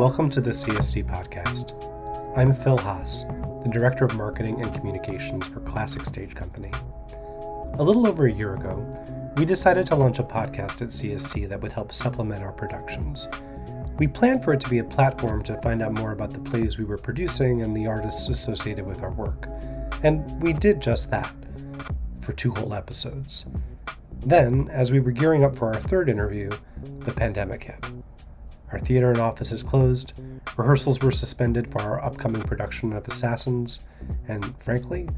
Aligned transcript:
Welcome 0.00 0.30
to 0.30 0.40
the 0.40 0.48
CSC 0.48 1.04
podcast. 1.04 1.74
I'm 2.34 2.54
Phil 2.54 2.78
Haas, 2.78 3.24
the 3.62 3.68
Director 3.70 4.06
of 4.06 4.16
Marketing 4.16 4.62
and 4.62 4.74
Communications 4.74 5.46
for 5.46 5.60
Classic 5.60 6.06
Stage 6.06 6.34
Company. 6.34 6.70
A 7.74 7.82
little 7.82 8.06
over 8.06 8.24
a 8.24 8.32
year 8.32 8.54
ago, 8.54 8.78
we 9.36 9.44
decided 9.44 9.84
to 9.88 9.96
launch 9.96 10.18
a 10.18 10.22
podcast 10.22 10.80
at 10.80 10.88
CSC 10.88 11.46
that 11.50 11.60
would 11.60 11.72
help 11.72 11.92
supplement 11.92 12.42
our 12.42 12.50
productions. 12.50 13.28
We 13.98 14.06
planned 14.06 14.42
for 14.42 14.54
it 14.54 14.60
to 14.60 14.70
be 14.70 14.78
a 14.78 14.84
platform 14.84 15.42
to 15.42 15.60
find 15.60 15.82
out 15.82 15.92
more 15.92 16.12
about 16.12 16.30
the 16.30 16.40
plays 16.40 16.78
we 16.78 16.86
were 16.86 16.96
producing 16.96 17.60
and 17.60 17.76
the 17.76 17.86
artists 17.86 18.30
associated 18.30 18.86
with 18.86 19.02
our 19.02 19.12
work. 19.12 19.48
And 20.02 20.24
we 20.42 20.54
did 20.54 20.80
just 20.80 21.10
that 21.10 21.30
for 22.20 22.32
two 22.32 22.54
whole 22.54 22.72
episodes. 22.72 23.44
Then, 24.20 24.70
as 24.72 24.92
we 24.92 25.00
were 25.00 25.10
gearing 25.10 25.44
up 25.44 25.58
for 25.58 25.74
our 25.74 25.80
third 25.82 26.08
interview, 26.08 26.48
the 27.00 27.12
pandemic 27.12 27.64
hit. 27.64 27.84
Our 28.72 28.78
theater 28.78 29.10
and 29.10 29.18
offices 29.18 29.64
closed, 29.64 30.12
rehearsals 30.56 31.00
were 31.00 31.10
suspended 31.10 31.72
for 31.72 31.80
our 31.80 32.04
upcoming 32.04 32.42
production 32.42 32.92
of 32.92 33.06
Assassins, 33.08 33.84
and 34.28 34.56
frankly, 34.62 35.08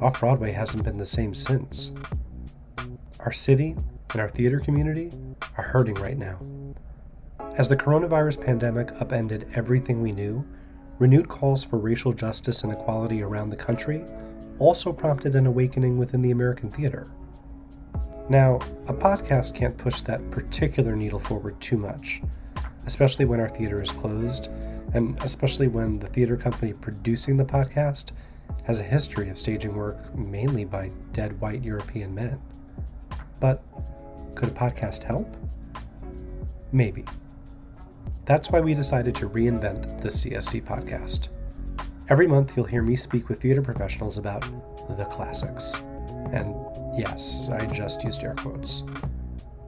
off 0.00 0.20
Broadway 0.20 0.52
hasn't 0.52 0.84
been 0.84 0.96
the 0.96 1.06
same 1.06 1.34
since. 1.34 1.92
Our 3.18 3.32
city 3.32 3.74
and 4.12 4.20
our 4.20 4.28
theater 4.28 4.60
community 4.60 5.10
are 5.58 5.64
hurting 5.64 5.96
right 5.96 6.16
now. 6.16 6.38
As 7.56 7.68
the 7.68 7.76
coronavirus 7.76 8.44
pandemic 8.44 8.92
upended 9.00 9.48
everything 9.54 10.00
we 10.00 10.12
knew, 10.12 10.44
renewed 11.00 11.28
calls 11.28 11.64
for 11.64 11.78
racial 11.78 12.12
justice 12.12 12.62
and 12.62 12.72
equality 12.72 13.22
around 13.22 13.50
the 13.50 13.56
country 13.56 14.04
also 14.60 14.92
prompted 14.92 15.34
an 15.34 15.46
awakening 15.46 15.98
within 15.98 16.22
the 16.22 16.30
American 16.30 16.70
theater. 16.70 17.10
Now, 18.28 18.56
a 18.86 18.94
podcast 18.94 19.54
can't 19.54 19.76
push 19.76 20.00
that 20.02 20.30
particular 20.30 20.94
needle 20.94 21.18
forward 21.18 21.60
too 21.60 21.76
much 21.76 22.22
especially 22.86 23.24
when 23.24 23.40
our 23.40 23.48
theater 23.48 23.82
is 23.82 23.90
closed, 23.90 24.48
and 24.94 25.20
especially 25.22 25.68
when 25.68 25.98
the 25.98 26.06
theater 26.08 26.36
company 26.36 26.72
producing 26.72 27.36
the 27.36 27.44
podcast 27.44 28.12
has 28.64 28.80
a 28.80 28.84
history 28.84 29.28
of 29.28 29.38
staging 29.38 29.74
work 29.74 30.14
mainly 30.14 30.64
by 30.64 30.90
dead 31.12 31.40
white 31.40 31.62
European 31.62 32.14
men. 32.14 32.40
But 33.40 33.62
could 34.34 34.48
a 34.48 34.52
podcast 34.52 35.02
help? 35.02 35.36
Maybe. 36.72 37.04
That's 38.26 38.50
why 38.50 38.60
we 38.60 38.74
decided 38.74 39.14
to 39.16 39.28
reinvent 39.28 40.00
the 40.00 40.08
CSC 40.08 40.62
podcast. 40.62 41.28
Every 42.08 42.26
month, 42.26 42.56
you'll 42.56 42.66
hear 42.66 42.82
me 42.82 42.96
speak 42.96 43.28
with 43.28 43.40
theater 43.40 43.62
professionals 43.62 44.18
about 44.18 44.42
the 44.96 45.04
classics. 45.04 45.74
And 46.32 46.54
yes, 46.96 47.48
I 47.50 47.66
just 47.66 48.04
used 48.04 48.22
air 48.22 48.34
quotes. 48.34 48.82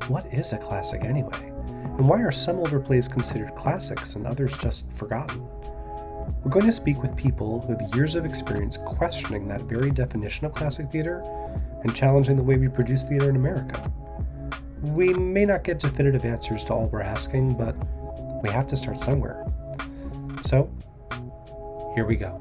What 0.08 0.26
is 0.32 0.52
a 0.52 0.58
classic 0.58 1.02
anyway? 1.04 1.51
And 1.82 2.08
why 2.08 2.20
are 2.20 2.32
some 2.32 2.58
older 2.58 2.80
plays 2.80 3.08
considered 3.08 3.54
classics 3.54 4.14
and 4.14 4.26
others 4.26 4.56
just 4.58 4.90
forgotten? 4.92 5.46
We're 6.44 6.50
going 6.50 6.66
to 6.66 6.72
speak 6.72 7.02
with 7.02 7.16
people 7.16 7.60
who 7.60 7.76
have 7.76 7.94
years 7.94 8.14
of 8.14 8.24
experience 8.24 8.76
questioning 8.76 9.46
that 9.48 9.62
very 9.62 9.90
definition 9.90 10.46
of 10.46 10.52
classic 10.52 10.90
theater 10.90 11.22
and 11.82 11.94
challenging 11.94 12.36
the 12.36 12.42
way 12.42 12.56
we 12.56 12.68
produce 12.68 13.04
theater 13.04 13.30
in 13.30 13.36
America. 13.36 13.92
We 14.82 15.14
may 15.14 15.44
not 15.44 15.62
get 15.62 15.78
definitive 15.78 16.24
answers 16.24 16.64
to 16.64 16.74
all 16.74 16.86
we're 16.86 17.02
asking, 17.02 17.56
but 17.56 17.76
we 18.42 18.50
have 18.50 18.66
to 18.68 18.76
start 18.76 18.98
somewhere. 18.98 19.46
So, 20.42 20.70
here 21.94 22.04
we 22.04 22.16
go. 22.16 22.40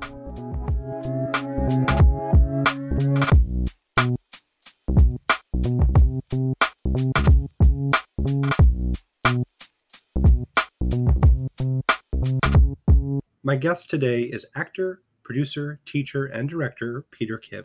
Guest 13.62 13.92
today 13.92 14.24
is 14.24 14.48
actor, 14.56 15.04
producer, 15.24 15.80
teacher, 15.86 16.26
and 16.26 16.50
director 16.50 17.06
Peter 17.12 17.38
Kim. 17.38 17.64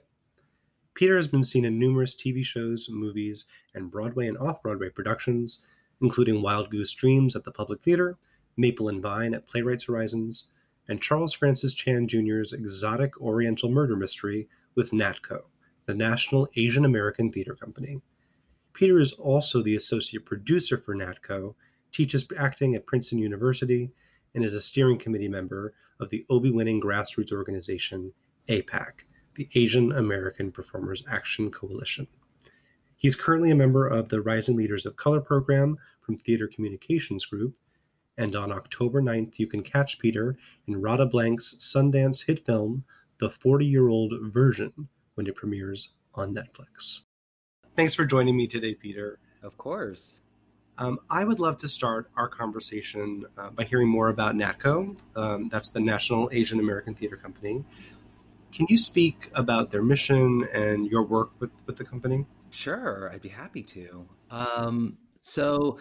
Peter 0.92 1.16
has 1.16 1.26
been 1.26 1.42
seen 1.42 1.64
in 1.64 1.78
numerous 1.78 2.14
TV 2.14 2.44
shows, 2.44 2.88
movies, 2.90 3.46
and 3.74 3.90
Broadway 3.90 4.28
and 4.28 4.36
off 4.36 4.62
Broadway 4.62 4.90
productions, 4.90 5.66
including 6.02 6.42
Wild 6.42 6.70
Goose 6.70 6.92
Dreams 6.92 7.34
at 7.34 7.44
the 7.44 7.50
Public 7.50 7.80
Theater, 7.80 8.18
Maple 8.58 8.90
and 8.90 9.00
Vine 9.00 9.32
at 9.32 9.48
Playwrights 9.48 9.84
Horizons, 9.84 10.50
and 10.86 11.00
Charles 11.00 11.32
Francis 11.32 11.72
Chan 11.72 12.08
Jr.'s 12.08 12.52
exotic 12.52 13.18
Oriental 13.18 13.70
murder 13.70 13.96
mystery 13.96 14.50
with 14.74 14.90
NATCO, 14.90 15.44
the 15.86 15.94
National 15.94 16.46
Asian 16.56 16.84
American 16.84 17.32
Theater 17.32 17.54
Company. 17.54 18.02
Peter 18.74 19.00
is 19.00 19.14
also 19.14 19.62
the 19.62 19.76
associate 19.76 20.26
producer 20.26 20.76
for 20.76 20.94
NATCO, 20.94 21.54
teaches 21.90 22.28
acting 22.36 22.74
at 22.74 22.84
Princeton 22.84 23.18
University, 23.18 23.92
and 24.36 24.44
is 24.44 24.54
a 24.54 24.60
steering 24.60 24.98
committee 24.98 25.28
member 25.28 25.74
of 25.98 26.10
the 26.10 26.24
Obie 26.30 26.50
winning 26.50 26.80
grassroots 26.80 27.32
organization 27.32 28.12
APAC, 28.48 29.00
the 29.34 29.48
Asian 29.54 29.92
American 29.92 30.52
Performers 30.52 31.02
Action 31.10 31.50
Coalition. 31.50 32.06
He's 32.96 33.16
currently 33.16 33.50
a 33.50 33.56
member 33.56 33.88
of 33.88 34.08
the 34.08 34.20
Rising 34.20 34.54
Leaders 34.56 34.86
of 34.86 34.96
Color 34.96 35.22
program 35.22 35.76
from 36.02 36.16
Theater 36.16 36.48
Communications 36.54 37.24
Group, 37.24 37.54
and 38.18 38.36
on 38.36 38.52
October 38.52 39.02
9th, 39.02 39.38
you 39.38 39.46
can 39.46 39.62
catch 39.62 39.98
Peter 39.98 40.36
in 40.66 40.80
Radha 40.80 41.06
Blank's 41.06 41.56
Sundance 41.56 42.24
hit 42.24 42.44
film, 42.44 42.84
The 43.18 43.30
40 43.30 43.66
Year 43.66 43.88
Old 43.88 44.12
Version, 44.24 44.72
when 45.14 45.26
it 45.26 45.34
premieres 45.34 45.94
on 46.14 46.34
Netflix. 46.34 47.02
Thanks 47.74 47.94
for 47.94 48.04
joining 48.04 48.36
me 48.36 48.46
today, 48.46 48.74
Peter. 48.74 49.18
Of 49.42 49.56
course. 49.58 50.20
Um, 50.78 50.98
I 51.08 51.24
would 51.24 51.40
love 51.40 51.56
to 51.58 51.68
start 51.68 52.10
our 52.16 52.28
conversation 52.28 53.24
uh, 53.38 53.50
by 53.50 53.64
hearing 53.64 53.88
more 53.88 54.08
about 54.08 54.34
NATCO. 54.34 55.00
Um, 55.16 55.48
that's 55.48 55.70
the 55.70 55.80
National 55.80 56.28
Asian 56.32 56.60
American 56.60 56.94
Theater 56.94 57.16
Company. 57.16 57.64
Can 58.52 58.66
you 58.68 58.76
speak 58.78 59.30
about 59.34 59.70
their 59.70 59.82
mission 59.82 60.46
and 60.52 60.86
your 60.86 61.02
work 61.02 61.30
with, 61.40 61.50
with 61.66 61.76
the 61.76 61.84
company? 61.84 62.26
Sure, 62.50 63.10
I'd 63.12 63.22
be 63.22 63.28
happy 63.28 63.62
to. 63.62 64.06
Um, 64.30 64.98
so, 65.22 65.78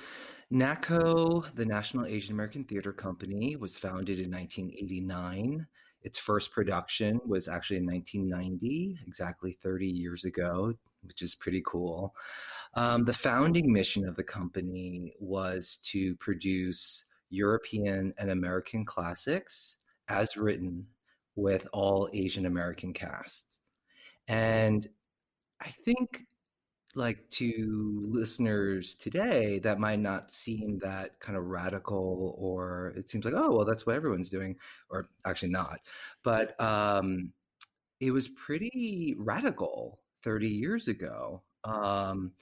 NATCO, 0.51 1.53
the 1.55 1.65
National 1.65 2.05
Asian 2.05 2.33
American 2.33 2.63
Theater 2.63 2.93
Company, 2.93 3.55
was 3.55 3.77
founded 3.77 4.19
in 4.19 4.31
1989. 4.31 5.67
Its 6.03 6.19
first 6.19 6.51
production 6.51 7.19
was 7.25 7.47
actually 7.47 7.77
in 7.77 7.85
1990, 7.85 8.99
exactly 9.07 9.57
30 9.61 9.87
years 9.87 10.23
ago, 10.25 10.73
which 11.07 11.21
is 11.21 11.35
pretty 11.35 11.61
cool. 11.65 12.15
Um, 12.75 13.05
the 13.05 13.13
founding 13.13 13.71
mission 13.71 14.07
of 14.07 14.15
the 14.15 14.23
company 14.23 15.13
was 15.19 15.79
to 15.91 16.15
produce 16.17 17.05
European 17.29 18.13
and 18.17 18.29
American 18.29 18.85
classics 18.85 19.77
as 20.07 20.37
written 20.37 20.85
with 21.35 21.67
all 21.73 22.09
Asian 22.13 22.45
American 22.45 22.93
casts. 22.93 23.61
And 24.27 24.87
I 25.61 25.69
think, 25.69 26.25
like 26.97 27.29
to 27.29 28.05
listeners 28.07 28.95
today, 28.95 29.59
that 29.59 29.79
might 29.79 29.99
not 29.99 30.31
seem 30.31 30.79
that 30.79 31.19
kind 31.19 31.37
of 31.37 31.45
radical, 31.45 32.35
or 32.37 32.93
it 32.95 33.09
seems 33.09 33.25
like, 33.25 33.33
oh, 33.35 33.51
well, 33.51 33.65
that's 33.65 33.85
what 33.85 33.95
everyone's 33.95 34.29
doing, 34.29 34.55
or 34.89 35.09
actually 35.25 35.49
not. 35.49 35.81
But 36.23 36.59
um, 36.61 37.33
it 37.99 38.11
was 38.11 38.29
pretty 38.29 39.15
radical 39.17 39.99
30 40.25 40.49
years 40.49 40.89
ago. 40.89 41.43
Um, 41.63 42.33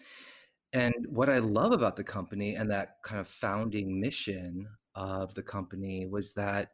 and 0.74 0.94
what 1.10 1.30
I 1.30 1.38
love 1.38 1.72
about 1.72 1.96
the 1.96 2.04
company 2.04 2.56
and 2.56 2.72
that 2.72 2.96
kind 3.04 3.22
of 3.22 3.28
founding 3.28 4.00
mission 4.00 4.68
of 4.96 5.36
the 5.36 5.44
company 5.44 6.08
was 6.08 6.34
that 6.34 6.70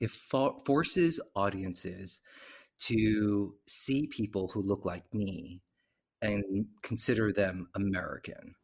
it 0.00 0.10
for- 0.10 0.58
forces 0.64 1.20
audiences 1.36 2.20
to 2.80 3.54
see 3.66 4.06
people 4.06 4.48
who 4.48 4.62
look 4.62 4.84
like 4.84 5.04
me 5.14 5.60
and 6.22 6.66
consider 6.82 7.32
them 7.32 7.68
American. 7.74 8.54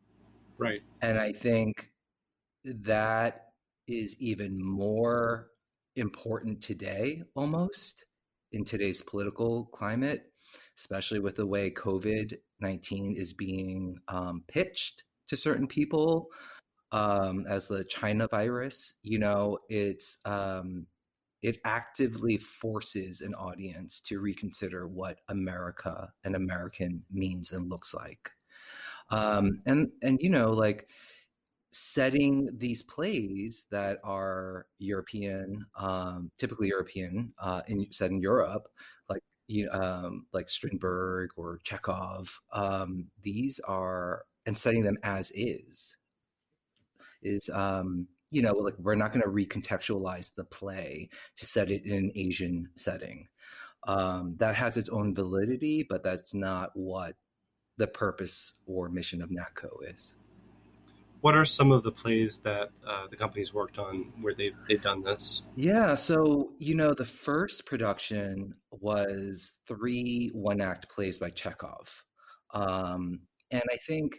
Right. 0.58 0.82
And 1.02 1.18
I 1.18 1.32
think 1.32 1.90
that 2.64 3.52
is 3.86 4.16
even 4.18 4.62
more 4.62 5.48
important 5.94 6.62
today, 6.62 7.22
almost 7.34 8.04
in 8.52 8.64
today's 8.64 9.02
political 9.02 9.66
climate 9.66 10.32
especially 10.78 11.20
with 11.20 11.36
the 11.36 11.46
way 11.46 11.70
COVID 11.70 12.36
19 12.60 13.14
is 13.16 13.32
being 13.32 13.98
um, 14.08 14.42
pitched 14.48 15.04
to 15.28 15.36
certain 15.36 15.66
people 15.66 16.28
um, 16.92 17.46
as 17.48 17.68
the 17.68 17.84
China 17.84 18.28
virus. 18.28 18.94
You 19.02 19.18
know, 19.18 19.58
it's 19.68 20.18
um, 20.24 20.86
it 21.42 21.58
actively 21.64 22.38
forces 22.38 23.20
an 23.20 23.34
audience 23.34 24.00
to 24.02 24.20
reconsider 24.20 24.88
what 24.88 25.20
America 25.28 26.10
and 26.24 26.34
American 26.34 27.02
means 27.10 27.52
and 27.52 27.70
looks 27.70 27.94
like. 27.94 28.30
Um, 29.10 29.60
and 29.66 29.90
and 30.02 30.18
you 30.20 30.30
know, 30.30 30.50
like 30.50 30.88
setting 31.72 32.48
these 32.56 32.82
plays 32.82 33.66
that 33.70 33.98
are 34.02 34.66
European, 34.78 35.66
um, 35.78 36.30
typically 36.38 36.68
European, 36.68 37.32
uh, 37.38 37.60
in, 37.68 37.86
set 37.92 38.10
in 38.10 38.18
Europe, 38.18 38.66
you 39.46 39.66
know, 39.66 39.72
um, 39.72 40.26
like 40.32 40.48
Strindberg 40.48 41.30
or 41.36 41.60
Chekhov. 41.62 42.40
Um, 42.52 43.08
these 43.22 43.60
are 43.60 44.24
and 44.44 44.56
setting 44.56 44.84
them 44.84 44.98
as 45.02 45.32
is 45.34 45.96
is 47.22 47.50
um, 47.52 48.08
you 48.30 48.42
know, 48.42 48.52
like 48.52 48.78
we're 48.78 48.94
not 48.94 49.12
going 49.12 49.22
to 49.22 49.28
recontextualize 49.28 50.34
the 50.34 50.44
play 50.44 51.08
to 51.36 51.46
set 51.46 51.70
it 51.70 51.84
in 51.84 51.92
an 51.92 52.12
Asian 52.14 52.70
setting. 52.76 53.28
Um, 53.86 54.34
that 54.38 54.56
has 54.56 54.76
its 54.76 54.88
own 54.88 55.14
validity, 55.14 55.86
but 55.88 56.02
that's 56.02 56.34
not 56.34 56.70
what 56.74 57.14
the 57.76 57.86
purpose 57.86 58.54
or 58.66 58.88
mission 58.88 59.22
of 59.22 59.30
NATCO 59.30 59.92
is. 59.92 60.16
What 61.26 61.36
are 61.36 61.44
some 61.44 61.72
of 61.72 61.82
the 61.82 61.90
plays 61.90 62.38
that 62.44 62.70
uh, 62.86 63.08
the 63.10 63.16
company's 63.16 63.52
worked 63.52 63.80
on 63.80 64.12
where 64.20 64.32
they've, 64.32 64.54
they've 64.68 64.80
done 64.80 65.02
this? 65.02 65.42
Yeah, 65.56 65.96
so, 65.96 66.52
you 66.60 66.76
know, 66.76 66.94
the 66.94 67.04
first 67.04 67.66
production 67.66 68.54
was 68.70 69.54
three 69.66 70.30
one 70.32 70.60
act 70.60 70.88
plays 70.88 71.18
by 71.18 71.30
Chekhov. 71.30 72.04
Um, 72.54 73.22
and 73.50 73.64
I 73.72 73.76
think 73.88 74.18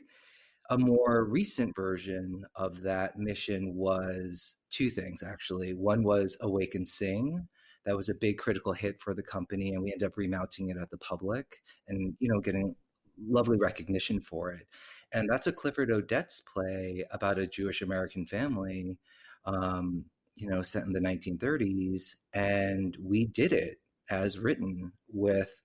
a 0.70 0.78
more 0.78 1.24
recent 1.24 1.74
version 1.78 2.44
of 2.58 2.82
that 2.82 3.18
mission 3.18 3.74
was 3.74 4.58
two 4.70 4.90
things, 4.90 5.24
actually. 5.24 5.76
One 5.76 6.04
was 6.04 6.36
Awake 6.42 6.76
and 6.76 6.86
Sing. 6.86 7.48
That 7.86 7.96
was 7.96 8.10
a 8.10 8.16
big 8.16 8.38
critical 8.38 8.74
hit 8.74 9.00
for 9.00 9.14
the 9.14 9.24
company, 9.24 9.72
and 9.72 9.82
we 9.82 9.94
ended 9.94 10.10
up 10.10 10.18
remounting 10.18 10.72
it 10.72 10.78
at 10.78 10.90
the 10.90 10.98
public 10.98 11.56
and, 11.88 12.18
you 12.20 12.28
know, 12.28 12.42
getting 12.42 12.76
lovely 13.26 13.58
recognition 13.58 14.20
for 14.20 14.52
it. 14.52 14.68
And 15.14 15.30
that's 15.30 15.48
a 15.48 15.54
Clifford 15.54 15.90
Odets 15.90 16.42
play 16.46 17.06
about 17.12 17.40
a 17.40 17.48
Jewish 17.48 17.82
American 17.82 18.26
family, 18.26 18.98
um, 19.46 20.06
you 20.36 20.50
know, 20.50 20.62
set 20.62 20.84
in 20.84 20.94
the 20.94 21.00
1930s. 21.00 22.16
And 22.34 22.98
we 23.02 23.26
did 23.26 23.54
it 23.54 23.80
as 24.10 24.38
written 24.40 24.92
with 25.12 25.62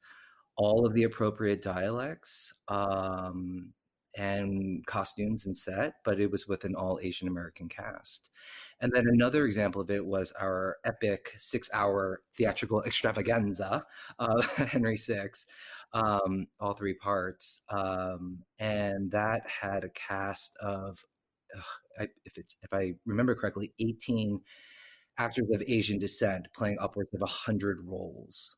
all 0.57 0.87
of 0.87 0.95
the 0.95 1.05
appropriate 1.05 1.63
dialects 1.63 2.53
um, 2.69 3.73
and 4.17 4.85
costumes 4.87 5.47
and 5.47 5.57
set, 5.57 5.95
but 6.05 6.21
it 6.21 6.31
was 6.31 6.47
with 6.47 6.65
an 6.65 6.75
all 6.75 6.99
Asian 7.03 7.29
American 7.29 7.69
cast. 7.69 8.31
And 8.81 8.93
then 8.93 9.07
another 9.09 9.47
example 9.47 9.81
of 9.81 9.91
it 9.91 10.05
was 10.05 10.33
our 10.33 10.77
epic 10.85 11.35
six 11.39 11.71
hour 11.73 12.23
theatrical 12.35 12.83
extravaganza, 12.83 13.85
uh, 14.19 14.43
Henry 14.57 14.97
VI, 14.97 15.29
um, 15.95 16.47
all 16.61 16.75
three 16.75 16.95
parts. 16.95 17.61
Um, 17.71 18.41
and 18.61 19.11
that 19.13 19.43
had 19.47 19.85
a 19.85 19.91
cast 19.91 20.57
of, 20.63 21.05
I, 21.99 22.09
if 22.25 22.39
it's 22.39 22.57
if 22.63 22.73
I 22.73 22.95
remember 23.07 23.35
correctly, 23.35 23.73
18 23.81 24.41
actors 25.19 25.49
of 25.53 25.63
Asian 25.67 25.99
descent 25.99 26.49
playing 26.57 26.79
upwards 26.81 27.13
of 27.15 27.21
100 27.21 27.81
roles. 27.87 28.57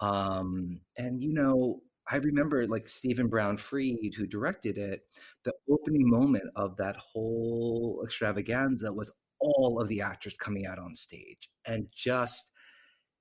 Um, 0.00 0.80
and, 0.98 1.22
you 1.22 1.32
know, 1.32 1.82
I 2.10 2.16
remember 2.16 2.66
like 2.66 2.88
Stephen 2.88 3.28
Brown 3.28 3.56
Fried, 3.56 4.14
who 4.16 4.26
directed 4.26 4.78
it, 4.78 5.02
the 5.44 5.52
opening 5.70 6.08
moment 6.08 6.44
of 6.56 6.76
that 6.78 6.96
whole 6.96 8.02
extravaganza 8.04 8.92
was 8.92 9.12
all 9.40 9.80
of 9.80 9.88
the 9.88 10.02
actors 10.02 10.36
coming 10.36 10.66
out 10.66 10.78
on 10.78 10.96
stage 10.96 11.48
and 11.66 11.88
just 11.94 12.52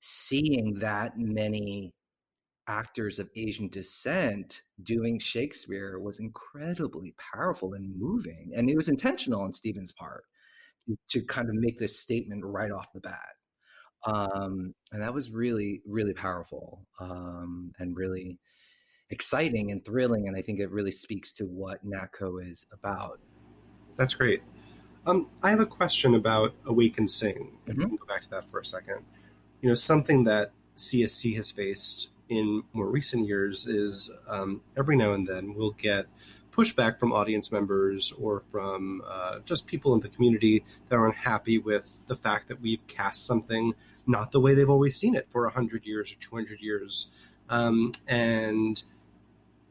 seeing 0.01 0.75
that 0.75 1.13
many 1.17 1.94
actors 2.67 3.19
of 3.19 3.29
Asian 3.35 3.67
descent 3.67 4.61
doing 4.83 5.19
Shakespeare 5.19 5.99
was 5.99 6.19
incredibly 6.19 7.13
powerful 7.33 7.73
and 7.73 7.93
moving. 7.97 8.51
And 8.55 8.69
it 8.69 8.75
was 8.75 8.89
intentional 8.89 9.41
on 9.41 9.53
Stephen's 9.53 9.91
part 9.91 10.23
to, 10.87 10.97
to 11.09 11.25
kind 11.25 11.49
of 11.49 11.55
make 11.55 11.77
this 11.77 11.99
statement 11.99 12.43
right 12.43 12.71
off 12.71 12.93
the 12.93 13.01
bat. 13.01 13.33
Um, 14.05 14.73
and 14.91 15.01
that 15.01 15.13
was 15.13 15.31
really, 15.31 15.81
really 15.85 16.13
powerful 16.13 16.85
um, 16.99 17.71
and 17.79 17.95
really 17.95 18.39
exciting 19.09 19.71
and 19.71 19.83
thrilling. 19.83 20.27
And 20.27 20.37
I 20.37 20.41
think 20.41 20.59
it 20.59 20.71
really 20.71 20.91
speaks 20.91 21.31
to 21.33 21.45
what 21.45 21.85
NATCO 21.85 22.47
is 22.47 22.65
about. 22.71 23.19
That's 23.97 24.13
great. 24.13 24.41
Um, 25.07 25.29
I 25.43 25.51
have 25.51 25.59
a 25.59 25.65
question 25.65 26.15
about 26.15 26.53
Awake 26.65 26.97
and 26.97 27.09
Sing. 27.09 27.57
Mm-hmm. 27.67 27.79
we 27.79 27.85
can 27.85 27.95
go 27.95 28.05
back 28.05 28.21
to 28.21 28.29
that 28.31 28.49
for 28.49 28.59
a 28.59 28.65
second. 28.65 29.05
You 29.61 29.69
know, 29.69 29.75
something 29.75 30.23
that 30.25 30.51
CSC 30.77 31.35
has 31.35 31.51
faced 31.51 32.09
in 32.29 32.63
more 32.73 32.87
recent 32.87 33.27
years 33.27 33.67
is 33.67 34.11
um, 34.27 34.61
every 34.77 34.95
now 34.95 35.13
and 35.13 35.27
then 35.27 35.53
we'll 35.53 35.71
get 35.71 36.07
pushback 36.51 36.99
from 36.99 37.11
audience 37.11 37.51
members 37.51 38.13
or 38.13 38.41
from 38.51 39.01
uh, 39.07 39.39
just 39.39 39.67
people 39.67 39.93
in 39.93 39.99
the 39.99 40.09
community 40.09 40.63
that 40.87 40.95
are 40.95 41.05
unhappy 41.05 41.57
with 41.57 41.99
the 42.07 42.15
fact 42.15 42.47
that 42.47 42.61
we've 42.61 42.85
cast 42.87 43.25
something 43.25 43.73
not 44.07 44.31
the 44.31 44.39
way 44.39 44.53
they've 44.53 44.69
always 44.69 44.95
seen 44.95 45.15
it 45.15 45.27
for 45.29 45.43
100 45.43 45.85
years 45.85 46.11
or 46.11 46.15
200 46.15 46.61
years. 46.61 47.07
Um, 47.49 47.91
and 48.07 48.83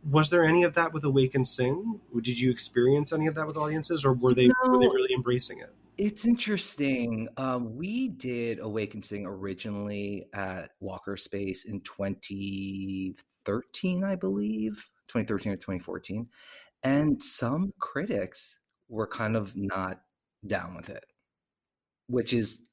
was 0.09 0.31
there 0.31 0.45
any 0.45 0.65
of 0.65 0.75
that 0.75 0.93
with 0.93 1.05
Awake 1.05 1.35
and 1.35 1.47
Sing? 1.47 2.01
Did 2.15 2.39
you 2.39 2.51
experience 2.51 3.13
any 3.13 3.27
of 3.27 3.35
that 3.37 3.47
with 3.47 3.57
audiences, 3.57 4.05
or 4.05 4.13
were 4.13 4.35
they 4.35 4.49
no, 4.49 4.55
were 4.71 4.79
they 4.79 4.87
really 4.87 5.15
embracing 5.15 5.61
it? 5.61 5.73
It's 5.97 6.27
interesting. 6.27 7.29
Um, 7.37 7.77
we 7.77 8.09
did 8.09 8.59
Awake 8.59 8.95
and 8.95 9.05
Sing 9.05 9.27
originally 9.27 10.27
at 10.35 10.71
Walker 10.81 11.17
Space 11.17 11.67
in 11.67 11.81
2013, 11.83 14.05
I 14.05 14.17
believe, 14.17 14.73
2013 15.09 15.53
or 15.53 15.57
2014, 15.57 16.27
and 16.83 17.23
some 17.23 17.73
critics 17.79 18.59
were 18.89 19.07
kind 19.07 19.37
of 19.37 19.55
not 19.57 20.01
down 20.47 20.75
with 20.75 20.91
it, 20.91 21.05
which 22.09 22.33
is 22.33 22.67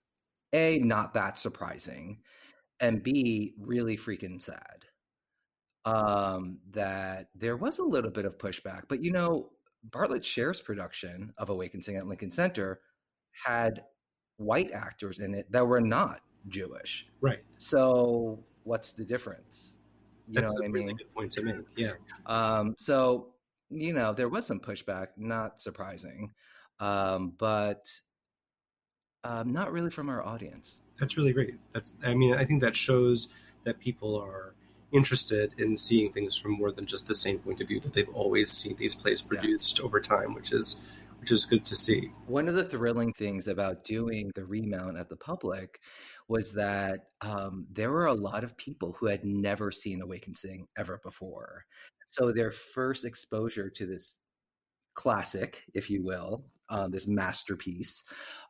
a 0.54 0.80
not 0.80 1.14
that 1.14 1.38
surprising, 1.38 2.20
and 2.80 3.04
b 3.04 3.54
really 3.60 3.98
freaking 3.98 4.42
sad 4.42 4.86
um, 5.86 6.60
that 6.72 7.28
there 7.36 7.58
was 7.58 7.80
a 7.80 7.84
little 7.84 8.12
bit 8.12 8.26
of 8.26 8.38
pushback. 8.38 8.84
But 8.88 9.04
you 9.04 9.12
know, 9.12 9.50
Bartlett 9.84 10.26
Sher's 10.26 10.62
production 10.62 11.34
of 11.38 11.50
Awakening 11.50 11.98
at 11.98 12.08
Lincoln 12.08 12.32
Center 12.32 12.80
had 13.32 13.84
white 14.38 14.72
actors 14.72 15.20
in 15.20 15.34
it 15.34 15.52
that 15.52 15.66
were 15.66 15.82
not 15.82 16.22
Jewish. 16.48 17.08
Right. 17.22 17.40
So 17.58 18.44
what's 18.64 18.94
the 18.94 19.06
difference? 19.06 19.78
You 20.28 20.36
That's 20.42 20.54
know 20.54 20.62
what 20.62 20.64
a 20.64 20.66
I 20.66 20.72
mean? 20.72 20.84
really 20.84 20.94
good 20.96 21.14
point 21.14 21.32
to 21.34 21.42
make. 21.42 21.56
Yeah. 21.76 21.94
Um, 22.26 22.76
so 22.78 23.34
you 23.70 23.94
know, 23.94 24.14
there 24.14 24.30
was 24.30 24.46
some 24.46 24.60
pushback, 24.60 25.08
not 25.18 25.60
surprising, 25.60 26.32
um, 26.80 27.34
but 27.38 27.86
um, 29.24 29.52
not 29.52 29.72
really 29.72 29.90
from 29.90 30.10
our 30.10 30.24
audience. 30.24 30.82
That's 31.00 31.18
really 31.18 31.34
great. 31.34 31.56
That's. 31.72 31.98
I 32.04 32.14
mean, 32.14 32.34
I 32.34 32.44
think 32.44 32.62
that 32.62 32.76
shows 32.76 33.30
that 33.64 33.80
people 33.80 34.20
are 34.20 34.56
interested 34.92 35.54
in 35.58 35.78
seeing 35.78 36.12
things 36.12 36.38
from 36.38 36.52
more 36.52 36.72
than 36.72 36.86
just 36.86 37.08
the 37.08 37.16
same 37.16 37.40
point 37.40 37.62
of 37.62 37.68
view 37.68 37.80
that 37.80 37.94
they've 37.94 38.10
always 38.10 38.52
seen 38.52 38.76
these 38.76 38.94
plays 38.94 39.22
produced 39.22 39.80
yeah. 39.80 39.86
over 39.86 40.02
time, 40.02 40.34
which 40.34 40.52
is 40.52 40.76
which 41.22 41.32
is 41.32 41.46
good 41.46 41.64
to 41.64 41.76
see. 41.76 42.12
One 42.26 42.48
of 42.48 42.56
the 42.56 42.64
thrilling 42.64 43.14
things 43.14 43.48
about 43.48 43.84
doing 43.84 44.32
the 44.34 44.44
remount 44.44 44.98
at 44.98 45.08
the 45.08 45.16
public 45.16 45.80
was 46.28 46.52
that 46.54 47.02
um, 47.22 47.68
there 47.72 47.92
were 47.92 48.08
a 48.08 48.14
lot 48.14 48.44
of 48.44 48.58
people 48.58 48.96
who 48.98 49.06
had 49.06 49.24
never 49.24 49.72
seen 49.72 50.02
Awake 50.02 50.26
and 50.26 50.36
Sing 50.36 50.66
ever 50.80 51.00
before. 51.04 51.64
So 52.08 52.32
their 52.32 52.52
first 52.52 53.06
exposure 53.06 53.70
to 53.70 53.86
this 53.86 54.18
classic, 54.96 55.64
if 55.76 55.92
you 55.92 56.04
will, 56.04 56.44
uh, 56.70 56.88
this 56.88 57.08
masterpiece, 57.08 58.04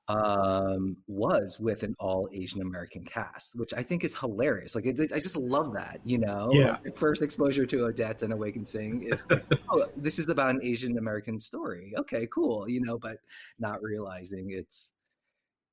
um, 0.08 0.98
was 1.08 1.60
with 1.60 1.84
an 1.84 1.96
all 2.00 2.28
Asian 2.34 2.62
American 2.62 3.04
cast, 3.04 3.56
which 3.56 3.74
I 3.74 3.84
think 3.84 4.04
is 4.04 4.16
hilarious. 4.16 4.76
Like, 4.76 4.86
it, 4.86 5.12
I 5.14 5.20
just 5.20 5.38
love 5.38 5.74
that, 5.74 6.00
you 6.04 6.18
know? 6.18 6.50
Yeah. 6.52 6.78
Like, 6.84 6.98
first 6.98 7.22
exposure 7.22 7.66
to 7.66 7.78
Odets 7.78 8.24
and 8.24 8.34
Awake 8.34 8.56
and 8.56 8.68
Sing 8.68 9.04
is, 9.04 9.26
like, 9.30 9.44
oh, 9.72 9.86
this 9.96 10.20
is 10.20 10.30
about 10.30 10.50
an 10.50 10.60
Asian 10.64 10.98
American 10.98 11.40
story. 11.40 11.94
Okay, 11.98 12.28
cool, 12.34 12.70
you 12.70 12.82
know, 12.82 12.98
but 12.98 13.18
not 13.60 13.82
realizing 13.82 14.52
it's, 14.52 14.94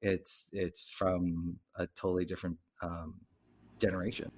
it's, 0.02 0.48
it's 0.52 0.90
from 0.90 1.56
a 1.76 1.86
totally 1.96 2.24
different 2.24 2.56
um, 2.82 3.14
generation. 3.80 4.30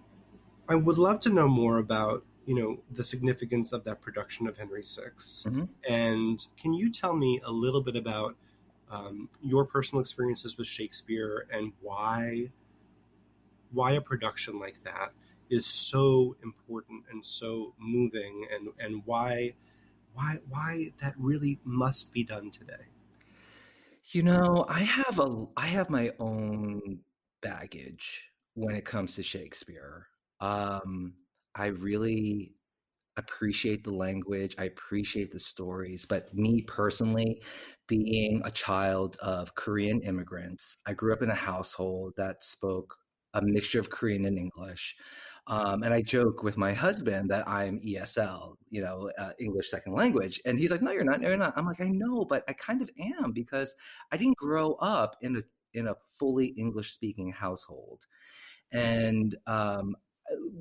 I 0.69 0.77
would 0.77 0.99
love 0.99 1.21
to 1.21 1.31
know 1.31 1.49
more 1.49 1.79
about 1.79 2.25
you 2.47 2.55
know 2.55 2.79
the 2.91 3.05
significance 3.05 3.73
of 3.73 3.85
that 3.85 4.01
production 4.01 4.47
of 4.47 4.57
Henry 4.57 4.83
VI. 4.83 5.11
Mm-hmm. 5.19 5.65
And 5.89 6.47
can 6.61 6.73
you 6.73 6.91
tell 6.91 7.15
me 7.15 7.41
a 7.45 7.51
little 7.51 7.83
bit 7.83 7.97
about 7.97 8.37
um, 8.91 9.29
your 9.43 9.65
personal 9.65 10.01
experiences 10.01 10.59
with 10.59 10.67
Shakespeare 10.67 11.47
and 11.53 11.73
why 11.81 12.51
why 13.73 13.93
a 13.93 14.01
production 14.01 14.59
like 14.59 14.83
that 14.85 15.13
is 15.49 15.65
so 15.65 16.37
important 16.43 17.05
and 17.11 17.25
so 17.25 17.75
moving 17.79 18.47
and 18.53 18.69
and 18.79 19.03
why 19.05 19.55
why 20.13 20.39
why 20.49 20.93
that 21.01 21.15
really 21.19 21.61
must 21.65 22.13
be 22.13 22.25
done 22.25 22.51
today? 22.51 22.87
You 24.13 24.25
know 24.25 24.67
i 24.69 24.81
have 24.81 25.21
a 25.21 25.47
i 25.57 25.67
have 25.67 25.89
my 25.89 26.13
own 26.19 26.99
baggage 27.41 28.33
when 28.55 28.75
it 28.75 28.85
comes 28.85 29.15
to 29.15 29.23
shakespeare. 29.23 30.09
Um 30.41 31.15
i 31.55 31.67
really 31.67 32.55
appreciate 33.21 33.85
the 33.85 33.93
language 33.93 34.55
i 34.59 34.65
appreciate 34.65 35.31
the 35.31 35.41
stories 35.41 36.05
but 36.05 36.35
me 36.35 36.63
personally 36.63 37.41
being 37.91 38.41
a 38.45 38.51
child 38.53 39.17
of 39.21 39.57
Korean 39.57 40.01
immigrants, 40.03 40.79
I 40.87 40.93
grew 40.93 41.13
up 41.13 41.23
in 41.23 41.29
a 41.31 41.35
household 41.35 42.15
that 42.17 42.41
spoke 42.41 42.95
a 43.35 43.43
mixture 43.43 43.81
of 43.81 43.91
Korean 43.91 44.25
and 44.27 44.39
English. 44.39 44.95
Um, 45.49 45.83
and 45.83 45.93
I 45.93 46.01
joke 46.01 46.45
with 46.45 46.57
my 46.57 46.73
husband 46.73 47.31
that 47.31 47.49
I'm 47.49 47.81
ESL, 47.81 48.55
you 48.71 48.81
know, 48.83 49.11
uh, 49.19 49.33
English 49.41 49.71
second 49.71 49.95
language. 49.95 50.41
And 50.45 50.61
he's 50.61 50.71
like, 50.71 50.83
no, 50.83 50.93
you're 50.93 51.03
not. 51.03 51.21
No, 51.21 51.29
you're 51.31 51.37
not. 51.37 51.55
I'm 51.57 51.67
like, 51.67 51.81
I 51.81 51.89
know, 51.89 52.25
but 52.25 52.45
I 52.47 52.53
kind 52.53 52.81
of 52.81 52.91
am 53.21 53.33
because 53.33 53.75
I 54.13 54.17
didn't 54.17 54.37
grow 54.37 54.75
up 54.75 55.17
in 55.21 55.37
a, 55.37 55.43
in 55.75 55.89
a 55.89 55.97
fully 56.17 56.47
English 56.47 56.93
speaking 56.93 57.33
household. 57.33 58.07
And 58.71 59.35
um, 59.49 59.97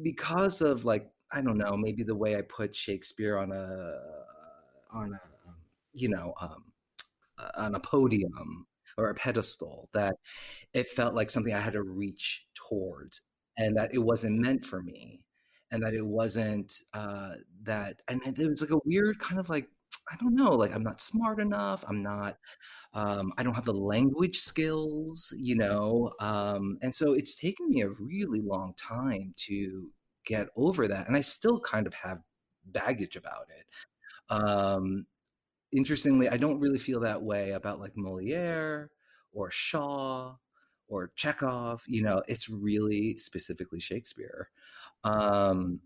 because 0.01 0.61
of 0.61 0.83
like, 0.83 1.11
I 1.31 1.41
don't 1.41 1.57
know, 1.57 1.77
maybe 1.77 2.03
the 2.03 2.15
way 2.15 2.35
I 2.35 2.41
put 2.41 2.75
Shakespeare 2.75 3.37
on 3.37 3.51
a, 3.51 3.99
on 4.91 5.13
a, 5.13 5.21
you 5.93 6.09
know, 6.09 6.33
um, 6.41 6.63
on 7.55 7.75
a 7.75 7.79
podium 7.79 8.65
or 8.97 9.09
a 9.09 9.15
pedestal 9.15 9.89
that 9.93 10.15
it 10.73 10.87
felt 10.87 11.13
like 11.13 11.29
something 11.29 11.53
I 11.53 11.59
had 11.59 11.73
to 11.73 11.83
reach 11.83 12.45
towards 12.55 13.21
and 13.57 13.75
that 13.77 13.93
it 13.93 13.99
wasn't 13.99 14.39
meant 14.39 14.65
for 14.65 14.81
me 14.81 15.21
and 15.71 15.83
that 15.83 15.93
it 15.93 16.05
wasn't 16.05 16.73
uh, 16.93 17.33
that 17.63 18.01
and 18.07 18.21
it 18.25 18.49
was 18.49 18.61
like 18.61 18.71
a 18.71 18.79
weird 18.85 19.19
kind 19.19 19.39
of 19.39 19.49
like 19.49 19.67
I 20.11 20.15
don't 20.19 20.35
know, 20.35 20.51
like 20.51 20.73
I'm 20.73 20.83
not 20.83 20.99
smart 20.99 21.39
enough. 21.39 21.83
I'm 21.87 22.01
not, 22.01 22.37
um, 22.93 23.31
I 23.37 23.43
don't 23.43 23.53
have 23.53 23.65
the 23.65 23.73
language 23.73 24.39
skills, 24.39 25.31
you 25.37 25.55
know. 25.55 26.11
Um, 26.19 26.77
and 26.81 26.93
so 26.93 27.13
it's 27.13 27.35
taken 27.35 27.69
me 27.69 27.81
a 27.81 27.89
really 27.89 28.41
long 28.41 28.73
time 28.75 29.33
to 29.47 29.89
get 30.29 30.47
over 30.55 30.87
that. 30.87 31.07
And 31.07 31.17
I 31.17 31.21
still 31.21 31.59
kind 31.59 31.87
of 31.87 31.93
have 31.95 32.19
baggage 32.65 33.15
about 33.15 33.47
it. 33.49 33.65
Um, 34.29 35.07
interestingly, 35.71 36.29
I 36.29 36.37
don't 36.37 36.59
really 36.59 36.77
feel 36.77 36.99
that 37.01 37.23
way 37.23 37.51
about 37.51 37.79
like 37.79 37.97
Moliere 37.97 38.91
or 39.33 39.49
Shaw 39.49 40.35
or 40.87 41.11
Chekhov. 41.15 41.81
You 41.87 42.03
know, 42.03 42.21
it's 42.27 42.47
really 42.47 43.17
specifically 43.17 43.79
Shakespeare. 43.79 44.49
Um, 45.03 45.79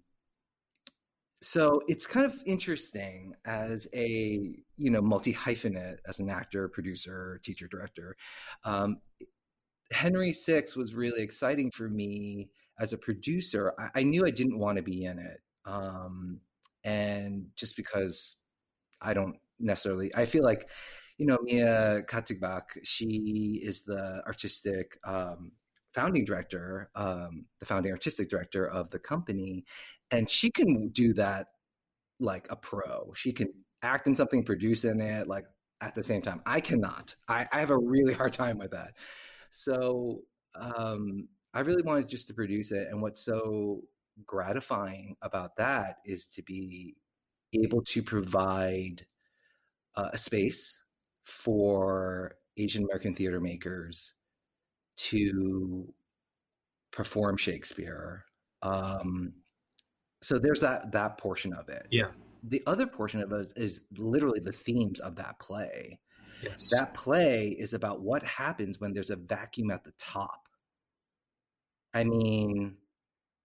so 1.42 1.82
it's 1.88 2.06
kind 2.06 2.26
of 2.26 2.42
interesting 2.46 3.34
as 3.46 3.88
a 3.94 4.56
you 4.78 4.92
know 4.92 5.02
multi 5.02 5.34
hyphenate 5.34 5.98
as 6.08 6.20
an 6.20 6.30
actor, 6.30 6.68
producer, 6.68 7.40
teacher, 7.44 7.68
director. 7.68 8.16
Um, 8.66 8.98
Henry 9.92 10.34
Six 10.34 10.76
was 10.76 10.94
really 10.94 11.22
exciting 11.22 11.72
for 11.72 11.90
me 11.90 12.50
as 12.80 12.94
a 12.94 12.98
producer. 12.98 13.74
I, 13.80 14.00
I 14.00 14.04
knew 14.04 14.26
I 14.26 14.32
didn't 14.32 14.60
want 14.60 14.78
to 14.78 14.84
be 14.84 15.06
in 15.06 15.20
it, 15.20 15.42
um, 15.66 16.40
and 16.84 17.48
just 17.56 17.76
because 17.76 18.36
I 19.02 19.14
don't 19.14 19.38
necessarily, 19.60 20.14
I 20.16 20.26
feel 20.26 20.44
like 20.44 20.70
you 21.18 21.26
know, 21.26 21.38
Mia 21.44 22.02
Katigbak, 22.08 22.64
she 22.84 23.62
is 23.64 23.84
the 23.84 24.22
artistic 24.26 24.98
um, 25.06 25.52
founding 25.94 26.26
director, 26.26 26.90
um, 26.96 27.46
the 27.60 27.66
founding 27.66 27.92
artistic 27.92 28.30
director 28.30 28.68
of 28.68 28.90
the 28.90 29.00
company, 29.00 29.64
and 30.12 30.30
she 30.30 30.50
can 30.50 30.90
do 30.90 31.14
that 31.14 31.48
like 32.20 32.48
a 32.50 32.56
pro. 32.56 33.12
She 33.16 33.32
can 33.32 33.48
act 33.82 34.08
in 34.08 34.16
something, 34.16 34.44
produce 34.44 34.86
in 34.86 35.02
it, 35.02 35.28
like 35.28 35.46
at 35.82 35.94
the 35.96 36.04
same 36.04 36.22
time. 36.22 36.42
I 36.46 36.62
cannot. 36.62 37.16
I, 37.28 37.48
I 37.52 37.60
have 37.60 37.72
a 37.72 37.78
really 37.78 38.14
hard 38.14 38.34
time 38.34 38.58
with 38.58 38.72
that. 38.72 38.94
So 39.50 40.22
um, 40.56 41.28
I 41.54 41.62
really 41.62 41.84
wanted 41.84 42.10
just 42.10 42.28
to 42.28 42.34
produce 42.34 42.72
it, 42.72 42.88
and 42.90 43.02
what's 43.02 43.24
so 43.24 43.82
gratifying 44.26 45.16
about 45.22 45.56
that 45.58 45.98
is 46.06 46.26
to 46.28 46.44
be 46.44 46.96
able 47.54 47.82
to 47.84 48.02
provide 48.02 49.06
uh, 49.96 50.10
a 50.14 50.18
space 50.18 50.80
for 51.24 52.36
Asian 52.58 52.84
American 52.84 53.16
theater 53.16 53.40
makers 53.40 54.14
to 54.96 55.94
perform 56.92 57.38
Shakespeare. 57.38 58.26
Um, 58.62 59.34
so 60.22 60.40
there's 60.40 60.62
that 60.62 60.92
that 60.92 61.18
portion 61.18 61.54
of 61.54 61.70
it. 61.70 61.88
Yeah. 61.92 62.08
The 62.44 62.62
other 62.68 62.88
portion 62.88 63.22
of 63.22 63.32
it 63.32 63.40
is, 63.42 63.54
is 63.56 63.82
literally 63.98 64.40
the 64.40 64.52
themes 64.52 65.00
of 65.00 65.16
that 65.16 65.40
play. 65.40 66.00
Yes. 66.42 66.70
That 66.70 66.94
play 66.94 67.50
is 67.50 67.74
about 67.74 68.02
what 68.02 68.22
happens 68.24 68.80
when 68.80 68.94
there's 68.94 69.10
a 69.10 69.16
vacuum 69.16 69.72
at 69.72 69.84
the 69.84 69.94
top. 69.98 70.50
I 71.94 72.04
mean, 72.04 72.76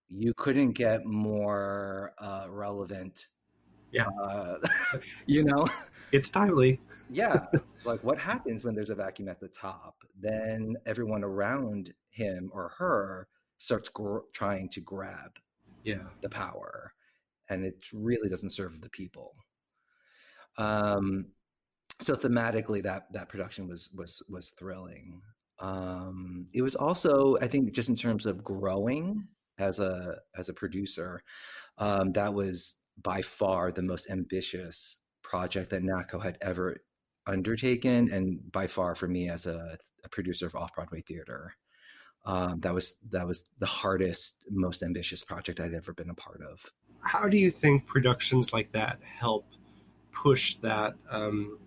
you 0.08 0.32
couldn't 0.34 0.72
get 0.72 1.04
more 1.04 2.12
uh, 2.18 2.46
relevant. 2.48 3.26
Yeah. 3.92 4.06
Uh, 4.22 4.56
you 5.26 5.44
know, 5.44 5.66
it's 6.12 6.30
timely. 6.30 6.80
yeah. 7.10 7.46
Like 7.84 8.04
what 8.04 8.18
happens 8.18 8.64
when 8.64 8.74
there's 8.74 8.90
a 8.90 8.94
vacuum 8.94 9.28
at 9.28 9.40
the 9.40 9.48
top? 9.48 9.94
Then 10.20 10.76
everyone 10.84 11.24
around 11.24 11.94
him 12.10 12.50
or 12.52 12.72
her 12.76 13.28
starts 13.56 13.88
gr- 13.88 14.26
trying 14.34 14.68
to 14.70 14.80
grab 14.80 15.38
yeah. 15.84 16.08
the 16.20 16.28
power 16.28 16.92
and 17.48 17.64
it 17.64 17.86
really 17.92 18.28
doesn't 18.28 18.50
serve 18.50 18.80
the 18.80 18.90
people. 18.90 19.34
Um, 20.58 21.26
so 22.00 22.14
thematically 22.14 22.82
that 22.82 23.12
that 23.12 23.28
production 23.28 23.68
was 23.68 23.90
was 23.94 24.22
was 24.28 24.50
thrilling. 24.50 25.22
Um, 25.60 26.46
it 26.52 26.62
was 26.62 26.74
also, 26.74 27.36
I 27.40 27.48
think, 27.48 27.72
just 27.72 27.88
in 27.88 27.96
terms 27.96 28.26
of 28.26 28.44
growing 28.44 29.26
as 29.58 29.78
a 29.78 30.16
as 30.36 30.48
a 30.48 30.54
producer, 30.54 31.22
um, 31.78 32.12
that 32.12 32.32
was 32.32 32.76
by 33.02 33.22
far 33.22 33.72
the 33.72 33.82
most 33.82 34.10
ambitious 34.10 34.98
project 35.22 35.70
that 35.70 35.82
NATCO 35.82 36.22
had 36.22 36.38
ever 36.40 36.76
undertaken, 37.26 38.10
and 38.12 38.40
by 38.52 38.66
far 38.66 38.94
for 38.94 39.08
me 39.08 39.28
as 39.28 39.46
a, 39.46 39.78
a 40.04 40.08
producer 40.08 40.46
of 40.46 40.54
off 40.54 40.74
Broadway 40.74 41.00
theater, 41.00 41.54
um, 42.24 42.60
that 42.60 42.74
was 42.74 42.96
that 43.10 43.26
was 43.26 43.44
the 43.58 43.66
hardest, 43.66 44.46
most 44.50 44.82
ambitious 44.82 45.24
project 45.24 45.60
I'd 45.60 45.74
ever 45.74 45.92
been 45.92 46.10
a 46.10 46.14
part 46.14 46.40
of. 46.42 46.64
How 47.00 47.28
do 47.28 47.36
you 47.36 47.50
think 47.50 47.86
productions 47.86 48.52
like 48.52 48.72
that 48.72 48.98
help 49.02 49.46
push 50.12 50.54
that 50.56 50.94
um, 51.10 51.58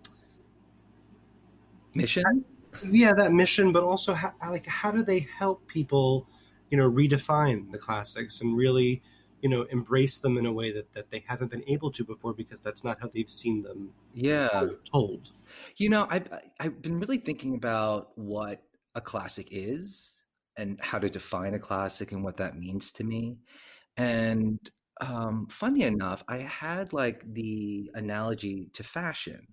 mission? 1.94 2.44
Yeah, 2.84 3.12
that 3.14 3.32
mission, 3.32 3.72
but 3.72 3.84
also 3.84 4.14
how, 4.14 4.32
like 4.40 4.66
how 4.66 4.90
do 4.90 5.02
they 5.02 5.20
help 5.36 5.66
people, 5.66 6.26
you 6.70 6.78
know, 6.78 6.90
redefine 6.90 7.70
the 7.70 7.78
classics 7.78 8.40
and 8.40 8.56
really 8.56 9.02
you 9.42 9.48
know 9.48 9.62
embrace 9.70 10.18
them 10.18 10.38
in 10.38 10.46
a 10.46 10.52
way 10.52 10.72
that, 10.72 10.92
that 10.94 11.10
they 11.10 11.22
haven't 11.26 11.50
been 11.50 11.64
able 11.66 11.90
to 11.90 12.04
before 12.04 12.32
because 12.32 12.60
that's 12.60 12.84
not 12.84 12.98
how 13.00 13.08
they've 13.12 13.28
seen 13.28 13.62
them 13.62 13.92
yeah. 14.14 14.66
told? 14.90 15.30
You 15.76 15.90
know 15.90 16.06
i've 16.08 16.28
i've 16.60 16.80
been 16.80 16.98
really 16.98 17.18
thinking 17.18 17.56
about 17.56 18.16
what 18.16 18.62
a 18.94 19.00
classic 19.00 19.48
is 19.50 20.22
and 20.56 20.78
how 20.80 20.98
to 20.98 21.10
define 21.10 21.54
a 21.54 21.58
classic 21.58 22.12
and 22.12 22.22
what 22.22 22.36
that 22.36 22.58
means 22.58 22.92
to 22.92 23.04
me. 23.04 23.38
And 23.96 24.58
um 25.00 25.48
funny 25.50 25.82
enough 25.82 26.22
i 26.28 26.36
had 26.36 26.92
like 26.92 27.24
the 27.32 27.90
analogy 27.94 28.68
to 28.74 28.84
fashion 28.84 29.46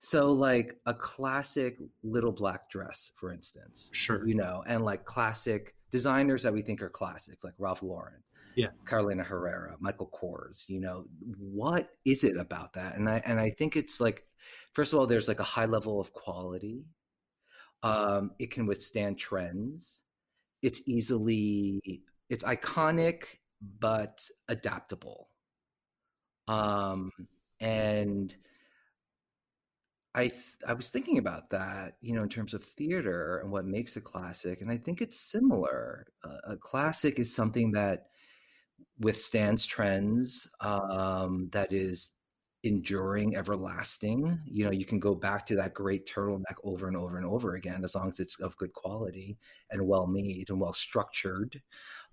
so 0.00 0.32
like 0.32 0.76
a 0.86 0.94
classic 0.94 1.78
little 2.02 2.32
black 2.32 2.70
dress 2.70 3.10
for 3.16 3.32
instance 3.32 3.90
sure. 3.92 4.26
you 4.26 4.34
know 4.34 4.62
and 4.66 4.84
like 4.84 5.04
classic 5.04 5.74
designers 5.90 6.42
that 6.42 6.52
we 6.52 6.62
think 6.62 6.82
are 6.82 6.88
classics 6.88 7.42
like 7.42 7.54
ralph 7.58 7.82
lauren 7.82 8.22
yeah. 8.58 8.68
Carolina 8.86 9.22
herrera 9.22 9.76
michael 9.78 10.10
kors 10.12 10.68
you 10.68 10.80
know 10.80 11.04
what 11.38 11.90
is 12.04 12.24
it 12.24 12.36
about 12.36 12.72
that? 12.72 12.96
And 12.96 13.08
i 13.08 13.22
and 13.24 13.38
i 13.38 13.50
think 13.50 13.76
it's 13.76 14.00
like 14.00 14.26
first 14.72 14.92
of 14.92 14.98
all 14.98 15.06
there's 15.06 15.28
like 15.28 15.40
a 15.40 15.44
high 15.44 15.66
level 15.66 16.00
of 16.00 16.12
quality. 16.12 16.84
Um 17.82 18.32
it 18.40 18.50
can 18.50 18.66
withstand 18.66 19.18
trends. 19.18 20.02
It's 20.62 20.82
easily 20.86 22.02
it's 22.28 22.44
iconic 22.44 23.24
but 23.78 24.24
adaptable. 24.48 25.28
Um 26.48 27.12
and 27.60 28.36
I 30.18 30.32
I 30.66 30.72
was 30.72 30.90
thinking 30.90 31.18
about 31.18 31.50
that, 31.50 31.96
you 32.00 32.14
know, 32.14 32.24
in 32.24 32.28
terms 32.28 32.52
of 32.52 32.64
theater 32.64 33.38
and 33.38 33.52
what 33.52 33.64
makes 33.64 33.96
a 33.96 34.00
classic, 34.00 34.60
and 34.60 34.70
I 34.70 34.76
think 34.76 35.00
it's 35.00 35.18
similar. 35.20 36.08
Uh, 36.24 36.52
a 36.54 36.56
classic 36.56 37.18
is 37.20 37.32
something 37.32 37.72
that 37.72 38.06
withstands 38.98 39.64
trends, 39.64 40.48
um, 40.60 41.48
that 41.52 41.72
is 41.72 42.10
enduring, 42.64 43.36
everlasting. 43.36 44.40
You 44.44 44.64
know, 44.64 44.72
you 44.72 44.84
can 44.84 44.98
go 44.98 45.14
back 45.14 45.46
to 45.46 45.56
that 45.56 45.74
great 45.74 46.08
turtleneck 46.08 46.56
over 46.64 46.88
and 46.88 46.96
over 46.96 47.16
and 47.16 47.26
over 47.26 47.54
again, 47.54 47.84
as 47.84 47.94
long 47.94 48.08
as 48.08 48.18
it's 48.18 48.40
of 48.40 48.56
good 48.56 48.72
quality 48.72 49.38
and 49.70 49.86
well 49.86 50.08
made 50.08 50.50
and 50.50 50.60
well 50.60 50.72
structured. 50.72 51.62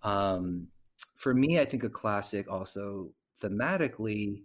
Um, 0.04 0.68
for 1.16 1.34
me, 1.34 1.60
I 1.60 1.66
think 1.66 1.84
a 1.84 1.90
classic 1.90 2.52
also 2.52 3.12
thematically 3.42 4.44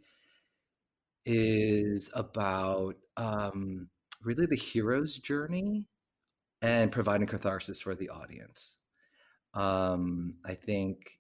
is 1.27 2.11
about 2.15 2.97
um, 3.21 3.89
really 4.23 4.47
the 4.47 4.57
hero's 4.57 5.17
journey 5.17 5.87
and 6.63 6.93
providing 6.93 7.27
catharsis 7.27 7.81
for 7.81 7.95
the 7.95 8.09
audience. 8.09 8.77
Um, 9.55 10.35
I 10.45 10.55
think, 10.55 11.19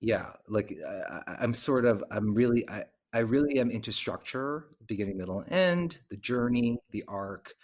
yeah, 0.00 0.26
like 0.48 0.74
I, 0.86 1.42
am 1.42 1.54
sort 1.54 1.84
of, 1.84 2.04
I'm 2.10 2.34
really, 2.34 2.68
I, 2.68 2.84
I 3.12 3.20
really 3.20 3.58
am 3.58 3.70
into 3.70 3.90
structure, 3.90 4.66
beginning, 4.86 5.16
middle, 5.16 5.40
and 5.40 5.52
end, 5.52 5.98
the 6.10 6.16
journey, 6.16 6.78
the 6.90 7.04
arc. 7.08 7.54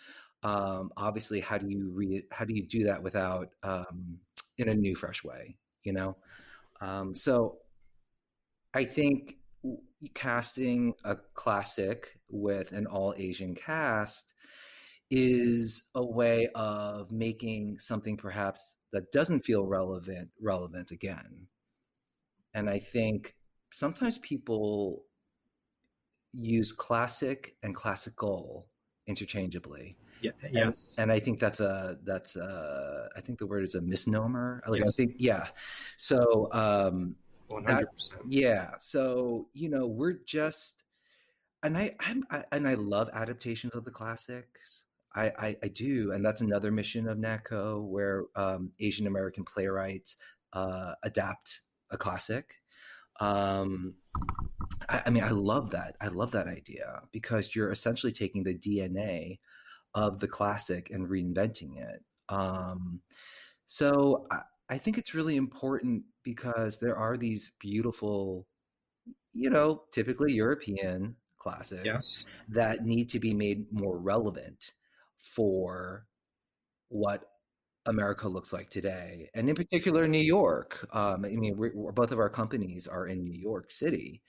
Um, 0.43 0.91
obviously, 0.97 1.41
how 1.41 1.59
do 1.59 1.69
you 1.69 1.91
read? 1.91 2.25
How 2.31 2.45
do 2.45 2.55
you 2.55 2.67
do 2.67 2.85
that 2.85 3.03
without 3.03 3.51
um, 3.63 4.19
in 4.59 4.69
a 4.69 4.75
new, 4.75 4.95
fresh 4.95 5.23
way? 5.23 5.57
you 5.85 5.93
know? 5.93 6.17
Um, 6.81 7.15
so 7.15 7.59
I 8.73 8.85
think 8.85 9.37
casting 10.15 10.95
a 11.05 11.17
classic 11.35 12.19
with 12.29 12.73
an 12.73 12.87
all 12.87 13.15
Asian 13.17 13.55
cast 13.55 14.35
is 15.11 15.85
a 15.95 16.05
way 16.05 16.49
of 16.55 17.13
making 17.13 17.79
something 17.79 18.17
perhaps 18.17 18.79
that 18.93 19.13
doesn't 19.13 19.45
feel 19.45 19.67
relevant 19.67 20.31
relevant 20.41 20.91
again. 20.91 21.47
And 22.55 22.69
I 22.71 22.79
think 22.79 23.35
sometimes 23.71 24.19
people 24.19 25.05
use 26.33 26.73
classic 26.73 27.57
and 27.63 27.75
classical 27.75 28.67
interchangeably. 29.07 29.97
Yeah, 30.21 30.33
yes. 30.51 30.95
And, 30.97 31.11
and 31.11 31.13
I 31.13 31.21
think 31.21 31.39
that's 31.39 31.61
a 31.61 31.99
that's 32.05 32.37
a 32.37 33.09
I 33.17 33.21
think 33.21 33.39
the 33.39 33.47
word 33.47 33.65
is 33.65 33.75
a 33.75 33.83
misnomer. 33.83 34.63
Like 34.67 34.81
yes. 34.81 34.89
I 34.89 34.93
think 34.97 35.17
yeah. 35.19 35.47
So 35.97 36.49
um 36.53 37.17
100%. 37.55 37.67
That, 37.67 37.87
yeah. 38.29 38.71
So, 38.81 39.49
you 39.53 39.69
know, 39.69 39.87
we're 39.87 40.19
just 40.27 40.85
and 41.65 41.79
I 41.79 41.95
I'm 41.99 42.23
I, 42.31 42.45
and 42.53 42.69
I 42.69 42.75
love 42.75 43.11
adaptations 43.13 43.75
of 43.75 43.85
the 43.85 43.91
classics. 43.91 44.85
I, 45.17 45.33
I, 45.39 45.57
I 45.63 45.69
do, 45.69 46.13
and 46.13 46.25
that's 46.25 46.41
another 46.41 46.73
mission 46.73 47.09
of 47.09 47.19
NATCO, 47.19 47.85
where 47.85 48.25
um, 48.35 48.73
Asian 48.81 49.07
American 49.07 49.45
playwrights 49.45 50.17
uh, 50.53 50.95
adapt 51.05 51.61
a 51.91 51.97
classic. 51.97 52.55
Um, 53.21 53.95
I, 54.89 55.03
I, 55.07 55.11
mean, 55.11 55.23
I 55.23 55.31
love 55.31 55.71
that. 55.71 55.97
I 56.01 56.09
love 56.09 56.33
that 56.33 56.49
idea 56.49 57.03
because 57.13 57.55
you're 57.55 57.71
essentially 57.71 58.13
taking 58.13 58.43
the 58.43 58.59
DNA 58.59 59.39
of 59.95 60.19
the 60.19 60.27
classic 60.27 60.91
and 60.91 61.09
reinventing 61.09 61.79
it. 61.79 62.03
Um, 62.29 63.01
so 63.67 64.27
I, 64.33 64.41
I 64.75 64.79
think 64.79 64.99
it's 64.99 65.15
really 65.15 65.37
important 65.37 66.03
because 66.25 66.81
there 66.81 66.97
are 66.97 67.17
these 67.17 67.53
beautiful, 67.61 68.49
you 69.33 69.49
know, 69.49 69.85
typically 69.93 70.33
European 70.33 71.15
classics 71.39 71.85
yes. 71.85 72.27
that 72.49 72.85
need 72.85 73.09
to 73.11 73.21
be 73.21 73.35
made 73.35 73.67
more 73.71 73.97
relevant 73.97 74.73
for 75.21 76.07
what 76.89 77.23
America 77.87 78.27
looks 78.27 78.53
like 78.53 78.69
today, 78.69 79.31
and 79.33 79.49
in 79.49 79.55
particular, 79.55 80.09
New 80.09 80.19
York. 80.19 80.89
Um, 80.93 81.25
I 81.25 81.37
mean, 81.37 81.57
we're, 81.57 81.71
we're, 81.73 81.93
both 81.93 82.11
of 82.11 82.19
our 82.19 82.31
companies 82.31 82.89
are 82.89 83.07
in 83.07 83.23
New 83.23 83.39
York 83.39 83.71
City, 83.71 84.23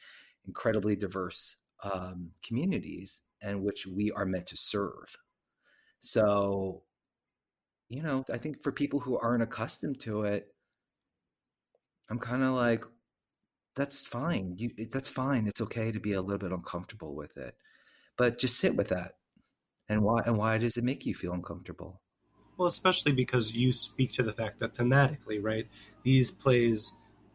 incredibly 0.46 0.96
diverse 0.96 1.58
um, 1.82 2.30
communities, 2.46 3.22
and 3.42 3.64
which 3.64 3.88
we 3.88 4.12
are 4.12 4.26
meant 4.28 4.46
to 4.48 4.58
serve. 4.58 5.18
So, 6.02 6.84
you 7.90 8.02
know, 8.02 8.24
I 8.32 8.38
think 8.38 8.64
for 8.64 8.72
people 8.72 9.00
who 9.00 9.18
aren't 9.18 9.44
accustomed 9.44 10.00
to 10.02 10.24
it, 10.24 10.48
I'm 12.10 12.20
kind 12.20 12.44
of 12.44 12.54
like, 12.54 12.84
that's 13.76 14.04
fine. 14.04 14.56
You, 14.58 14.72
that's 14.92 15.10
fine. 15.10 15.48
It's 15.48 15.62
okay 15.62 15.92
to 15.92 16.00
be 16.00 16.14
a 16.14 16.22
little 16.22 16.38
bit 16.38 16.52
uncomfortable 16.52 17.16
with 17.16 17.38
it, 17.38 17.56
but 18.18 18.40
just 18.40 18.58
sit 18.58 18.76
with 18.76 18.90
that. 18.90 19.14
And 19.88 20.02
why? 20.02 20.22
And 20.26 20.38
why 20.38 20.58
does 20.58 20.78
it 20.78 20.84
make 20.84 21.06
you 21.06 21.14
feel 21.14 21.34
uncomfortable? 21.34 22.02
Well, 22.58 22.68
especially 22.68 23.12
because 23.12 23.54
you 23.54 23.72
speak 23.72 24.14
to 24.14 24.24
the 24.24 24.34
fact 24.34 24.60
that 24.60 24.74
thematically, 24.74 25.40
right? 25.42 25.68
These 26.04 26.32
plays, 26.32 26.94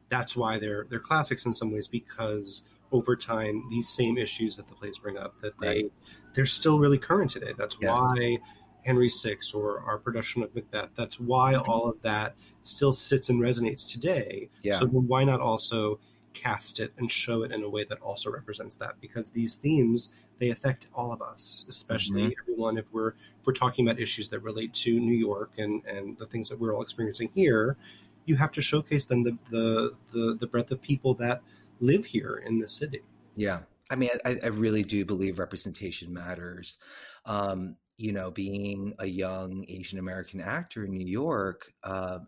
that's 0.09 0.37
why 0.37 0.59
they're 0.59 0.87
they're 0.91 0.99
classics 0.99 1.47
in 1.47 1.53
some 1.53 1.71
ways 1.73 1.87
because 1.87 2.65
over 2.91 3.15
time 3.15 3.63
these 3.71 3.89
same 3.89 4.19
issues 4.19 4.57
that 4.57 4.67
the 4.67 4.75
plays 4.75 4.99
bring 4.99 5.17
up 5.17 5.41
that 5.43 5.57
they 5.61 5.67
right. 5.67 5.93
they're 6.35 6.45
still 6.45 6.81
really 6.81 6.99
current 6.99 7.31
today. 7.31 7.53
That's 7.57 7.77
yes. 7.81 7.91
why 7.91 8.39
Henry 8.85 9.11
VI 9.11 9.37
or 9.55 9.81
our 9.81 9.99
production 9.99 10.43
of 10.43 10.55
Macbeth. 10.55 10.91
That's 10.97 11.19
why 11.19 11.55
all 11.55 11.89
of 11.89 12.03
that 12.03 12.35
still 12.63 12.93
sits 12.93 13.29
and 13.29 13.41
resonates 13.41 13.91
today. 13.91 14.51
Yeah. 14.63 14.79
So 14.79 14.87
then 14.87 15.07
why 15.07 15.25
not 15.25 15.41
also 15.41 16.01
cast 16.33 16.79
it 16.79 16.93
and 16.97 17.11
show 17.11 17.43
it 17.43 17.51
in 17.51 17.63
a 17.63 17.69
way 17.69 17.85
that 17.85 18.01
also 18.01 18.31
represents 18.31 18.77
that? 18.77 19.01
Because 19.01 19.31
these 19.31 19.55
themes 19.55 20.11
they 20.39 20.51
affect 20.51 20.89
all 20.95 21.13
of 21.13 21.21
us, 21.21 21.67
especially 21.69 22.23
mm-hmm. 22.23 22.33
everyone. 22.43 22.79
If 22.79 22.93
we're 22.93 23.11
if 23.11 23.47
we're 23.47 23.53
talking 23.53 23.87
about 23.87 24.01
issues 24.01 24.29
that 24.31 24.41
relate 24.41 24.73
to 24.75 24.99
New 24.99 25.17
York 25.17 25.53
and 25.59 25.85
and 25.85 26.17
the 26.19 26.27
things 26.27 26.49
that 26.49 26.59
we're 26.59 26.75
all 26.75 26.83
experiencing 26.83 27.31
here, 27.35 27.77
you 28.25 28.37
have 28.37 28.53
to 28.53 28.63
showcase 28.63 29.05
then 29.05 29.23
the 29.23 29.37
the 29.51 29.95
the, 30.13 30.37
the 30.37 30.47
breadth 30.47 30.71
of 30.71 30.81
people 30.81 31.15
that 31.15 31.43
live 31.81 32.07
here 32.07 32.43
in 32.45 32.59
the 32.59 32.69
city. 32.69 33.03
Yeah. 33.37 33.61
I 33.91 33.97
mean, 33.97 34.11
I, 34.25 34.39
I 34.43 34.47
really 34.47 34.85
do 34.85 35.05
believe 35.05 35.39
representation 35.39 36.13
matters. 36.13 36.79
Um, 37.27 37.77
you 38.01 38.13
know, 38.13 38.31
being 38.31 38.95
a 38.99 39.07
young 39.07 39.63
Asian 39.69 39.99
American 39.99 40.41
actor 40.41 40.85
in 40.87 40.91
New 40.91 41.07
York, 41.07 41.71
uh, 41.85 42.21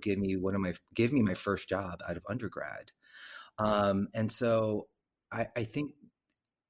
gave 0.00 0.18
me 0.18 0.36
one 0.36 0.54
of 0.54 0.62
my 0.62 0.72
gave 0.94 1.12
me 1.12 1.20
my 1.20 1.34
first 1.34 1.68
job 1.68 2.00
out 2.08 2.16
of 2.16 2.24
undergrad, 2.30 2.90
um, 3.58 4.08
and 4.14 4.32
so 4.32 4.88
I, 5.30 5.46
I 5.54 5.64
think, 5.64 5.92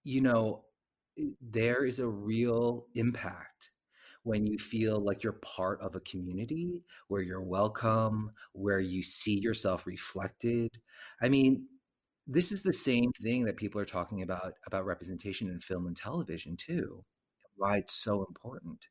you 0.02 0.20
know, 0.20 0.64
there 1.40 1.84
is 1.84 2.00
a 2.00 2.08
real 2.08 2.86
impact 2.96 3.70
when 4.24 4.46
you 4.46 4.58
feel 4.58 4.98
like 5.00 5.22
you're 5.22 5.34
part 5.34 5.80
of 5.80 5.94
a 5.94 6.00
community 6.00 6.82
where 7.08 7.22
you're 7.22 7.40
welcome, 7.42 8.32
where 8.52 8.80
you 8.80 9.02
see 9.02 9.38
yourself 9.40 9.86
reflected. 9.86 10.70
I 11.22 11.28
mean, 11.28 11.68
this 12.26 12.50
is 12.52 12.62
the 12.62 12.72
same 12.72 13.12
thing 13.22 13.44
that 13.44 13.56
people 13.56 13.80
are 13.80 13.86
talking 13.86 14.22
about 14.22 14.54
about 14.66 14.86
representation 14.86 15.48
in 15.48 15.60
film 15.60 15.86
and 15.86 15.96
television 15.96 16.56
too 16.56 17.04
why 17.60 17.76
it's 17.76 17.94
so 17.94 18.26
important. 18.26 18.84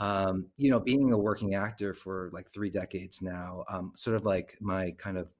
Um, 0.00 0.46
you 0.56 0.70
know, 0.70 0.80
being 0.80 1.12
a 1.12 1.18
working 1.18 1.54
actor 1.54 1.94
for 1.94 2.28
like 2.32 2.50
three 2.50 2.70
decades 2.70 3.22
now, 3.22 3.64
um, 3.68 3.92
sort 3.94 4.16
of 4.16 4.24
like 4.24 4.58
my 4.60 4.90
kind 4.98 5.16
of, 5.16 5.32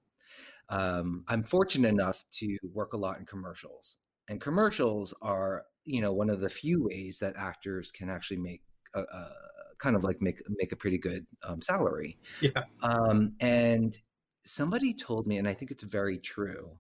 um, 0.69 1.25
I'm 1.29 1.43
fortunate 1.43 1.89
enough 1.89 2.25
to 2.39 2.57
work 2.73 2.93
a 2.93 2.97
lot 2.97 3.19
in 3.19 3.27
commercials, 3.27 3.97
and 4.29 4.41
commercials 4.41 5.13
are, 5.21 5.65
you 5.85 6.01
know, 6.01 6.13
one 6.13 6.31
of 6.31 6.41
the 6.41 6.49
few 6.49 6.85
ways 6.85 7.19
that 7.19 7.35
actors 7.37 7.91
can 7.91 8.09
actually 8.09 8.39
make 8.39 8.63
a, 8.95 9.01
a 9.01 9.33
kind 9.79 9.97
of 9.97 10.05
like 10.05 10.23
make 10.23 10.41
make 10.49 10.73
a 10.73 10.77
pretty 10.77 10.99
good 10.99 11.27
um, 11.43 11.61
salary. 11.61 12.17
Yeah. 12.41 12.63
Um, 12.81 13.35
and 13.41 13.99
somebody 14.45 14.95
told 14.95 15.27
me, 15.27 15.39
and 15.39 15.49
I 15.49 15.55
think 15.55 15.71
it's 15.71 15.83
very 15.83 16.19
true, 16.19 16.79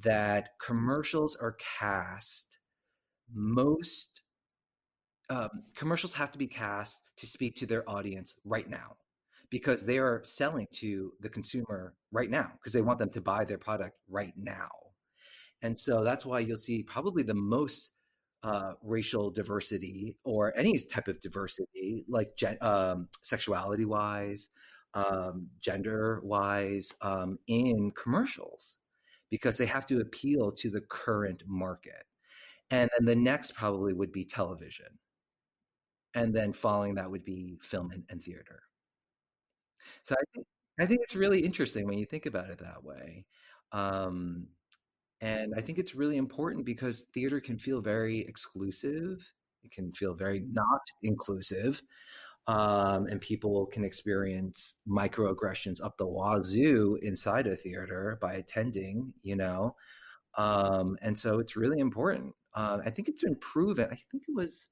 that 0.00 0.50
commercials 0.60 1.34
are 1.36 1.56
cast 1.78 2.58
most 3.32 4.15
um, 5.30 5.50
commercials 5.74 6.12
have 6.14 6.32
to 6.32 6.38
be 6.38 6.46
cast 6.46 7.02
to 7.16 7.26
speak 7.26 7.56
to 7.56 7.66
their 7.66 7.88
audience 7.88 8.36
right 8.44 8.68
now 8.68 8.96
because 9.50 9.84
they 9.84 9.98
are 9.98 10.22
selling 10.24 10.66
to 10.72 11.12
the 11.20 11.28
consumer 11.28 11.94
right 12.12 12.30
now 12.30 12.50
because 12.54 12.72
they 12.72 12.82
want 12.82 12.98
them 12.98 13.10
to 13.10 13.20
buy 13.20 13.44
their 13.44 13.58
product 13.58 13.96
right 14.08 14.34
now. 14.36 14.68
And 15.62 15.78
so 15.78 16.04
that's 16.04 16.26
why 16.26 16.40
you'll 16.40 16.58
see 16.58 16.82
probably 16.82 17.22
the 17.22 17.34
most 17.34 17.92
uh, 18.42 18.74
racial 18.82 19.30
diversity 19.30 20.16
or 20.24 20.56
any 20.56 20.78
type 20.78 21.08
of 21.08 21.20
diversity, 21.20 22.04
like 22.08 22.36
gen- 22.36 22.58
um, 22.60 23.08
sexuality 23.22 23.84
wise, 23.84 24.48
um, 24.94 25.48
gender 25.60 26.20
wise, 26.22 26.92
um, 27.02 27.38
in 27.48 27.90
commercials 28.00 28.78
because 29.30 29.58
they 29.58 29.66
have 29.66 29.86
to 29.86 30.00
appeal 30.00 30.52
to 30.52 30.70
the 30.70 30.80
current 30.82 31.42
market. 31.46 32.04
And 32.70 32.88
then 32.96 33.06
the 33.06 33.16
next 33.16 33.54
probably 33.54 33.92
would 33.92 34.12
be 34.12 34.24
television 34.24 34.86
and 36.16 36.34
then 36.34 36.52
following 36.52 36.96
that 36.96 37.10
would 37.10 37.24
be 37.24 37.58
film 37.62 37.92
and, 37.92 38.02
and 38.08 38.22
theater. 38.24 38.62
So 40.02 40.14
I 40.14 40.24
think 40.34 40.46
I 40.80 40.86
think 40.86 41.00
it's 41.02 41.14
really 41.14 41.40
interesting 41.40 41.86
when 41.86 41.98
you 41.98 42.06
think 42.06 42.26
about 42.26 42.50
it 42.50 42.58
that 42.58 42.82
way. 42.84 43.24
Um, 43.72 44.48
and 45.20 45.54
I 45.56 45.60
think 45.60 45.78
it's 45.78 45.94
really 45.94 46.16
important 46.18 46.66
because 46.66 47.02
theater 47.14 47.40
can 47.40 47.58
feel 47.58 47.80
very 47.80 48.20
exclusive. 48.20 49.32
It 49.64 49.72
can 49.72 49.92
feel 49.92 50.14
very 50.14 50.44
not 50.52 50.82
inclusive. 51.02 51.82
Um, 52.48 53.06
and 53.06 53.20
people 53.20 53.66
can 53.66 53.84
experience 53.84 54.76
microaggressions 54.88 55.82
up 55.82 55.98
the 55.98 56.06
wazoo 56.06 56.98
inside 57.02 57.46
a 57.46 57.56
theater 57.56 58.18
by 58.20 58.34
attending, 58.34 59.12
you 59.22 59.36
know. 59.36 59.74
Um, 60.38 60.96
and 61.02 61.16
so 61.16 61.40
it's 61.40 61.56
really 61.56 61.80
important. 61.80 62.34
Uh, 62.54 62.78
I 62.84 62.90
think 62.90 63.08
it's 63.08 63.24
been 63.24 63.36
proven. 63.36 63.86
I 63.86 63.98
think 64.10 64.24
it 64.28 64.34
was 64.34 64.68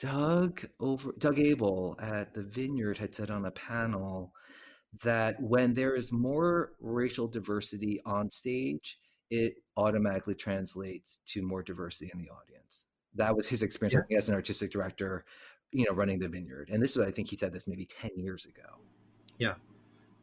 Doug 0.00 0.66
over 0.80 1.12
Doug 1.18 1.36
Aibel 1.36 1.94
at 2.02 2.32
the 2.32 2.42
Vineyard 2.42 2.98
had 2.98 3.14
said 3.14 3.30
on 3.30 3.44
a 3.44 3.50
panel 3.50 4.32
that 5.04 5.40
when 5.40 5.74
there 5.74 5.94
is 5.94 6.10
more 6.10 6.72
racial 6.80 7.28
diversity 7.28 8.00
on 8.04 8.30
stage, 8.30 8.98
it 9.30 9.54
automatically 9.76 10.34
translates 10.34 11.20
to 11.26 11.42
more 11.42 11.62
diversity 11.62 12.10
in 12.12 12.18
the 12.18 12.30
audience. 12.30 12.86
That 13.14 13.36
was 13.36 13.46
his 13.46 13.62
experience 13.62 14.06
yeah. 14.08 14.18
as 14.18 14.28
an 14.28 14.34
artistic 14.34 14.72
director, 14.72 15.24
you 15.70 15.84
know, 15.84 15.92
running 15.92 16.18
the 16.18 16.28
Vineyard. 16.28 16.70
And 16.72 16.82
this 16.82 16.96
is, 16.96 17.06
I 17.06 17.10
think 17.10 17.28
he 17.28 17.36
said 17.36 17.52
this 17.52 17.68
maybe 17.68 17.86
10 17.86 18.10
years 18.16 18.46
ago. 18.46 18.80
Yeah. 19.38 19.54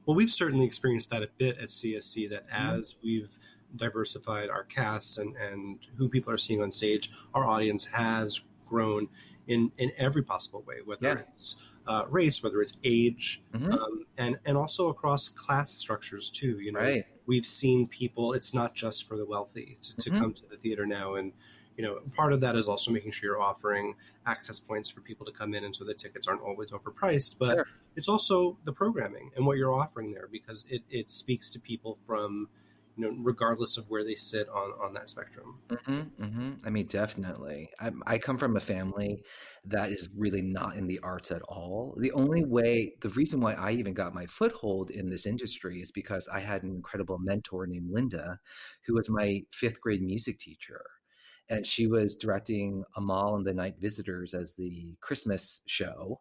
Well, 0.06 0.18
we've 0.18 0.32
certainly 0.32 0.66
experienced 0.66 1.10
that 1.12 1.24
a 1.24 1.30
bit 1.38 1.58
at 1.60 1.70
CSC 1.70 2.30
that 2.32 2.50
mm-hmm. 2.50 2.80
as 2.80 2.96
we've 3.04 3.38
diversified 3.76 4.50
our 4.50 4.64
casts 4.64 5.18
and, 5.18 5.36
and 5.36 5.80
who 5.98 6.10
people 6.10 6.34
are 6.34 6.38
seeing 6.38 6.62
on 6.62 6.72
stage, 6.72 7.12
our 7.34 7.46
audience 7.46 7.86
has 7.86 8.42
grown 8.68 9.08
in 9.48 9.72
in 9.78 9.92
every 9.98 10.24
possible 10.24 10.64
way, 10.68 10.78
whether 10.84 11.08
yeah. 11.08 11.24
it's 11.30 11.62
uh, 11.88 12.04
race, 12.10 12.44
whether 12.44 12.62
it's 12.62 12.78
age, 12.84 13.42
mm-hmm. 13.54 13.72
um, 13.72 14.06
and 14.18 14.38
and 14.46 14.58
also 14.58 14.90
across 14.90 15.30
class 15.30 15.72
structures 15.72 16.30
too. 16.30 16.60
You 16.60 16.74
know, 16.74 16.80
right. 16.80 17.06
we've 17.26 17.46
seen 17.46 17.88
people. 17.88 18.34
It's 18.34 18.54
not 18.54 18.76
just 18.76 19.08
for 19.08 19.18
the 19.18 19.26
wealthy 19.26 19.78
to, 19.82 19.96
to 19.96 20.10
mm-hmm. 20.10 20.20
come 20.20 20.34
to 20.34 20.46
the 20.50 20.58
theater 20.58 20.86
now, 20.86 21.16
and 21.16 21.32
you 21.78 21.84
know, 21.84 22.00
part 22.16 22.34
of 22.34 22.42
that 22.42 22.56
is 22.56 22.68
also 22.68 22.92
making 22.92 23.12
sure 23.12 23.30
you're 23.30 23.42
offering 23.42 23.96
access 24.26 24.60
points 24.60 24.90
for 24.90 25.02
people 25.02 25.26
to 25.26 25.32
come 25.32 25.54
in, 25.54 25.64
and 25.64 25.76
so 25.76 25.86
the 25.86 25.94
tickets 25.94 26.28
aren't 26.28 26.42
always 26.42 26.72
overpriced. 26.72 27.36
But 27.40 27.56
sure. 27.56 27.68
it's 27.96 28.10
also 28.10 28.58
the 28.66 28.74
programming 28.74 29.32
and 29.36 29.46
what 29.46 29.58
you're 29.58 29.74
offering 29.74 30.12
there 30.12 30.28
because 30.32 30.66
it 30.70 30.82
it 30.90 31.10
speaks 31.12 31.50
to 31.52 31.60
people 31.60 31.98
from 32.04 32.50
you 32.98 33.06
know, 33.06 33.16
regardless 33.22 33.78
of 33.78 33.86
where 33.90 34.04
they 34.04 34.16
sit 34.16 34.50
on 34.50 34.72
on 34.84 34.94
that 34.94 35.10
spectrum. 35.10 35.60
Mm-hmm, 35.70 36.24
mm-hmm. 36.24 36.52
I 36.66 36.70
mean, 36.70 36.88
definitely. 36.88 37.70
I, 37.80 37.92
I, 38.06 38.18
come 38.18 38.38
from 38.38 38.58
a 38.58 38.60
family 38.60 39.22
that 39.66 39.92
is 39.92 40.10
really 40.18 40.42
not 40.42 40.76
in 40.76 40.88
the 40.88 41.00
arts 41.04 41.32
at 41.32 41.44
all. 41.44 41.96
The 42.00 42.12
only 42.14 42.44
way, 42.44 42.94
the 43.02 43.10
reason 43.10 43.40
why 43.40 43.54
I 43.54 43.72
even 43.72 43.94
got 43.94 44.16
my 44.16 44.26
foothold 44.26 44.90
in 44.90 45.10
this 45.10 45.26
industry 45.28 45.80
is 45.80 45.92
because 45.92 46.28
I 46.28 46.40
had 46.40 46.64
an 46.64 46.72
incredible 46.72 47.20
mentor 47.20 47.68
named 47.68 47.92
Linda, 47.92 48.40
who 48.86 48.96
was 48.96 49.10
my 49.10 49.42
fifth 49.54 49.80
grade 49.80 50.02
music 50.02 50.40
teacher. 50.40 50.82
And 51.50 51.66
she 51.66 51.88
was 51.88 52.18
directing 52.18 52.84
Amahl 52.98 53.38
and 53.38 53.46
the 53.46 53.54
Night 53.54 53.76
Visitors 53.80 54.34
as 54.34 54.54
the 54.56 54.98
Christmas 55.00 55.62
show 55.66 56.20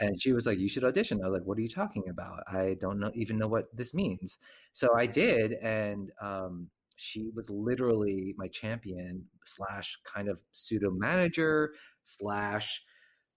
and 0.00 0.20
she 0.20 0.32
was 0.32 0.46
like 0.46 0.58
you 0.58 0.68
should 0.68 0.84
audition. 0.84 1.20
I 1.22 1.28
was 1.28 1.38
like 1.40 1.46
what 1.48 1.58
are 1.58 1.62
you 1.62 1.68
talking 1.68 2.04
about? 2.08 2.42
I 2.48 2.76
don't 2.80 2.98
know 3.00 3.10
even 3.14 3.38
know 3.38 3.48
what 3.48 3.66
this 3.76 3.94
means. 3.94 4.38
So 4.72 4.94
i 4.96 5.06
did 5.06 5.54
and 5.62 6.10
um, 6.22 6.68
she 6.96 7.30
was 7.34 7.48
literally 7.50 8.34
my 8.38 8.48
champion 8.48 9.24
slash 9.44 9.98
kind 10.04 10.28
of 10.28 10.38
pseudo 10.52 10.90
manager 10.90 11.74
slash 12.04 12.82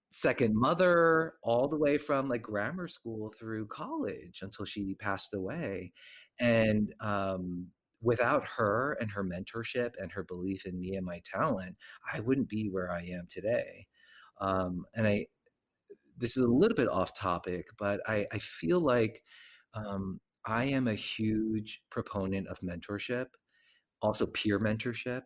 second 0.10 0.54
mother 0.56 1.34
all 1.43 1.67
the 1.67 1.78
way 1.78 1.97
from 1.97 2.28
like 2.30 2.41
grammar 2.41 2.88
school 2.88 3.34
through 3.39 3.65
college 3.67 4.39
until 4.41 4.65
she 4.65 4.95
passed 4.95 5.34
away. 5.34 5.93
And 6.39 6.93
um, 7.00 7.67
without 8.02 8.43
her 8.58 8.97
and 9.00 9.12
her 9.12 9.24
mentorship 9.24 9.91
and 10.00 10.12
her 10.12 10.24
belief 10.24 10.65
in 10.65 10.80
me 10.80 10.95
and 10.95 11.06
my 11.06 11.21
talent 11.24 11.76
i 12.12 12.19
wouldn't 12.19 12.50
be 12.50 12.67
where 12.69 12.91
i 12.91 13.02
am 13.02 13.28
today. 13.30 13.86
Um, 14.39 14.86
and 14.95 15.08
i 15.08 15.28
this 16.21 16.38
is 16.38 16.43
a 16.43 16.47
little 16.47 16.75
bit 16.75 16.88
off 16.88 17.17
topic, 17.17 17.65
but 17.77 17.99
I, 18.07 18.25
I 18.31 18.38
feel 18.38 18.79
like 18.79 19.23
um, 19.73 20.19
I 20.45 20.65
am 20.65 20.88
a 20.88 20.93
huge 20.93 21.81
proponent 21.89 22.47
of 22.47 22.60
mentorship, 22.62 23.25
also 24.01 24.27
peer 24.27 24.60
mentorship. 24.60 25.23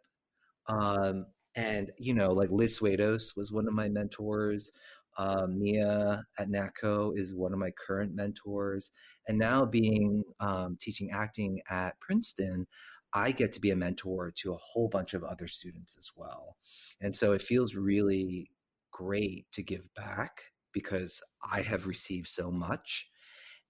Um, 0.67 1.27
and, 1.55 1.91
you 1.99 2.13
know, 2.13 2.31
like 2.31 2.49
Liz 2.49 2.79
Swados 2.79 3.35
was 3.35 3.51
one 3.51 3.67
of 3.67 3.73
my 3.73 3.89
mentors. 3.89 4.71
Uh, 5.17 5.47
Mia 5.47 6.25
at 6.37 6.49
NATCO 6.49 7.17
is 7.17 7.33
one 7.33 7.53
of 7.53 7.59
my 7.59 7.71
current 7.71 8.13
mentors. 8.13 8.91
And 9.27 9.37
now 9.37 9.65
being 9.65 10.23
um, 10.39 10.77
teaching 10.79 11.11
acting 11.11 11.61
at 11.69 11.99
Princeton, 12.01 12.67
I 13.13 13.31
get 13.31 13.53
to 13.53 13.61
be 13.61 13.71
a 13.71 13.75
mentor 13.75 14.33
to 14.41 14.53
a 14.53 14.57
whole 14.57 14.89
bunch 14.89 15.13
of 15.13 15.23
other 15.23 15.47
students 15.47 15.95
as 15.97 16.11
well. 16.17 16.57
And 17.01 17.15
so 17.15 17.31
it 17.31 17.41
feels 17.41 17.75
really 17.75 18.49
great 18.91 19.45
to 19.53 19.63
give 19.63 19.87
back 19.95 20.41
because 20.75 21.21
I 21.51 21.61
have 21.61 21.87
received 21.87 22.27
so 22.27 22.51
much. 22.51 23.07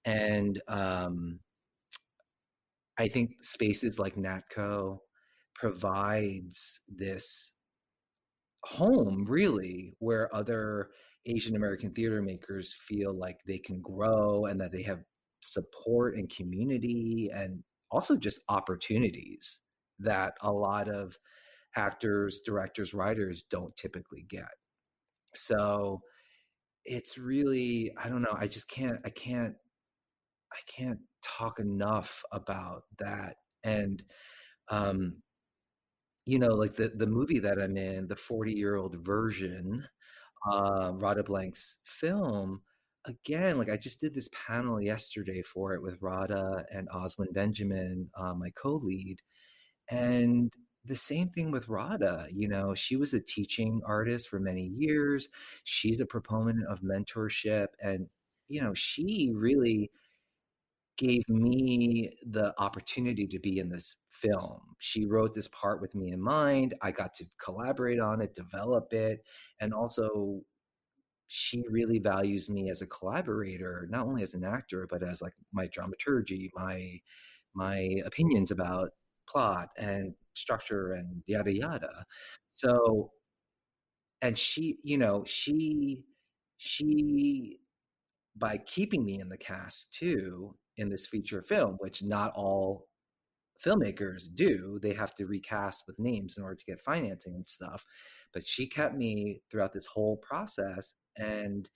And 0.03 0.59
um, 0.67 1.39
I 2.97 3.07
think 3.07 3.31
spaces 3.41 3.99
like 3.99 4.15
NATCO 4.15 4.97
provides 5.53 6.81
this 6.89 7.53
home 8.63 9.25
really 9.29 9.93
where 9.99 10.35
other 10.35 10.89
Asian 11.27 11.55
American 11.55 11.91
theater 11.91 12.21
makers 12.21 12.73
feel 12.73 13.13
like 13.13 13.37
they 13.45 13.59
can 13.59 13.79
grow 13.81 14.45
and 14.45 14.59
that 14.59 14.71
they 14.71 14.81
have 14.81 15.03
support 15.41 16.17
and 16.17 16.29
community 16.29 17.29
and 17.31 17.63
also 17.91 18.15
just 18.15 18.39
opportunities 18.49 19.61
that 19.99 20.33
a 20.41 20.51
lot 20.51 20.89
of 20.89 21.15
actors, 21.75 22.41
directors, 22.43 22.93
writers 22.95 23.43
don't 23.49 23.75
typically 23.77 24.25
get. 24.27 24.49
So 25.35 26.01
it's 26.85 27.17
really 27.17 27.91
i 28.01 28.09
don't 28.09 28.21
know 28.21 28.35
i 28.37 28.47
just 28.47 28.69
can't 28.69 28.99
i 29.05 29.09
can't 29.09 29.55
i 30.53 30.59
can't 30.67 30.99
talk 31.23 31.59
enough 31.59 32.23
about 32.31 32.83
that. 32.99 33.37
And 33.63 34.03
um 34.69 35.17
you 36.25 36.39
know 36.39 36.49
like 36.55 36.75
the 36.75 36.89
the 36.95 37.07
movie 37.07 37.39
that 37.39 37.59
i'm 37.61 37.77
in 37.77 38.07
the 38.07 38.15
40 38.15 38.53
year 38.53 38.75
old 38.75 38.95
version 39.05 39.83
uh 40.51 40.91
Radha 40.95 41.23
Blank's 41.23 41.77
film 41.83 42.61
again 43.05 43.57
like 43.57 43.69
i 43.69 43.77
just 43.77 43.99
did 44.01 44.13
this 44.13 44.29
panel 44.33 44.81
yesterday 44.81 45.41
for 45.41 45.73
it 45.73 45.81
with 45.81 46.01
Radha 46.01 46.65
and 46.71 46.89
oswin 46.89 47.31
benjamin 47.33 48.09
uh, 48.17 48.33
my 48.33 48.49
co-lead. 48.51 49.19
And 49.89 50.51
the 50.85 50.95
same 50.95 51.29
thing 51.29 51.51
with 51.51 51.69
Radha. 51.69 52.27
You 52.31 52.47
know, 52.47 52.73
she 52.73 52.95
was 52.95 53.13
a 53.13 53.19
teaching 53.19 53.81
artist 53.85 54.29
for 54.29 54.39
many 54.39 54.71
years. 54.77 55.29
She's 55.63 55.99
a 56.01 56.05
proponent 56.05 56.65
of 56.67 56.81
mentorship. 56.81 57.67
And, 57.81 58.07
you 58.47 58.61
know, 58.61 58.73
she 58.73 59.31
really 59.33 59.91
gave 60.97 61.27
me 61.27 62.11
the 62.25 62.53
opportunity 62.59 63.27
to 63.27 63.39
be 63.39 63.59
in 63.59 63.69
this 63.69 63.95
film. 64.09 64.61
She 64.79 65.05
wrote 65.05 65.33
this 65.33 65.49
part 65.49 65.81
with 65.81 65.93
me 65.95 66.11
in 66.11 66.21
mind. 66.21 66.73
I 66.81 66.91
got 66.91 67.13
to 67.15 67.25
collaborate 67.43 67.99
on 67.99 68.21
it, 68.21 68.35
develop 68.35 68.93
it, 68.93 69.23
and 69.59 69.73
also 69.73 70.41
she 71.27 71.63
really 71.69 71.99
values 71.99 72.49
me 72.49 72.69
as 72.69 72.81
a 72.81 72.87
collaborator, 72.87 73.87
not 73.89 74.05
only 74.05 74.23
as 74.23 74.33
an 74.35 74.43
actor, 74.43 74.87
but 74.89 75.03
as 75.03 75.21
like 75.21 75.33
my 75.51 75.67
dramaturgy, 75.67 76.51
my 76.55 76.99
my 77.53 78.01
opinions 78.05 78.51
about 78.51 78.91
plot 79.27 79.69
and 79.77 80.13
structure 80.35 80.93
and 80.93 81.23
yada 81.25 81.53
yada. 81.53 82.05
So, 82.51 83.11
and 84.21 84.37
she, 84.37 84.77
you 84.83 84.97
know, 84.97 85.23
she, 85.25 86.03
she, 86.57 87.59
by 88.37 88.57
keeping 88.57 89.05
me 89.05 89.19
in 89.19 89.29
the 89.29 89.37
cast 89.37 89.93
too 89.93 90.55
in 90.77 90.89
this 90.89 91.05
feature 91.05 91.41
film, 91.41 91.75
which 91.79 92.03
not 92.03 92.33
all 92.35 92.87
filmmakers 93.63 94.23
do, 94.35 94.77
they 94.81 94.93
have 94.93 95.13
to 95.15 95.25
recast 95.25 95.83
with 95.87 95.99
names 95.99 96.37
in 96.37 96.43
order 96.43 96.55
to 96.55 96.65
get 96.65 96.81
financing 96.81 97.35
and 97.35 97.47
stuff. 97.47 97.85
But 98.33 98.45
she 98.45 98.67
kept 98.67 98.95
me 98.95 99.41
throughout 99.49 99.73
this 99.73 99.85
whole 99.85 100.17
process. 100.17 100.95
And 101.17 101.69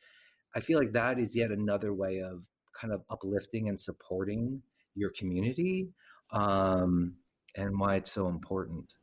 I 0.55 0.59
feel 0.59 0.77
like 0.77 0.91
that 0.93 1.19
is 1.19 1.35
yet 1.35 1.51
another 1.51 1.93
way 1.93 2.19
of 2.19 2.43
kind 2.79 2.93
of 2.93 3.03
uplifting 3.09 3.69
and 3.69 3.79
supporting 3.79 4.61
your 4.95 5.11
community. 5.11 5.89
Um, 6.31 7.15
and 7.55 7.77
why 7.79 7.95
it's 7.95 8.12
so 8.12 8.27
important. 8.27 8.95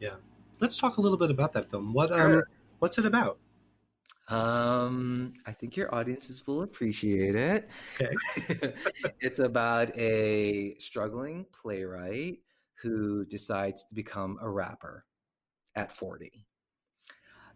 Yeah, 0.00 0.16
let's 0.60 0.78
talk 0.78 0.98
a 0.98 1.00
little 1.00 1.18
bit 1.18 1.30
about 1.30 1.52
that 1.54 1.70
film. 1.70 1.92
What 1.92 2.12
um, 2.12 2.42
what's 2.78 2.98
it 2.98 3.06
about? 3.06 3.38
Um, 4.28 5.34
I 5.46 5.52
think 5.52 5.76
your 5.76 5.94
audiences 5.94 6.46
will 6.46 6.62
appreciate 6.62 7.36
it. 7.36 7.68
Okay. 8.00 8.74
it's 9.20 9.38
about 9.38 9.96
a 9.96 10.76
struggling 10.78 11.46
playwright 11.52 12.38
who 12.74 13.24
decides 13.26 13.84
to 13.84 13.94
become 13.94 14.38
a 14.42 14.50
rapper 14.50 15.04
at 15.76 15.96
40. 15.96 16.44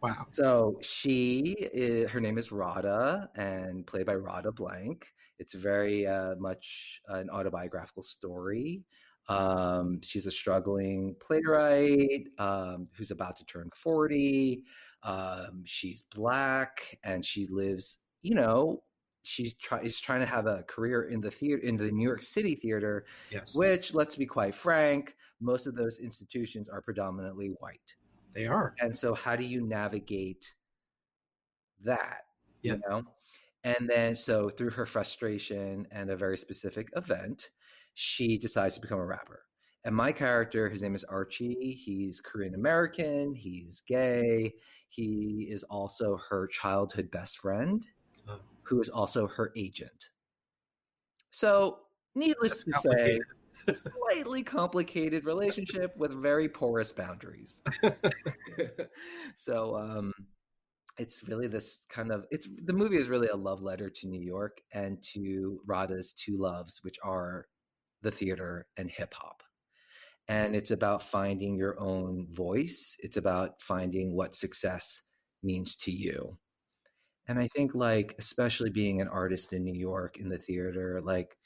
Wow. 0.03 0.27
So 0.29 0.79
she, 0.81 1.57
is, 1.59 2.09
her 2.11 2.21
name 2.21 2.39
is 2.39 2.53
Radha, 2.53 3.29
and 3.37 3.87
played 3.87 4.07
by 4.07 4.15
Radha 4.15 4.53
Blank. 4.53 5.07
It's 5.39 5.55
very 5.55 6.07
uh, 6.07 6.37
much 6.37 7.01
an 7.09 7.29
autobiographical 7.31 8.03
story 8.03 8.85
um, 9.31 10.01
she's 10.03 10.27
a 10.27 10.31
struggling 10.31 11.15
playwright 11.21 12.29
um, 12.39 12.89
who's 12.97 13.11
about 13.11 13.37
to 13.39 13.45
turn 13.45 13.71
40. 13.75 14.65
Um, 15.03 15.63
she's 15.65 16.03
black 16.15 16.99
and 17.05 17.25
she 17.25 17.47
lives, 17.49 18.01
you 18.23 18.35
know, 18.35 18.83
she's 19.23 19.55
try- 19.55 19.81
is 19.81 20.01
trying 20.01 20.21
to 20.21 20.27
have 20.27 20.47
a 20.47 20.65
career 20.65 21.05
in 21.05 21.21
the 21.21 21.31
theater, 21.31 21.63
in 21.63 21.77
the 21.77 21.93
New 21.93 22.07
York 22.07 22.23
City 22.23 22.55
theater, 22.57 23.07
yes. 23.31 23.55
which, 23.55 23.95
let's 23.95 24.17
be 24.17 24.27
quite 24.27 24.55
frank, 24.55 25.15
most 25.41 25.67
of 25.67 25.77
those 25.77 26.01
institutions 26.01 26.69
are 26.69 26.83
predominantly 26.83 27.49
white. 27.61 27.95
They 28.35 28.47
are. 28.47 28.75
And 28.81 28.97
so, 28.97 29.15
how 29.15 29.37
do 29.37 29.45
you 29.45 29.67
navigate 29.67 30.55
that? 31.85 32.23
Yeah. 32.63 32.75
You 32.75 32.81
know? 32.89 33.03
And 33.63 33.89
then, 33.89 34.15
so 34.15 34.49
through 34.49 34.71
her 34.71 34.87
frustration 34.87 35.87
and 35.91 36.11
a 36.11 36.17
very 36.17 36.37
specific 36.37 36.89
event, 36.97 37.51
she 37.95 38.39
decides 38.39 38.75
to 38.77 38.81
become 38.81 38.99
a 38.99 39.07
rapper. 39.07 39.43
And 39.85 39.95
my 39.95 40.13
character, 40.13 40.69
his 40.69 40.83
name 40.83 40.95
is 40.95 41.05
Archie. 41.05 41.73
He's 41.73 42.21
Korean 42.21 42.55
American. 42.55 43.35
He's 43.35 43.83
gay. 43.87 44.53
He 44.89 45.49
is 45.51 45.63
also 45.65 46.19
her 46.29 46.47
childhood 46.49 47.11
best 47.11 47.39
friend, 47.39 47.87
oh. 48.29 48.41
who 48.63 48.81
is 48.81 48.89
also 48.89 49.27
her 49.29 49.53
agent. 49.57 50.11
So, 51.31 51.79
needless 52.15 52.65
That's 52.65 52.83
to 52.83 52.91
say, 52.97 53.21
slightly 54.09 54.43
complicated 54.43 55.25
relationship 55.25 55.97
with 55.97 56.13
very 56.21 56.49
porous 56.49 56.93
boundaries. 56.93 57.63
so, 59.37 59.77
um, 59.77 60.13
it's 60.99 61.27
really 61.27 61.47
this 61.47 61.81
kind 61.89 62.13
of 62.13 62.27
it's 62.31 62.47
the 62.65 62.73
movie 62.75 62.99
is 62.99 63.09
really 63.09 63.29
a 63.29 63.37
love 63.37 63.63
letter 63.63 63.89
to 63.89 64.07
New 64.07 64.21
York 64.21 64.61
and 64.75 65.03
to 65.15 65.61
Radha's 65.65 66.13
two 66.13 66.37
loves, 66.37 66.81
which 66.83 66.97
are 67.03 67.47
the 68.03 68.11
theater 68.11 68.67
and 68.77 68.91
hip 68.91 69.15
hop. 69.15 69.43
And 70.29 70.55
it's 70.55 70.71
about 70.71 71.03
finding 71.03 71.57
your 71.57 71.79
own 71.81 72.29
voice. 72.31 72.97
It's 73.01 73.17
about 73.17 73.61
finding 73.63 74.15
what 74.15 74.35
success 74.35 75.03
means 75.43 75.77
to 75.77 75.91
you. 75.91 76.39
And 77.27 77.39
I 77.39 77.49
think, 77.49 77.75
like, 77.75 78.15
especially 78.19 78.71
being 78.71 79.01
an 79.01 79.09
artist 79.09 79.53
in 79.53 79.65
New 79.65 79.79
York 79.79 80.19
in 80.19 80.29
the 80.29 80.39
theater, 80.39 81.01
like, 81.03 81.37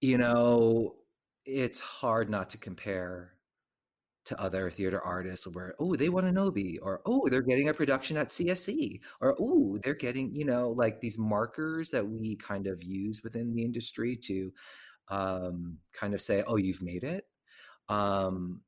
you 0.00 0.18
know, 0.18 0.96
it's 1.44 1.80
hard 1.80 2.28
not 2.28 2.50
to 2.50 2.58
compare 2.58 3.32
to 4.24 4.40
other 4.40 4.70
theater 4.70 5.00
artists 5.02 5.46
where 5.48 5.74
oh 5.78 5.94
they 5.94 6.08
won 6.08 6.24
an 6.24 6.38
Obie 6.38 6.78
or 6.78 7.00
oh 7.06 7.28
they're 7.28 7.42
getting 7.42 7.68
a 7.68 7.74
production 7.74 8.16
at 8.16 8.28
CSC 8.28 9.00
or 9.20 9.36
oh 9.38 9.76
they're 9.82 9.94
getting 9.94 10.34
you 10.34 10.44
know 10.44 10.70
like 10.70 11.00
these 11.00 11.18
markers 11.18 11.90
that 11.90 12.06
we 12.06 12.36
kind 12.36 12.66
of 12.66 12.82
use 12.82 13.22
within 13.22 13.54
the 13.54 13.62
industry 13.62 14.16
to 14.16 14.52
um, 15.08 15.78
kind 15.92 16.14
of 16.14 16.20
say 16.20 16.42
oh 16.46 16.56
you've 16.56 16.82
made 16.82 17.04
it. 17.04 17.24
Um, 17.88 18.62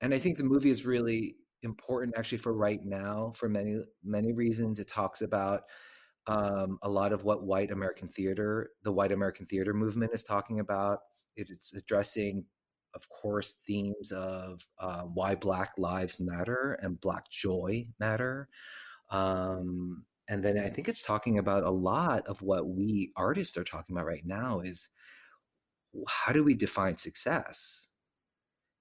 and 0.00 0.12
I 0.12 0.18
think 0.18 0.36
the 0.36 0.44
movie 0.44 0.70
is 0.70 0.84
really 0.84 1.36
important 1.62 2.14
actually 2.18 2.38
for 2.38 2.52
right 2.52 2.84
now 2.84 3.32
for 3.36 3.48
many 3.48 3.82
many 4.02 4.32
reasons. 4.32 4.80
It 4.80 4.88
talks 4.88 5.22
about 5.22 5.62
um, 6.26 6.78
a 6.82 6.88
lot 6.88 7.12
of 7.12 7.24
what 7.24 7.44
white 7.44 7.70
American 7.70 8.08
theater 8.08 8.70
the 8.82 8.92
white 8.92 9.12
American 9.12 9.46
theater 9.46 9.74
movement 9.74 10.12
is 10.12 10.24
talking 10.24 10.60
about. 10.60 11.00
It's 11.36 11.72
addressing 11.74 12.44
of 12.94 13.08
course, 13.08 13.54
themes 13.66 14.12
of 14.12 14.66
uh, 14.78 15.02
why 15.02 15.34
Black 15.34 15.72
Lives 15.78 16.20
Matter 16.20 16.78
and 16.82 17.00
Black 17.00 17.28
Joy 17.30 17.86
matter. 17.98 18.48
Um, 19.10 20.04
and 20.28 20.42
then 20.42 20.58
I 20.58 20.68
think 20.68 20.88
it's 20.88 21.02
talking 21.02 21.38
about 21.38 21.64
a 21.64 21.70
lot 21.70 22.26
of 22.26 22.40
what 22.40 22.68
we 22.68 23.12
artists 23.16 23.56
are 23.56 23.64
talking 23.64 23.94
about 23.94 24.06
right 24.06 24.24
now 24.24 24.60
is 24.60 24.88
how 26.08 26.32
do 26.32 26.42
we 26.42 26.54
define 26.54 26.96
success? 26.96 27.88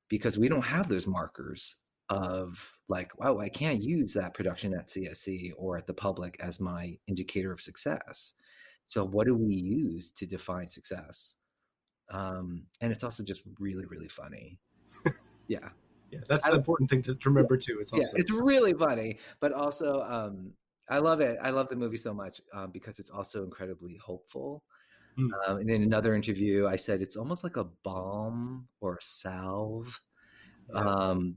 Because 0.10 0.38
we 0.38 0.48
don't 0.48 0.62
have 0.62 0.88
those 0.88 1.08
markers 1.08 1.76
of 2.10 2.72
like, 2.88 3.18
wow, 3.20 3.40
I 3.40 3.50
can't 3.50 3.82
use 3.82 4.14
that 4.14 4.34
production 4.34 4.74
at 4.74 4.88
CSC 4.88 5.54
or 5.58 5.78
at 5.78 5.88
the 5.88 5.94
public 5.94 6.38
as 6.40 6.60
my 6.60 6.98
indicator 7.08 7.52
of 7.52 7.62
success. 7.62 8.34
So, 8.88 9.04
what 9.06 9.26
do 9.26 9.36
we 9.36 9.56
use 9.56 10.12
to 10.12 10.26
define 10.26 10.70
success? 10.70 11.36
Um, 12.10 12.64
and 12.82 12.92
it's 12.92 13.04
also 13.04 13.24
just 13.24 13.42
really 13.60 13.86
really 13.86 14.08
funny. 14.08 14.60
yeah, 15.48 15.70
yeah, 16.12 16.20
that's 16.28 16.46
the 16.46 16.56
important 16.56 16.90
thing 16.90 17.02
to 17.04 17.18
remember 17.26 17.58
too. 17.58 17.78
It's 17.82 17.94
also 17.94 18.16
yeah, 18.16 18.22
it's 18.22 18.32
really 18.32 18.74
funny, 18.74 19.20
but 19.40 19.54
also 19.54 20.02
um, 20.02 20.54
I 20.90 21.00
love 21.00 21.22
it. 21.22 21.38
I 21.42 21.50
love 21.50 21.70
the 21.70 21.76
movie 21.76 21.98
so 21.98 22.14
much 22.14 22.42
um, 22.54 22.72
because 22.72 23.00
it's 23.00 23.10
also 23.10 23.44
incredibly 23.44 23.98
hopeful. 23.98 24.64
Mm. 25.18 25.30
Um, 25.48 25.58
and 25.58 25.70
in 25.70 25.84
another 25.84 26.16
interview, 26.16 26.68
I 26.68 26.76
said 26.76 27.02
it's 27.02 27.16
almost 27.16 27.44
like 27.44 27.58
a 27.58 27.66
balm 27.84 28.68
or 28.82 28.96
a 28.96 29.02
salve 29.02 30.02
yeah. 30.74 30.82
um, 30.82 31.36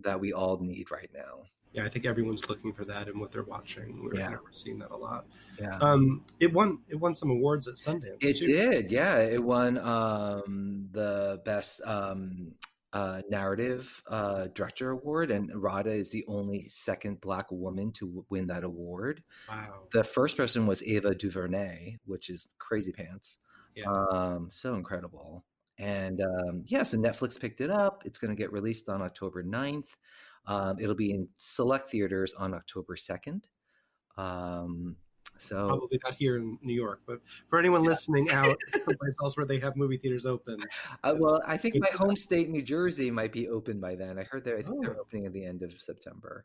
that 0.00 0.18
we 0.18 0.32
all 0.32 0.58
need 0.58 0.90
right 0.90 1.10
now 1.14 1.44
yeah, 1.72 1.84
I 1.84 1.88
think 1.88 2.04
everyone's 2.04 2.48
looking 2.48 2.72
for 2.72 2.84
that 2.84 3.08
and 3.08 3.18
what 3.18 3.32
they're 3.32 3.42
watching. 3.42 4.02
We're, 4.04 4.16
yeah. 4.16 4.30
we're 4.30 4.52
seeing 4.52 4.78
that 4.80 4.90
a 4.90 4.96
lot. 4.96 5.26
Yeah. 5.60 5.78
Um, 5.78 6.24
it 6.38 6.52
won 6.52 6.80
it 6.88 6.96
won 6.96 7.16
some 7.16 7.30
awards 7.30 7.66
at 7.66 7.74
Sundance. 7.74 8.18
It 8.20 8.38
too. 8.38 8.46
did, 8.46 8.92
yeah. 8.92 9.18
It 9.18 9.42
won 9.42 9.78
um, 9.78 10.88
the 10.92 11.40
best 11.44 11.80
um, 11.84 12.52
uh, 12.92 13.22
narrative 13.30 14.02
uh, 14.06 14.48
director 14.54 14.90
award, 14.90 15.30
and 15.30 15.50
Radha 15.54 15.92
is 15.92 16.10
the 16.10 16.24
only 16.28 16.68
second 16.68 17.20
black 17.20 17.50
woman 17.50 17.90
to 17.92 18.24
win 18.28 18.48
that 18.48 18.64
award. 18.64 19.22
Wow. 19.48 19.84
The 19.92 20.04
first 20.04 20.36
person 20.36 20.66
was 20.66 20.82
Ava 20.82 21.14
DuVernay, 21.14 21.96
which 22.04 22.28
is 22.28 22.48
crazy 22.58 22.92
pants. 22.92 23.38
Yeah. 23.74 23.90
Um, 23.90 24.48
so 24.50 24.74
incredible. 24.74 25.44
And 25.78 26.20
um, 26.20 26.64
yeah, 26.66 26.82
so 26.82 26.98
Netflix 26.98 27.40
picked 27.40 27.62
it 27.62 27.70
up. 27.70 28.02
It's 28.04 28.18
going 28.18 28.30
to 28.30 28.40
get 28.40 28.52
released 28.52 28.90
on 28.90 29.00
October 29.00 29.42
9th. 29.42 29.88
Um, 30.46 30.78
it'll 30.80 30.94
be 30.94 31.12
in 31.12 31.28
select 31.36 31.90
theaters 31.90 32.34
on 32.34 32.54
October 32.54 32.96
2nd. 32.96 33.42
Um, 34.16 34.96
so 35.38 35.66
probably 35.68 35.98
not 36.04 36.14
here 36.14 36.36
in 36.36 36.58
New 36.62 36.74
York, 36.74 37.00
but 37.06 37.18
for 37.48 37.58
anyone 37.58 37.82
yeah. 37.82 37.90
listening 37.90 38.30
out 38.30 38.56
someplace 38.72 39.16
else 39.20 39.36
where 39.36 39.46
they 39.46 39.58
have 39.58 39.76
movie 39.76 39.96
theaters 39.96 40.26
open. 40.26 40.62
Uh, 41.02 41.14
well, 41.18 41.42
I 41.46 41.56
think 41.56 41.76
my 41.76 41.88
home 41.88 42.16
state, 42.16 42.48
New 42.48 42.62
Jersey, 42.62 43.10
might 43.10 43.32
be 43.32 43.48
open 43.48 43.80
by 43.80 43.96
then. 43.96 44.18
I 44.18 44.24
heard 44.24 44.44
that. 44.44 44.54
I 44.54 44.62
think 44.62 44.76
oh. 44.78 44.82
they're 44.82 45.00
opening 45.00 45.26
at 45.26 45.32
the 45.32 45.44
end 45.44 45.62
of 45.62 45.72
September, 45.80 46.44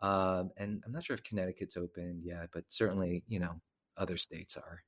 um, 0.00 0.50
and 0.56 0.82
I'm 0.86 0.92
not 0.92 1.04
sure 1.04 1.14
if 1.14 1.22
Connecticut's 1.22 1.76
open 1.76 2.20
yet, 2.24 2.48
but 2.52 2.64
certainly 2.68 3.24
you 3.28 3.40
know 3.40 3.60
other 3.96 4.16
states 4.16 4.56
are. 4.56 4.82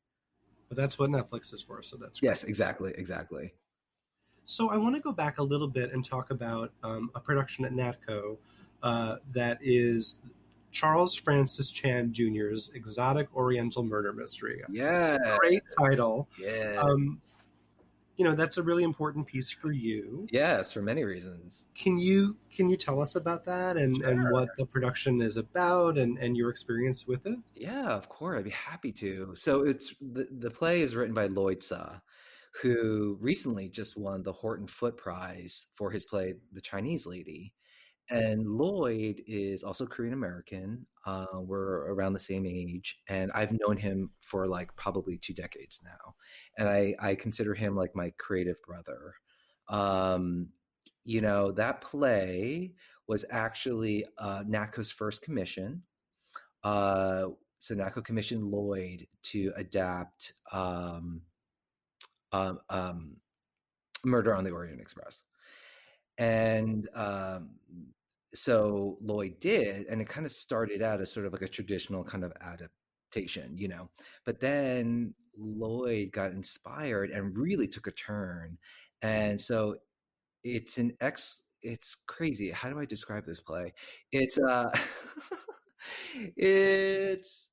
But 0.69 0.79
that's 0.79 0.99
what 0.99 1.11
Netflix 1.11 1.53
is 1.53 1.61
for, 1.61 1.83
so 1.83 1.99
that's 1.99 2.21
great. 2.21 2.31
yes, 2.31 2.45
exactly, 2.45 2.95
exactly. 2.97 3.53
So 4.45 4.71
I 4.71 4.77
want 4.77 4.95
to 4.97 5.01
go 5.01 5.13
back 5.13 5.39
a 5.39 5.43
little 5.43 5.69
bit 5.69 5.93
and 5.93 6.05
talk 6.05 6.31
about 6.31 6.73
um, 6.83 7.11
a 7.15 7.21
production 7.21 7.65
at 7.65 7.73
Natco 7.73 8.39
uh, 8.83 9.17
that 9.33 9.59
is 9.61 10.21
Charles 10.73 11.15
Francis 11.15 11.71
Chan 11.71 12.13
Jr.'s 12.13 12.73
Exotic 12.75 13.29
Oriental 13.37 13.83
Murder 13.83 14.13
Mystery. 14.13 14.63
Yeah, 14.69 15.19
great 15.39 15.63
title. 15.79 16.29
Yeah. 16.39 16.81
Um, 16.83 17.21
you 18.17 18.29
know 18.29 18.35
that's 18.35 18.59
a 18.59 18.63
really 18.63 18.85
important 18.85 19.27
piece 19.27 19.51
for 19.51 19.73
you. 19.73 20.27
Yes, 20.31 20.73
for 20.73 20.83
many 20.83 21.03
reasons. 21.03 21.65
Can 21.75 21.99
you 21.99 22.37
can 22.55 22.69
you 22.69 22.77
tell 22.77 23.01
us 23.01 23.17
about 23.17 23.45
that 23.47 23.77
and, 23.77 23.97
sure. 23.97 24.09
and 24.09 24.31
what 24.31 24.49
the 24.59 24.67
production 24.67 25.23
is 25.23 25.37
about 25.37 25.97
and, 25.97 26.19
and 26.19 26.37
your 26.37 26.51
experience 26.51 27.07
with 27.07 27.27
it? 27.27 27.39
Yeah, 27.55 27.89
of 27.89 28.09
course, 28.09 28.39
I'd 28.39 28.45
be 28.45 28.51
happy 28.51 28.93
to. 28.93 29.35
So 29.35 29.63
it's 29.63 29.95
the 30.01 30.29
the 30.31 30.51
play 30.51 30.83
is 30.83 30.95
written 30.95 31.15
by 31.15 31.27
Lloyd 31.27 31.63
Suh, 31.63 31.99
who 32.61 33.17
recently 33.21 33.69
just 33.69 33.97
won 33.97 34.23
the 34.23 34.33
Horton 34.33 34.67
Foote 34.67 34.97
Prize 34.97 35.67
for 35.73 35.91
his 35.91 36.05
play 36.05 36.35
The 36.53 36.61
Chinese 36.61 37.07
Lady. 37.07 37.53
And 38.11 38.47
Lloyd 38.47 39.23
is 39.27 39.63
also 39.63 39.87
Korean 39.87 40.13
American. 40.13 40.87
Uh, 41.07 41.27
we're 41.35 41.93
around 41.93 42.13
the 42.13 42.19
same 42.19 42.45
age, 42.45 42.99
and 43.09 43.31
I've 43.33 43.57
known 43.59 43.77
him 43.77 44.11
for 44.21 44.47
like 44.47 44.75
probably 44.77 45.17
two 45.17 45.33
decades 45.33 45.81
now. 45.83 46.15
And 46.59 46.69
I, 46.69 46.95
I 47.01 47.15
consider 47.15 47.55
him 47.55 47.75
like 47.75 47.97
my 47.97 48.13
creative 48.19 48.61
brother. 48.67 49.15
Um, 49.69 50.49
you 51.05 51.21
know, 51.21 51.53
that 51.53 51.81
play 51.81 52.75
was 53.07 53.25
actually 53.31 54.05
uh, 54.19 54.43
NATCO's 54.45 54.91
first 54.91 55.23
commission. 55.23 55.83
Uh, 56.63 57.29
so 57.61 57.75
NATCO 57.75 58.05
commissioned 58.05 58.45
Lloyd 58.45 59.07
to 59.25 59.53
adapt 59.57 60.35
um, 60.53 61.23
um, 62.33 62.59
um, 62.71 63.17
Murder 64.05 64.35
on 64.35 64.45
the 64.45 64.51
Orient 64.51 64.81
Express. 64.81 65.23
And 66.19 66.89
um, 66.95 67.51
so 68.35 68.99
Lloyd 69.01 69.41
did, 69.41 69.87
and 69.87 70.01
it 70.01 70.09
kind 70.09 70.27
of 70.27 70.33
started 70.33 70.83
out 70.83 71.01
as 71.01 71.13
sort 71.13 71.27
of 71.27 71.33
like 71.33 71.43
a 71.43 71.49
traditional 71.49 72.05
kind 72.05 72.25
of 72.25 72.33
adaptation, 72.41 73.57
you 73.57 73.69
know. 73.69 73.91
But 74.25 74.41
then 74.41 75.15
Lloyd 75.37 76.13
got 76.13 76.33
inspired 76.33 77.11
and 77.11 77.37
really 77.37 77.67
took 77.67 77.87
a 77.87 77.93
turn. 77.93 78.59
And 79.01 79.41
so 79.41 79.77
it's 80.45 80.79
an 80.79 80.93
ex 81.01 81.43
it's 81.63 81.97
crazy. 82.07 82.51
How 82.51 82.71
do 82.71 82.81
I 82.81 82.87
describe 82.87 83.25
this 83.25 83.41
play? 83.41 83.73
It's 84.11 84.39
uh 84.39 84.71
it's 86.37 87.51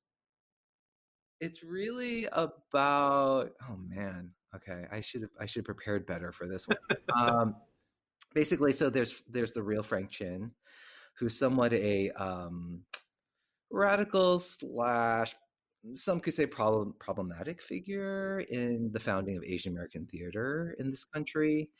it's 1.40 1.62
really 1.62 2.26
about 2.32 3.52
oh 3.68 3.76
man 3.88 4.32
Okay, 4.54 4.84
I 4.90 5.00
should 5.00 5.22
have 5.22 5.30
I 5.40 5.46
should 5.46 5.60
have 5.60 5.76
prepared 5.76 6.06
better 6.06 6.32
for 6.32 6.46
this 6.46 6.66
one. 6.66 6.78
um, 7.16 7.56
basically, 8.34 8.72
so 8.72 8.90
there's 8.90 9.22
there's 9.28 9.52
the 9.52 9.62
real 9.62 9.82
Frank 9.82 10.10
Chin, 10.10 10.50
who's 11.18 11.38
somewhat 11.38 11.72
a 11.72 12.10
um, 12.12 12.82
radical 13.70 14.40
slash 14.40 15.34
some 15.94 16.20
could 16.20 16.34
say 16.34 16.46
problem, 16.46 16.94
problematic 16.98 17.62
figure 17.62 18.40
in 18.50 18.90
the 18.92 19.00
founding 19.00 19.36
of 19.36 19.44
Asian 19.44 19.72
American 19.72 20.06
theater 20.06 20.74
in 20.78 20.90
this 20.90 21.04
country, 21.04 21.70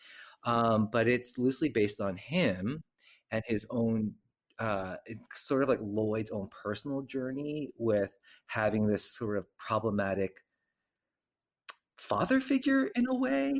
um, 0.45 0.89
but 0.91 1.07
it's 1.07 1.37
loosely 1.39 1.69
based 1.69 2.01
on 2.01 2.17
him 2.17 2.83
and 3.31 3.43
his 3.47 3.67
own 3.71 4.15
uh, 4.59 4.97
sort 5.35 5.63
of 5.63 5.69
like 5.69 5.81
Lloyd's 5.83 6.31
own 6.31 6.49
personal 6.49 7.03
journey 7.03 7.69
with 7.79 8.11
having 8.47 8.87
this 8.87 9.17
sort 9.17 9.39
of 9.39 9.47
problematic 9.59 10.33
father 12.11 12.41
figure 12.41 12.89
in 12.97 13.07
a 13.09 13.15
way 13.15 13.55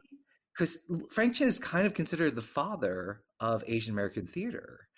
because 0.53 0.79
Frank 1.11 1.37
Chin 1.37 1.49
is 1.49 1.59
kind 1.59 1.87
of 1.87 1.95
considered 1.95 2.35
the 2.35 2.43
father 2.43 3.23
of 3.39 3.63
Asian 3.69 3.93
American 3.93 4.27
theater, 4.27 4.89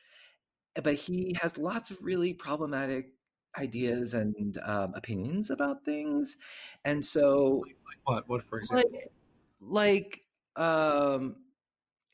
but 0.82 0.94
he 0.94 1.36
has 1.40 1.58
lots 1.58 1.90
of 1.90 2.02
really 2.02 2.32
problematic 2.32 3.12
ideas 3.58 4.14
and 4.14 4.58
um, 4.64 4.94
opinions 4.94 5.50
about 5.50 5.84
things, 5.84 6.38
and 6.86 7.04
so 7.04 7.62
like 7.66 7.76
what? 8.04 8.28
What 8.28 8.42
for 8.42 8.58
example? 8.58 8.90
Like, 8.90 9.12
like 9.60 10.22
um, 10.56 11.36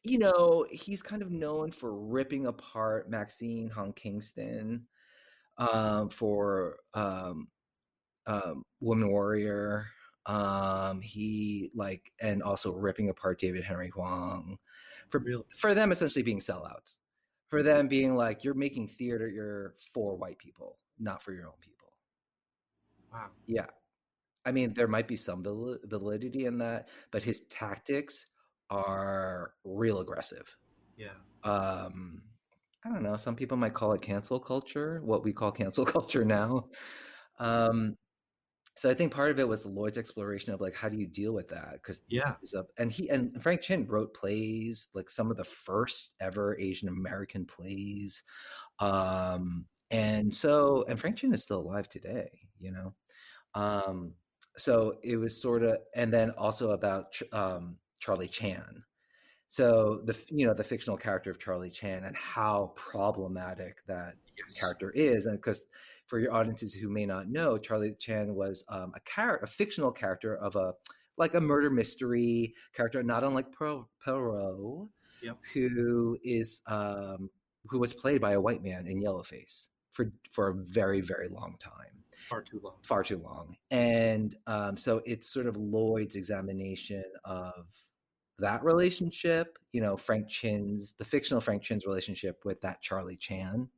you 0.02 0.18
know, 0.18 0.66
he's 0.70 1.02
kind 1.02 1.22
of 1.22 1.30
known 1.30 1.70
for 1.70 1.94
ripping 1.94 2.46
apart 2.46 3.08
Maxine 3.08 3.70
Hong 3.70 3.92
Kingston 3.92 4.86
um, 5.58 6.08
for 6.08 6.78
um, 6.94 7.48
um, 8.26 8.64
Woman 8.80 9.08
Warrior. 9.08 9.86
Um, 10.26 11.00
he 11.00 11.70
like 11.74 12.12
and 12.20 12.42
also 12.42 12.72
ripping 12.72 13.08
apart 13.08 13.40
David 13.40 13.64
Henry 13.64 13.88
Hwang 13.88 14.58
for 15.10 15.22
for 15.56 15.74
them 15.74 15.92
essentially 15.92 16.22
being 16.22 16.40
sellouts. 16.40 16.98
For 17.48 17.62
them 17.62 17.88
being 17.88 18.14
like 18.14 18.44
you're 18.44 18.54
making 18.54 18.88
theater 18.88 19.28
you're 19.28 19.74
for 19.94 20.16
white 20.16 20.38
people, 20.38 20.78
not 20.98 21.22
for 21.22 21.32
your 21.32 21.46
own 21.46 21.54
people. 21.60 21.92
Wow. 23.12 23.30
Yeah. 23.46 23.66
I 24.44 24.52
mean, 24.52 24.72
there 24.74 24.88
might 24.88 25.08
be 25.08 25.16
some 25.16 25.42
validity 25.42 26.46
in 26.46 26.58
that, 26.58 26.88
but 27.10 27.22
his 27.22 27.42
tactics 27.50 28.26
are 28.70 29.52
real 29.64 30.00
aggressive. 30.00 30.56
Yeah. 30.96 31.08
Um, 31.44 32.22
I 32.84 32.90
don't 32.90 33.02
know. 33.02 33.16
Some 33.16 33.36
people 33.36 33.56
might 33.56 33.74
call 33.74 33.92
it 33.92 34.02
cancel 34.02 34.38
culture, 34.40 35.00
what 35.04 35.24
we 35.24 35.32
call 35.32 35.52
cancel 35.52 35.84
culture 35.96 36.24
now. 36.24 36.68
Um, 37.38 37.96
so 38.78 38.88
I 38.88 38.94
think 38.94 39.12
part 39.12 39.32
of 39.32 39.40
it 39.40 39.48
was 39.48 39.66
Lloyd's 39.66 39.98
exploration 39.98 40.52
of 40.52 40.60
like 40.60 40.74
how 40.76 40.88
do 40.88 40.96
you 40.96 41.06
deal 41.06 41.32
with 41.32 41.48
that? 41.48 41.72
Because 41.72 42.02
yeah, 42.08 42.34
and 42.78 42.92
he 42.92 43.08
and 43.08 43.42
Frank 43.42 43.60
Chin 43.60 43.84
wrote 43.88 44.14
plays 44.14 44.88
like 44.94 45.10
some 45.10 45.32
of 45.32 45.36
the 45.36 45.42
first 45.42 46.12
ever 46.20 46.56
Asian 46.60 46.88
American 46.88 47.44
plays, 47.44 48.22
um, 48.78 49.64
and 49.90 50.32
so 50.32 50.84
and 50.88 50.98
Frank 50.98 51.16
Chin 51.16 51.34
is 51.34 51.42
still 51.42 51.58
alive 51.60 51.88
today, 51.88 52.28
you 52.60 52.70
know. 52.70 52.94
Um, 53.54 54.12
so 54.56 54.94
it 55.02 55.16
was 55.16 55.40
sort 55.40 55.64
of, 55.64 55.78
and 55.96 56.12
then 56.12 56.30
also 56.38 56.70
about 56.70 57.18
um, 57.32 57.78
Charlie 57.98 58.28
Chan. 58.28 58.84
So 59.48 60.02
the 60.04 60.16
you 60.28 60.46
know 60.46 60.54
the 60.54 60.62
fictional 60.62 60.96
character 60.96 61.32
of 61.32 61.40
Charlie 61.40 61.70
Chan 61.70 62.04
and 62.04 62.14
how 62.16 62.74
problematic 62.76 63.78
that 63.88 64.14
yes. 64.36 64.60
character 64.60 64.90
is, 64.90 65.26
and 65.26 65.36
because 65.36 65.66
for 66.08 66.18
your 66.18 66.32
audiences 66.32 66.74
who 66.74 66.88
may 66.88 67.06
not 67.06 67.28
know, 67.28 67.58
Charlie 67.58 67.94
Chan 67.98 68.34
was 68.34 68.64
um, 68.68 68.92
a 68.96 69.00
character, 69.00 69.44
a 69.44 69.46
fictional 69.46 69.92
character 69.92 70.36
of 70.36 70.56
a 70.56 70.72
like 71.16 71.34
a 71.34 71.40
murder 71.40 71.70
mystery 71.70 72.54
character, 72.74 73.02
not 73.02 73.24
unlike 73.24 73.46
Poirot, 73.52 74.88
yep. 75.22 75.36
who 75.52 76.16
is 76.24 76.62
um, 76.66 77.28
who 77.66 77.78
was 77.78 77.92
played 77.92 78.20
by 78.20 78.32
a 78.32 78.40
white 78.40 78.62
man 78.62 78.86
in 78.86 79.02
Yellowface 79.02 79.68
for 79.92 80.10
for 80.30 80.48
a 80.48 80.54
very 80.54 81.00
very 81.00 81.28
long 81.28 81.56
time. 81.58 81.74
Far 82.28 82.42
too 82.42 82.60
long. 82.62 82.74
Far 82.82 83.02
too 83.02 83.18
long. 83.18 83.56
And 83.70 84.34
um, 84.46 84.76
so 84.76 85.02
it's 85.06 85.32
sort 85.32 85.46
of 85.46 85.56
lloyd's 85.56 86.16
examination 86.16 87.04
of 87.24 87.66
that 88.38 88.62
relationship 88.62 89.58
you 89.72 89.80
know 89.80 89.96
frank 89.96 90.28
chin's 90.28 90.92
the 90.92 91.04
fictional 91.04 91.40
frank 91.40 91.60
chin's 91.60 91.86
relationship 91.86 92.44
with 92.44 92.60
that 92.60 92.80
charlie 92.80 93.16
chan 93.16 93.68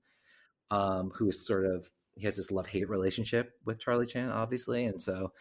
um, 0.71 1.11
who 1.15 1.29
is 1.29 1.47
sort 1.47 1.65
of 1.65 1.91
he 2.17 2.25
has 2.25 2.37
this 2.37 2.51
love-hate 2.51 2.89
relationship 2.89 3.53
with 3.65 3.81
charlie 3.81 4.07
chan 4.07 4.31
obviously 4.31 4.85
and 4.85 5.03
so 5.03 5.33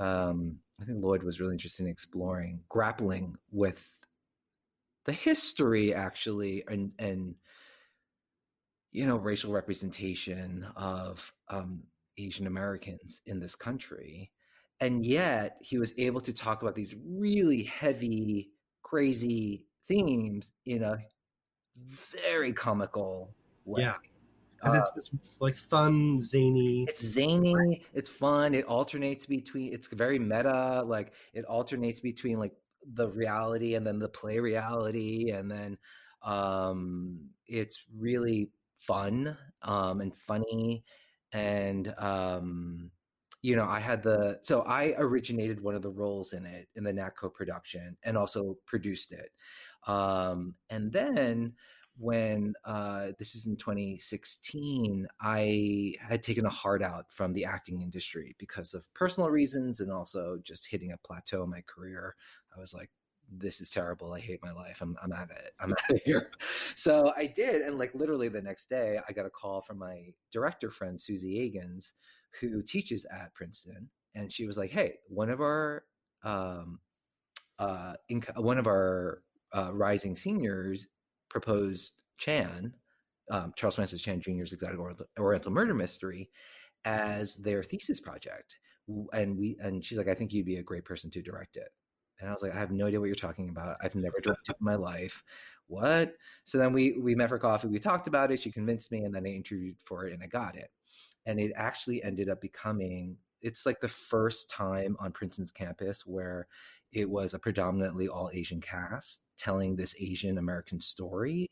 um, 0.00 0.58
i 0.80 0.84
think 0.84 1.02
lloyd 1.02 1.22
was 1.22 1.40
really 1.40 1.54
interested 1.54 1.84
in 1.84 1.90
exploring 1.90 2.60
grappling 2.68 3.36
with 3.50 3.88
the 5.04 5.12
history 5.12 5.94
actually 5.94 6.64
and 6.68 6.92
and 6.98 7.34
you 8.92 9.06
know 9.06 9.16
racial 9.16 9.52
representation 9.52 10.66
of 10.76 11.32
um, 11.48 11.82
Asian 12.18 12.46
Americans 12.46 13.20
in 13.26 13.40
this 13.40 13.54
country. 13.54 14.30
And 14.80 15.04
yet 15.06 15.56
he 15.60 15.78
was 15.78 15.92
able 15.96 16.20
to 16.22 16.32
talk 16.32 16.62
about 16.62 16.74
these 16.74 16.94
really 17.06 17.62
heavy, 17.64 18.50
crazy 18.82 19.64
themes 19.86 20.52
in 20.66 20.82
a 20.82 20.98
very 21.76 22.52
comical 22.52 23.34
way. 23.64 23.82
Yeah. 23.82 23.94
Because 24.62 24.76
uh, 24.76 24.78
it's, 24.78 24.90
it's 24.96 25.10
like 25.40 25.56
fun, 25.56 26.22
zany. 26.22 26.86
It's 26.88 27.04
zany. 27.04 27.82
It's 27.94 28.10
fun. 28.10 28.54
It 28.54 28.64
alternates 28.66 29.26
between. 29.26 29.72
It's 29.72 29.88
very 29.88 30.18
meta. 30.18 30.82
Like 30.86 31.12
it 31.34 31.44
alternates 31.46 32.00
between 32.00 32.38
like 32.38 32.52
the 32.94 33.08
reality 33.08 33.74
and 33.74 33.86
then 33.86 33.98
the 33.98 34.08
play 34.08 34.38
reality, 34.38 35.30
and 35.30 35.50
then 35.50 35.78
um, 36.22 37.18
it's 37.46 37.82
really 37.96 38.50
fun 38.76 39.36
um, 39.62 40.00
and 40.00 40.14
funny 40.14 40.84
and 41.32 41.94
um, 41.98 42.90
you 43.42 43.56
know, 43.56 43.64
I 43.64 43.80
had 43.80 44.02
the 44.02 44.38
so 44.42 44.62
I 44.62 44.94
originated 44.98 45.60
one 45.60 45.74
of 45.74 45.82
the 45.82 45.90
roles 45.90 46.32
in 46.32 46.46
it 46.46 46.68
in 46.76 46.84
the 46.84 46.92
NATCO 46.92 47.32
production 47.34 47.96
and 48.04 48.16
also 48.16 48.56
produced 48.66 49.12
it. 49.12 49.30
Um, 49.86 50.54
and 50.70 50.92
then 50.92 51.54
when 52.02 52.52
uh, 52.64 53.12
this 53.16 53.36
is 53.36 53.46
in 53.46 53.54
2016, 53.54 55.06
I 55.20 55.94
had 56.00 56.24
taken 56.24 56.44
a 56.44 56.50
heart 56.50 56.82
out 56.82 57.04
from 57.08 57.32
the 57.32 57.44
acting 57.44 57.80
industry 57.80 58.34
because 58.40 58.74
of 58.74 58.92
personal 58.92 59.30
reasons 59.30 59.78
and 59.78 59.92
also 59.92 60.40
just 60.42 60.66
hitting 60.66 60.90
a 60.90 60.96
plateau 60.96 61.44
in 61.44 61.50
my 61.50 61.62
career. 61.62 62.16
I 62.56 62.60
was 62.60 62.74
like, 62.74 62.90
this 63.30 63.60
is 63.60 63.70
terrible. 63.70 64.12
I 64.12 64.18
hate 64.18 64.40
my 64.42 64.50
life. 64.50 64.80
I'm, 64.82 64.96
I'm 65.00 65.12
out 65.12 65.30
of 65.30 65.36
it. 65.36 65.52
I'm 65.60 65.72
out 65.84 65.90
of 65.90 66.02
here. 66.04 66.32
So 66.74 67.12
I 67.16 67.26
did. 67.26 67.62
And 67.62 67.78
like 67.78 67.94
literally 67.94 68.28
the 68.28 68.42
next 68.42 68.68
day, 68.68 68.98
I 69.08 69.12
got 69.12 69.26
a 69.26 69.30
call 69.30 69.60
from 69.60 69.78
my 69.78 70.06
director 70.32 70.72
friend, 70.72 71.00
Susie 71.00 71.38
Agins, 71.38 71.92
who 72.40 72.62
teaches 72.62 73.06
at 73.12 73.32
Princeton. 73.32 73.88
And 74.16 74.32
she 74.32 74.44
was 74.44 74.58
like, 74.58 74.72
hey, 74.72 74.94
one 75.06 75.30
of 75.30 75.40
our, 75.40 75.84
um, 76.24 76.80
uh, 77.60 77.94
inc- 78.10 78.36
one 78.42 78.58
of 78.58 78.66
our 78.66 79.22
uh, 79.54 79.70
rising 79.72 80.16
seniors 80.16 80.88
proposed 81.32 82.04
Chan, 82.18 82.72
um, 83.30 83.52
Charles 83.56 83.76
Francis 83.76 84.02
Chan 84.02 84.20
Jr.'s 84.20 84.52
Exotic 84.52 84.78
Oriental 85.18 85.50
Murder 85.50 85.74
Mystery, 85.74 86.30
as 86.84 87.36
their 87.36 87.62
thesis 87.62 87.98
project. 87.98 88.54
And 89.12 89.36
we 89.36 89.56
and 89.60 89.84
she's 89.84 89.98
like, 89.98 90.08
I 90.08 90.14
think 90.14 90.32
you'd 90.32 90.46
be 90.46 90.56
a 90.56 90.62
great 90.62 90.84
person 90.84 91.10
to 91.10 91.22
direct 91.22 91.56
it. 91.56 91.68
And 92.20 92.28
I 92.28 92.32
was 92.32 92.42
like, 92.42 92.54
I 92.54 92.58
have 92.58 92.70
no 92.70 92.86
idea 92.86 93.00
what 93.00 93.06
you're 93.06 93.14
talking 93.14 93.48
about. 93.48 93.78
I've 93.82 93.94
never 93.94 94.20
directed 94.22 94.56
in 94.60 94.64
my 94.64 94.74
life. 94.74 95.22
What? 95.66 96.14
So 96.44 96.58
then 96.58 96.72
we 96.72 96.98
we 97.00 97.14
met 97.14 97.30
for 97.30 97.38
coffee. 97.38 97.68
We 97.68 97.78
talked 97.78 98.06
about 98.06 98.30
it. 98.30 98.42
She 98.42 98.52
convinced 98.52 98.92
me, 98.92 99.04
and 99.04 99.14
then 99.14 99.26
I 99.26 99.30
interviewed 99.30 99.76
for 99.84 100.06
it, 100.06 100.12
and 100.12 100.22
I 100.22 100.26
got 100.26 100.56
it. 100.56 100.70
And 101.24 101.40
it 101.40 101.52
actually 101.56 102.02
ended 102.02 102.28
up 102.28 102.40
becoming. 102.40 103.16
It's 103.40 103.66
like 103.66 103.80
the 103.80 103.88
first 103.88 104.50
time 104.50 104.96
on 105.00 105.10
Princeton's 105.10 105.50
campus 105.50 106.06
where 106.06 106.46
it 106.92 107.08
was 107.08 107.34
a 107.34 107.38
predominantly 107.38 108.06
all 108.06 108.30
Asian 108.32 108.60
cast 108.60 109.22
telling 109.42 109.76
this 109.76 109.94
Asian 110.00 110.38
American 110.38 110.80
story. 110.80 111.50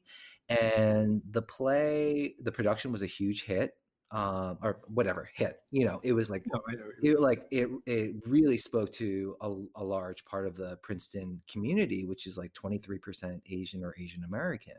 And 0.48 1.22
the 1.31 1.42
play, 1.42 2.35
the 2.42 2.53
production 2.53 2.92
was 2.92 3.03
a 3.03 3.07
huge 3.07 3.44
hit 3.44 3.74
um, 4.12 4.59
or 4.62 4.81
whatever 4.88 5.31
hit. 5.35 5.61
You 5.70 5.85
know, 5.85 6.00
it 6.03 6.12
was 6.12 6.31
like 6.31 6.44
no, 6.53 6.61
it 7.03 7.20
like 7.20 7.46
it 7.50 7.68
it 7.87 8.16
really 8.26 8.59
spoke 8.59 8.92
to 8.94 9.37
a, 9.40 9.55
a, 9.76 9.85
large 9.85 10.24
part 10.24 10.46
of 10.46 10.57
the 10.57 10.76
Princeton 10.83 11.40
community, 11.48 12.05
which 12.05 12.26
is 12.26 12.37
like 12.37 12.53
twenty 12.53 12.79
three 12.79 12.98
percent 12.98 13.42
Asian 13.48 13.85
or 13.85 13.94
Asian 13.98 14.24
American. 14.24 14.74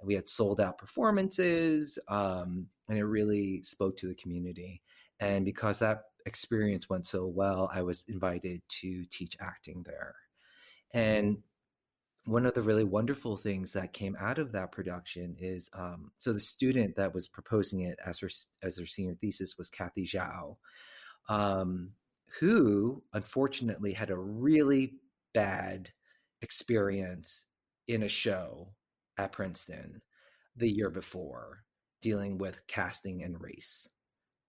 And 0.00 0.06
we 0.06 0.14
had 0.14 0.28
sold 0.28 0.60
out 0.60 0.78
performances, 0.78 1.98
um, 2.08 2.66
and 2.88 2.98
it 2.98 3.04
really 3.04 3.62
spoke 3.62 3.96
to 3.98 4.08
the 4.08 4.14
community. 4.14 4.82
And 5.20 5.44
because 5.44 5.78
that 5.80 6.04
experience 6.26 6.88
went 6.88 7.06
so 7.06 7.26
well, 7.26 7.70
I 7.72 7.82
was 7.82 8.04
invited 8.08 8.62
to 8.80 9.04
teach 9.06 9.36
acting 9.40 9.84
there. 9.84 10.14
And 10.92 11.38
one 12.28 12.44
of 12.44 12.52
the 12.52 12.62
really 12.62 12.84
wonderful 12.84 13.38
things 13.38 13.72
that 13.72 13.94
came 13.94 14.14
out 14.20 14.38
of 14.38 14.52
that 14.52 14.70
production 14.70 15.34
is 15.38 15.70
um, 15.72 16.10
so 16.18 16.30
the 16.30 16.38
student 16.38 16.94
that 16.94 17.14
was 17.14 17.26
proposing 17.26 17.80
it 17.80 17.98
as 18.04 18.18
her 18.18 18.28
as 18.62 18.78
her 18.78 18.84
senior 18.84 19.14
thesis 19.14 19.56
was 19.56 19.70
Kathy 19.70 20.06
Zhao, 20.06 20.56
um, 21.30 21.90
who 22.38 23.02
unfortunately 23.14 23.94
had 23.94 24.10
a 24.10 24.16
really 24.16 24.92
bad 25.32 25.88
experience 26.42 27.46
in 27.88 28.02
a 28.02 28.08
show 28.08 28.74
at 29.16 29.32
Princeton 29.32 30.02
the 30.54 30.70
year 30.70 30.90
before 30.90 31.64
dealing 32.02 32.36
with 32.36 32.60
casting 32.66 33.22
and 33.22 33.40
race. 33.40 33.88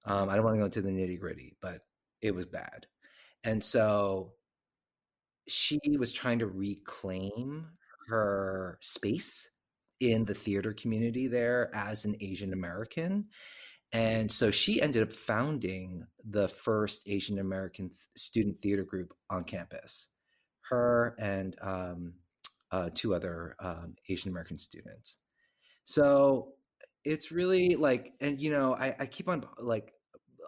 Um, 0.03 0.27
I 0.27 0.35
don't 0.35 0.43
want 0.43 0.55
to 0.55 0.59
go 0.59 0.65
into 0.65 0.81
the 0.81 0.89
nitty 0.89 1.17
gritty, 1.17 1.55
but 1.61 1.79
it 2.21 2.35
was 2.35 2.45
bad. 2.45 2.87
And 3.45 3.63
so 3.63 4.33
she 5.47 5.79
was 5.97 6.11
trying 6.11 6.39
to 6.39 6.47
reclaim 6.47 7.67
her 8.09 8.77
space 8.81 9.49
in 9.99 10.25
the 10.25 10.33
theater 10.33 10.73
community 10.73 11.27
there 11.27 11.69
as 11.73 12.05
an 12.05 12.15
Asian 12.21 12.53
American. 12.53 13.25
And 13.91 14.31
so 14.31 14.51
she 14.51 14.81
ended 14.81 15.03
up 15.03 15.13
founding 15.13 16.05
the 16.29 16.47
first 16.47 17.01
Asian 17.07 17.39
American 17.39 17.89
student 18.15 18.61
theater 18.61 18.83
group 18.83 19.13
on 19.29 19.43
campus. 19.43 20.09
Her 20.69 21.15
and 21.17 21.55
um, 21.61 22.13
uh, 22.71 22.89
two 22.93 23.15
other 23.15 23.55
um, 23.59 23.95
Asian 24.07 24.29
American 24.29 24.59
students. 24.59 25.17
So 25.85 26.53
it's 27.03 27.31
really 27.31 27.75
like, 27.75 28.13
and 28.21 28.39
you 28.39 28.51
know, 28.51 28.75
I, 28.75 28.95
I 28.99 29.05
keep 29.07 29.27
on 29.27 29.43
like 29.57 29.91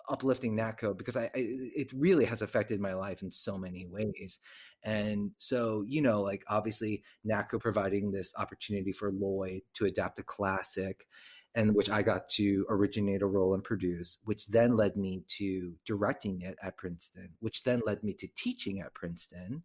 uplifting 0.09 0.55
NATCO 0.57 0.97
because 0.97 1.15
I, 1.15 1.25
I, 1.25 1.29
it 1.35 1.91
really 1.93 2.25
has 2.25 2.41
affected 2.41 2.79
my 2.79 2.93
life 2.93 3.21
in 3.21 3.31
so 3.31 3.57
many 3.57 3.85
ways. 3.85 4.39
And 4.83 5.31
so, 5.37 5.83
you 5.87 6.01
know, 6.01 6.21
like 6.21 6.43
obviously 6.47 7.03
NATCO 7.25 7.59
providing 7.59 8.11
this 8.11 8.33
opportunity 8.37 8.91
for 8.91 9.11
Lloyd 9.11 9.61
to 9.75 9.85
adapt 9.85 10.19
a 10.19 10.23
classic 10.23 11.05
and 11.53 11.75
which 11.75 11.89
I 11.89 12.01
got 12.01 12.29
to 12.29 12.65
originate 12.69 13.21
a 13.21 13.27
role 13.27 13.53
and 13.53 13.63
produce, 13.63 14.19
which 14.23 14.47
then 14.47 14.75
led 14.75 14.95
me 14.95 15.23
to 15.37 15.73
directing 15.85 16.41
it 16.41 16.57
at 16.63 16.77
Princeton, 16.77 17.29
which 17.39 17.63
then 17.63 17.81
led 17.85 18.03
me 18.03 18.13
to 18.13 18.27
teaching 18.37 18.79
at 18.79 18.93
Princeton. 18.93 19.63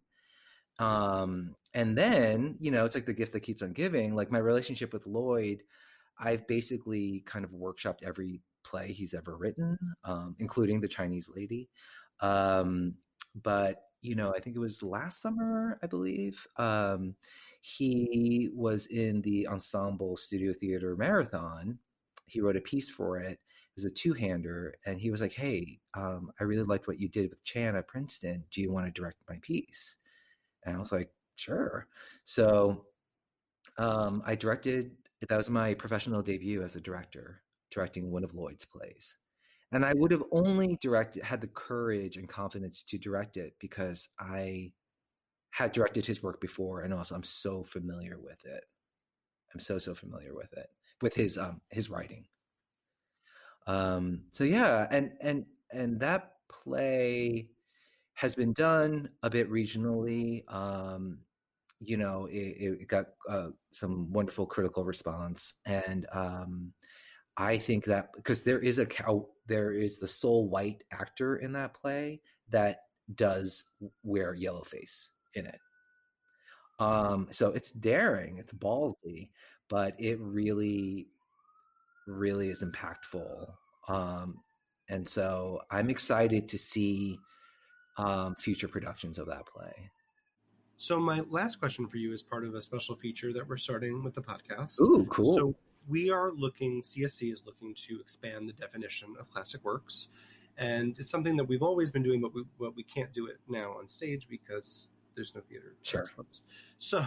Um, 0.79 1.55
and 1.73 1.97
then, 1.97 2.57
you 2.59 2.71
know, 2.71 2.85
it's 2.85 2.95
like 2.95 3.05
the 3.05 3.13
gift 3.13 3.33
that 3.33 3.39
keeps 3.41 3.63
on 3.63 3.71
giving. 3.71 4.15
Like 4.15 4.31
my 4.31 4.39
relationship 4.39 4.91
with 4.91 5.07
Lloyd, 5.07 5.63
I've 6.19 6.47
basically 6.47 7.23
kind 7.25 7.45
of 7.45 7.51
workshopped 7.51 8.03
every 8.05 8.41
play 8.67 8.91
he's 8.91 9.13
ever 9.13 9.37
written, 9.37 9.77
um, 10.03 10.35
including 10.39 10.81
The 10.81 10.87
Chinese 10.87 11.29
Lady. 11.33 11.69
Um, 12.19 12.95
but, 13.43 13.83
you 14.01 14.15
know, 14.15 14.33
I 14.35 14.39
think 14.39 14.55
it 14.55 14.59
was 14.59 14.83
last 14.83 15.21
summer, 15.21 15.79
I 15.83 15.87
believe. 15.87 16.45
Um, 16.57 17.15
he 17.61 18.49
was 18.53 18.85
in 18.87 19.21
the 19.21 19.47
Ensemble 19.47 20.17
Studio 20.17 20.53
Theater 20.53 20.95
Marathon. 20.95 21.77
He 22.25 22.41
wrote 22.41 22.55
a 22.55 22.61
piece 22.61 22.89
for 22.89 23.17
it. 23.17 23.33
It 23.33 23.75
was 23.75 23.85
a 23.85 23.91
two 23.91 24.13
hander. 24.13 24.75
And 24.85 24.99
he 24.99 25.11
was 25.11 25.21
like, 25.21 25.33
Hey, 25.33 25.79
um, 25.93 26.31
I 26.39 26.43
really 26.43 26.63
liked 26.63 26.87
what 26.87 26.99
you 26.99 27.09
did 27.09 27.29
with 27.29 27.43
Chan 27.43 27.75
at 27.75 27.87
Princeton. 27.87 28.43
Do 28.51 28.61
you 28.61 28.71
want 28.71 28.85
to 28.85 28.91
direct 28.91 29.17
my 29.29 29.37
piece? 29.41 29.97
And 30.63 30.75
I 30.75 30.79
was 30.79 30.91
like, 30.91 31.09
Sure. 31.35 31.87
So 32.23 32.85
um, 33.77 34.23
I 34.25 34.35
directed, 34.35 34.91
that 35.27 35.37
was 35.37 35.49
my 35.49 35.73
professional 35.73 36.21
debut 36.21 36.63
as 36.63 36.75
a 36.75 36.81
director, 36.81 37.41
directing 37.71 38.11
one 38.11 38.23
of 38.23 38.33
Lloyd's 38.33 38.65
plays. 38.65 39.17
And 39.71 39.85
I 39.85 39.93
would 39.93 40.11
have 40.11 40.23
only 40.31 40.77
directed, 40.81 41.23
had 41.23 41.41
the 41.41 41.47
courage 41.47 42.15
and 42.17 42.29
confidence 42.29 42.83
to 42.83 42.97
direct 42.97 43.35
it 43.35 43.53
because 43.59 44.09
I 44.19 44.71
had 45.51 45.71
directed 45.71 46.05
his 46.05 46.23
work 46.23 46.39
before, 46.39 46.81
and 46.81 46.93
also 46.93 47.15
I'm 47.15 47.23
so 47.23 47.63
familiar 47.63 48.17
with 48.19 48.45
it. 48.45 48.63
I'm 49.53 49.59
so 49.59 49.79
so 49.79 49.95
familiar 49.95 50.33
with 50.33 50.53
it, 50.53 50.67
with 51.01 51.15
his 51.15 51.37
um 51.37 51.61
his 51.71 51.89
writing. 51.89 52.25
Um, 53.65 54.23
so 54.31 54.43
yeah, 54.43 54.87
and 54.89 55.11
and 55.21 55.45
and 55.71 55.99
that 55.99 56.33
play 56.49 57.49
has 58.13 58.35
been 58.35 58.53
done 58.53 59.09
a 59.23 59.29
bit 59.29 59.51
regionally. 59.51 60.43
Um, 60.51 61.19
you 61.79 61.97
know, 61.97 62.25
it, 62.25 62.79
it 62.81 62.87
got 62.87 63.07
uh, 63.29 63.49
some 63.71 64.11
wonderful 64.11 64.45
critical 64.45 64.85
response, 64.85 65.55
and 65.65 66.07
um, 66.11 66.73
I 67.37 67.57
think 67.57 67.85
that 67.85 68.09
because 68.15 68.43
there 68.43 68.59
is 68.59 68.79
a 68.79 68.87
there 69.47 69.71
is 69.71 69.97
the 69.97 70.07
sole 70.07 70.49
white 70.49 70.83
actor 70.91 71.37
in 71.37 71.53
that 71.53 71.73
play 71.73 72.21
that 72.49 72.79
does 73.15 73.63
wear 74.03 74.33
yellow 74.33 74.63
face 74.63 75.11
in 75.35 75.45
it. 75.45 75.59
Um, 76.79 77.27
so 77.31 77.51
it's 77.51 77.71
daring, 77.71 78.37
it's 78.37 78.53
ballsy, 78.53 79.29
but 79.69 79.95
it 79.99 80.19
really, 80.19 81.07
really 82.07 82.49
is 82.49 82.63
impactful. 82.63 83.51
Um, 83.87 84.39
and 84.89 85.07
so 85.07 85.61
I'm 85.71 85.89
excited 85.89 86.47
to 86.49 86.57
see 86.57 87.17
um, 87.97 88.35
future 88.35 88.67
productions 88.67 89.17
of 89.17 89.27
that 89.27 89.45
play. 89.47 89.91
So 90.77 90.99
my 90.99 91.21
last 91.29 91.59
question 91.59 91.87
for 91.87 91.97
you 91.97 92.13
is 92.13 92.21
part 92.21 92.45
of 92.45 92.53
a 92.53 92.61
special 92.61 92.95
feature 92.95 93.33
that 93.33 93.47
we're 93.47 93.57
starting 93.57 94.03
with 94.03 94.13
the 94.13 94.21
podcast. 94.21 94.79
Ooh, 94.81 95.05
cool. 95.09 95.35
So 95.35 95.55
we 95.87 96.09
are 96.11 96.31
looking, 96.31 96.81
CSC 96.81 97.31
is 97.31 97.45
looking 97.45 97.73
to 97.87 97.99
expand 97.99 98.49
the 98.49 98.53
definition 98.53 99.15
of 99.19 99.29
classic 99.29 99.63
works. 99.63 100.09
And 100.57 100.97
it's 100.97 101.11
something 101.11 101.37
that 101.37 101.45
we've 101.45 101.61
always 101.61 101.91
been 101.91 102.03
doing, 102.03 102.21
but 102.21 102.33
we, 102.33 102.43
but 102.59 102.75
we 102.75 102.83
can't 102.83 103.13
do 103.13 103.27
it 103.27 103.37
now 103.47 103.75
on 103.77 103.87
stage 103.87 104.27
because 104.27 104.91
there's 105.15 105.33
no 105.35 105.41
theater. 105.41 105.75
Sure. 105.81 106.05
So, 106.77 107.03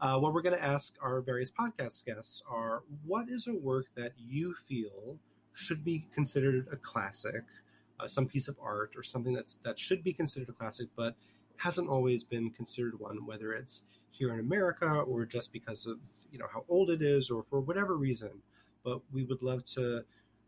uh, 0.00 0.18
what 0.18 0.34
we're 0.34 0.42
going 0.42 0.56
to 0.56 0.64
ask 0.64 0.94
our 1.02 1.20
various 1.20 1.50
podcast 1.50 2.04
guests 2.04 2.42
are 2.48 2.82
what 3.04 3.28
is 3.28 3.46
a 3.46 3.54
work 3.54 3.86
that 3.96 4.12
you 4.16 4.54
feel 4.54 5.18
should 5.52 5.84
be 5.84 6.06
considered 6.14 6.68
a 6.70 6.76
classic, 6.76 7.42
uh, 7.98 8.06
some 8.06 8.26
piece 8.26 8.48
of 8.48 8.56
art 8.62 8.92
or 8.94 9.02
something 9.02 9.32
that's 9.32 9.58
that 9.64 9.78
should 9.78 10.04
be 10.04 10.12
considered 10.12 10.50
a 10.50 10.52
classic, 10.52 10.88
but 10.96 11.16
hasn't 11.56 11.88
always 11.88 12.24
been 12.24 12.50
considered 12.50 13.00
one, 13.00 13.24
whether 13.26 13.52
it's 13.52 13.86
here 14.16 14.32
in 14.32 14.40
America 14.40 14.86
or 14.86 15.24
just 15.24 15.52
because 15.52 15.86
of 15.86 15.98
you 16.30 16.38
know 16.38 16.46
how 16.52 16.64
old 16.68 16.90
it 16.90 17.02
is 17.02 17.30
or 17.30 17.44
for 17.44 17.60
whatever 17.60 17.96
reason. 17.96 18.30
But 18.84 19.00
we 19.12 19.24
would 19.24 19.42
love 19.42 19.64
to, 19.76 20.04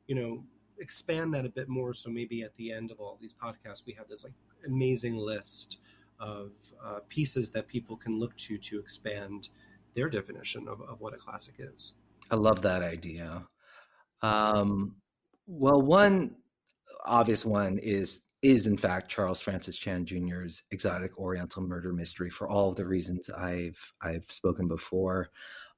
you 0.06 0.14
know, 0.14 0.44
expand 0.78 1.34
that 1.34 1.44
a 1.44 1.48
bit 1.48 1.68
more. 1.68 1.92
So 1.92 2.08
maybe 2.10 2.42
at 2.42 2.56
the 2.56 2.72
end 2.72 2.90
of 2.90 3.00
all 3.00 3.18
these 3.20 3.34
podcasts, 3.34 3.84
we 3.84 3.92
have 3.94 4.08
this 4.08 4.24
like 4.24 4.32
amazing 4.66 5.16
list 5.16 5.78
of 6.20 6.50
uh, 6.84 7.00
pieces 7.08 7.50
that 7.50 7.68
people 7.68 7.96
can 7.96 8.18
look 8.18 8.36
to 8.36 8.58
to 8.58 8.78
expand 8.78 9.48
their 9.94 10.08
definition 10.08 10.68
of, 10.68 10.80
of 10.82 11.00
what 11.00 11.14
a 11.14 11.16
classic 11.16 11.54
is. 11.58 11.94
I 12.30 12.36
love 12.36 12.62
that 12.62 12.82
idea. 12.82 13.46
Um, 14.22 14.96
well, 15.46 15.80
one 15.80 16.36
obvious 17.04 17.44
one 17.44 17.78
is 17.78 18.20
is 18.42 18.66
in 18.66 18.76
fact 18.76 19.10
Charles 19.10 19.40
Francis 19.40 19.76
Chan 19.76 20.06
Jr.'s 20.06 20.62
exotic 20.70 21.18
Oriental 21.18 21.62
murder 21.62 21.92
mystery 21.92 22.30
for 22.30 22.48
all 22.48 22.68
of 22.70 22.76
the 22.76 22.86
reasons 22.86 23.30
I've 23.30 23.80
I've 24.02 24.26
spoken 24.30 24.68
before. 24.68 25.30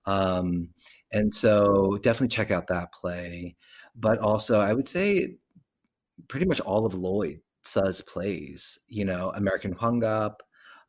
Um, 0.07 0.69
and 1.13 1.35
so 1.35 1.99
definitely 2.03 2.29
check 2.29 2.51
out 2.51 2.67
that 2.69 2.93
play. 2.93 3.57
But 3.97 4.19
also 4.19 4.61
I 4.61 4.73
would 4.73 4.89
say 4.89 5.37
pretty 6.29 6.47
much 6.47 6.61
all 6.61 6.87
of 6.87 6.95
Lloyd 6.95 7.41
Suh's 7.63 8.01
plays, 8.03 8.79
you 8.89 9.05
know, 9.05 9.33
American 9.35 9.73
Hwangap, 9.75 10.41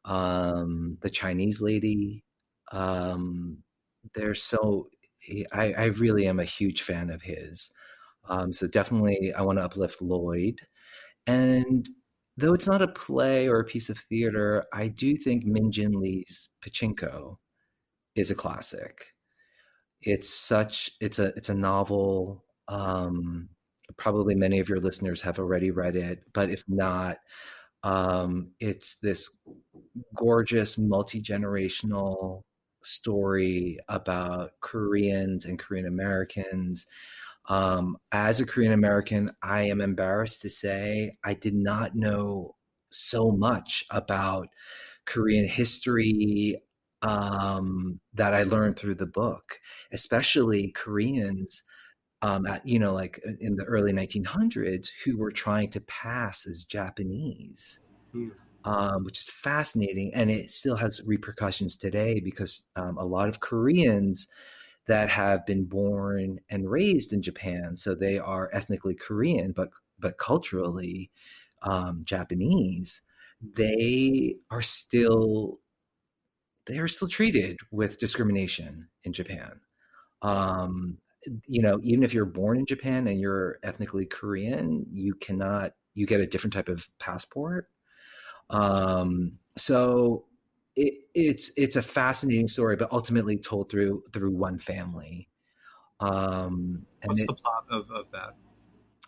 um, 0.05 0.97
The 1.01 1.09
Chinese 1.09 1.61
Lady. 1.61 2.23
Um, 2.71 3.57
they're 4.13 4.35
so, 4.35 4.89
I, 5.53 5.73
I 5.73 5.85
really 5.85 6.27
am 6.27 6.39
a 6.39 6.45
huge 6.45 6.81
fan 6.83 7.09
of 7.09 7.21
his. 7.21 7.71
Um, 8.29 8.53
so 8.53 8.67
definitely 8.67 9.33
I 9.33 9.41
want 9.41 9.59
to 9.59 9.65
uplift 9.65 10.01
Lloyd. 10.01 10.61
And 11.27 11.87
though 12.37 12.53
it's 12.53 12.67
not 12.67 12.81
a 12.81 12.87
play 12.87 13.47
or 13.47 13.59
a 13.59 13.65
piece 13.65 13.89
of 13.89 13.97
theater, 13.97 14.65
I 14.73 14.87
do 14.87 15.15
think 15.17 15.45
Min 15.45 15.71
Jin 15.71 15.93
Lee's 15.99 16.49
Pachinko 16.63 17.37
is 18.15 18.31
a 18.31 18.35
classic. 18.35 19.05
It's 20.01 20.29
such 20.29 20.91
it's 20.99 21.19
a 21.19 21.27
it's 21.35 21.49
a 21.49 21.53
novel 21.53 22.43
um, 22.67 23.49
probably 23.97 24.35
many 24.35 24.59
of 24.59 24.69
your 24.69 24.79
listeners 24.79 25.21
have 25.21 25.39
already 25.39 25.71
read 25.71 25.95
it, 25.95 26.23
but 26.33 26.49
if 26.49 26.63
not, 26.67 27.17
um, 27.83 28.51
it's 28.59 28.95
this 28.95 29.29
gorgeous 30.15 30.77
multi 30.77 31.21
generational 31.21 32.43
story 32.83 33.77
about 33.89 34.51
Koreans 34.61 35.45
and 35.45 35.59
Korean 35.59 35.85
Americans. 35.87 36.87
Um, 37.47 37.97
as 38.11 38.39
a 38.39 38.45
Korean 38.45 38.71
American, 38.71 39.31
I 39.41 39.63
am 39.63 39.81
embarrassed 39.81 40.41
to 40.43 40.49
say 40.49 41.17
I 41.23 41.33
did 41.33 41.55
not 41.55 41.95
know 41.95 42.55
so 42.91 43.31
much 43.31 43.85
about 43.89 44.49
Korean 45.05 45.47
history 45.47 46.61
um, 47.01 47.99
that 48.13 48.33
I 48.33 48.43
learned 48.43 48.77
through 48.77 48.95
the 48.95 49.07
book, 49.07 49.59
especially 49.91 50.71
Koreans 50.71 51.63
um, 52.21 52.45
at, 52.45 52.67
you 52.67 52.77
know, 52.77 52.93
like 52.93 53.19
in 53.39 53.55
the 53.55 53.65
early 53.65 53.91
1900s, 53.91 54.89
who 55.03 55.17
were 55.17 55.31
trying 55.31 55.69
to 55.71 55.81
pass 55.81 56.45
as 56.45 56.63
Japanese, 56.63 57.79
mm. 58.13 58.29
um, 58.63 59.03
which 59.03 59.19
is 59.19 59.31
fascinating. 59.31 60.13
And 60.13 60.29
it 60.29 60.51
still 60.51 60.75
has 60.75 61.01
repercussions 61.03 61.75
today 61.75 62.19
because 62.19 62.67
um, 62.75 62.97
a 62.99 63.05
lot 63.05 63.29
of 63.29 63.39
Koreans 63.39 64.27
that 64.87 65.09
have 65.09 65.45
been 65.45 65.65
born 65.65 66.39
and 66.49 66.69
raised 66.69 67.13
in 67.13 67.21
Japan, 67.21 67.77
so 67.77 67.95
they 67.95 68.17
are 68.19 68.49
ethnically 68.53 68.95
Korean, 68.95 69.51
but 69.51 69.69
but 69.99 70.17
culturally 70.17 71.11
um, 71.63 72.01
Japanese, 72.05 73.01
they 73.41 74.37
are 74.49 74.61
still 74.61 75.59
they 76.65 76.77
are 76.77 76.87
still 76.87 77.07
treated 77.07 77.57
with 77.71 77.99
discrimination 77.99 78.87
in 79.03 79.13
Japan. 79.13 79.59
Um, 80.21 80.97
you 81.47 81.61
know, 81.61 81.79
even 81.83 82.03
if 82.03 82.13
you're 82.13 82.25
born 82.25 82.57
in 82.57 82.65
Japan 82.65 83.07
and 83.07 83.19
you're 83.19 83.59
ethnically 83.63 84.05
Korean, 84.05 84.85
you 84.91 85.13
cannot 85.15 85.73
you 85.93 86.05
get 86.05 86.21
a 86.21 86.27
different 86.27 86.53
type 86.53 86.69
of 86.69 86.87
passport. 86.99 87.69
Um, 88.49 89.33
so 89.57 90.25
it, 90.81 90.93
it's 91.13 91.51
it's 91.55 91.75
a 91.75 91.81
fascinating 91.81 92.47
story, 92.47 92.75
but 92.75 92.91
ultimately 92.91 93.37
told 93.37 93.69
through 93.69 94.03
through 94.11 94.31
one 94.31 94.57
family. 94.57 95.29
Um, 95.99 96.85
and 97.03 97.09
What's 97.09 97.21
it, 97.21 97.27
the 97.27 97.35
plot 97.35 97.65
of, 97.69 97.91
of 97.91 98.05
that? 98.11 98.35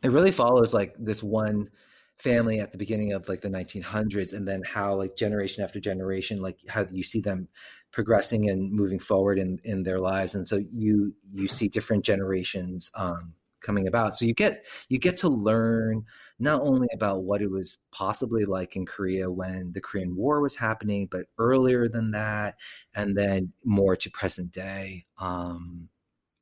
It 0.04 0.10
really 0.10 0.32
follows 0.32 0.74
like 0.74 0.96
this 1.00 1.24
one 1.24 1.70
family 2.18 2.60
at 2.60 2.72
the 2.72 2.78
beginning 2.78 3.14
of 3.14 3.28
like 3.28 3.42
the 3.42 3.50
1900s 3.50 4.34
and 4.34 4.48
then 4.48 4.62
how 4.64 4.94
like 4.94 5.16
generation 5.18 5.64
after 5.64 5.80
generation 5.80 6.42
like 6.42 6.60
how 6.70 6.86
you 6.92 7.02
see 7.02 7.20
them 7.20 7.48
progressing 7.92 8.50
and 8.50 8.72
moving 8.72 9.00
forward 9.00 9.40
in 9.40 9.60
in 9.64 9.82
their 9.82 10.00
lives 10.00 10.36
and 10.36 10.48
so 10.48 10.62
you 10.72 11.14
you 11.34 11.48
see 11.48 11.68
different 11.68 12.06
generations 12.06 12.92
um 12.96 13.34
coming 13.64 13.88
about. 13.88 14.18
So 14.18 14.26
you 14.26 14.34
get 14.34 14.66
you 14.90 15.00
get 15.00 15.18
to 15.18 15.30
learn 15.30 16.06
not 16.40 16.62
only 16.62 16.88
about 16.94 17.24
what 17.24 17.42
it 17.42 17.50
was 17.50 17.78
possibly 17.92 18.46
like 18.46 18.76
in 18.76 18.86
Korea 18.86 19.32
when 19.32 19.72
the 19.74 19.82
Korean 19.82 20.16
War 20.16 20.42
was 20.42 20.56
happening, 20.56 21.08
but 21.10 21.26
earlier 21.40 21.88
than 21.88 22.12
that, 22.12 22.56
and 22.94 23.18
then 23.18 23.54
more 23.64 23.96
to 23.96 24.12
present 24.12 24.52
day. 24.52 25.06
Um, 25.18 25.90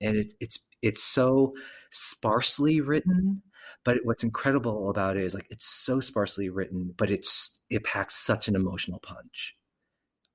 and 0.02 0.18
it, 0.18 0.34
it's 0.40 0.60
it's 0.82 1.04
so 1.04 1.54
sparsely 1.92 2.82
written, 2.82 3.44
but 3.84 4.00
what's 4.04 4.24
incredible 4.24 4.90
about 4.90 5.18
it 5.18 5.24
is 5.24 5.34
like 5.34 5.48
it's 5.50 5.66
so 5.66 6.00
sparsely 6.00 6.50
written, 6.50 6.94
but 6.98 7.12
it's 7.12 7.60
it 7.70 7.84
packs 7.84 8.16
such 8.16 8.48
an 8.48 8.56
emotional 8.56 9.00
punch. 9.00 9.56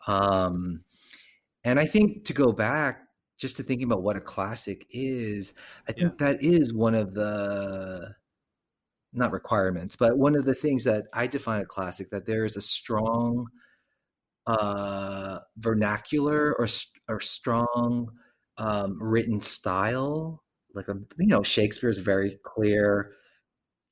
Um, 0.06 0.84
and 1.64 1.80
I 1.80 1.86
think 1.86 2.26
to 2.26 2.32
go 2.32 2.52
back 2.52 3.05
just 3.38 3.56
to 3.56 3.62
thinking 3.62 3.86
about 3.86 4.02
what 4.02 4.16
a 4.16 4.20
classic 4.20 4.86
is, 4.90 5.54
I 5.88 5.92
think 5.92 6.14
yeah. 6.20 6.26
that 6.26 6.42
is 6.42 6.72
one 6.72 6.94
of 6.94 7.14
the 7.14 8.14
not 9.12 9.32
requirements, 9.32 9.96
but 9.96 10.18
one 10.18 10.36
of 10.36 10.44
the 10.44 10.54
things 10.54 10.84
that 10.84 11.04
I 11.12 11.26
define 11.26 11.62
a 11.62 11.66
classic 11.66 12.10
that 12.10 12.26
there 12.26 12.44
is 12.44 12.56
a 12.56 12.60
strong 12.60 13.46
uh, 14.46 15.38
vernacular 15.58 16.54
or 16.58 16.66
or 17.08 17.20
strong 17.20 18.08
um, 18.58 18.98
written 19.00 19.40
style. 19.40 20.42
Like 20.74 20.88
a 20.88 20.94
you 21.18 21.26
know 21.28 21.42
Shakespeare 21.42 21.90
is 21.90 21.98
very 21.98 22.38
clear. 22.44 23.12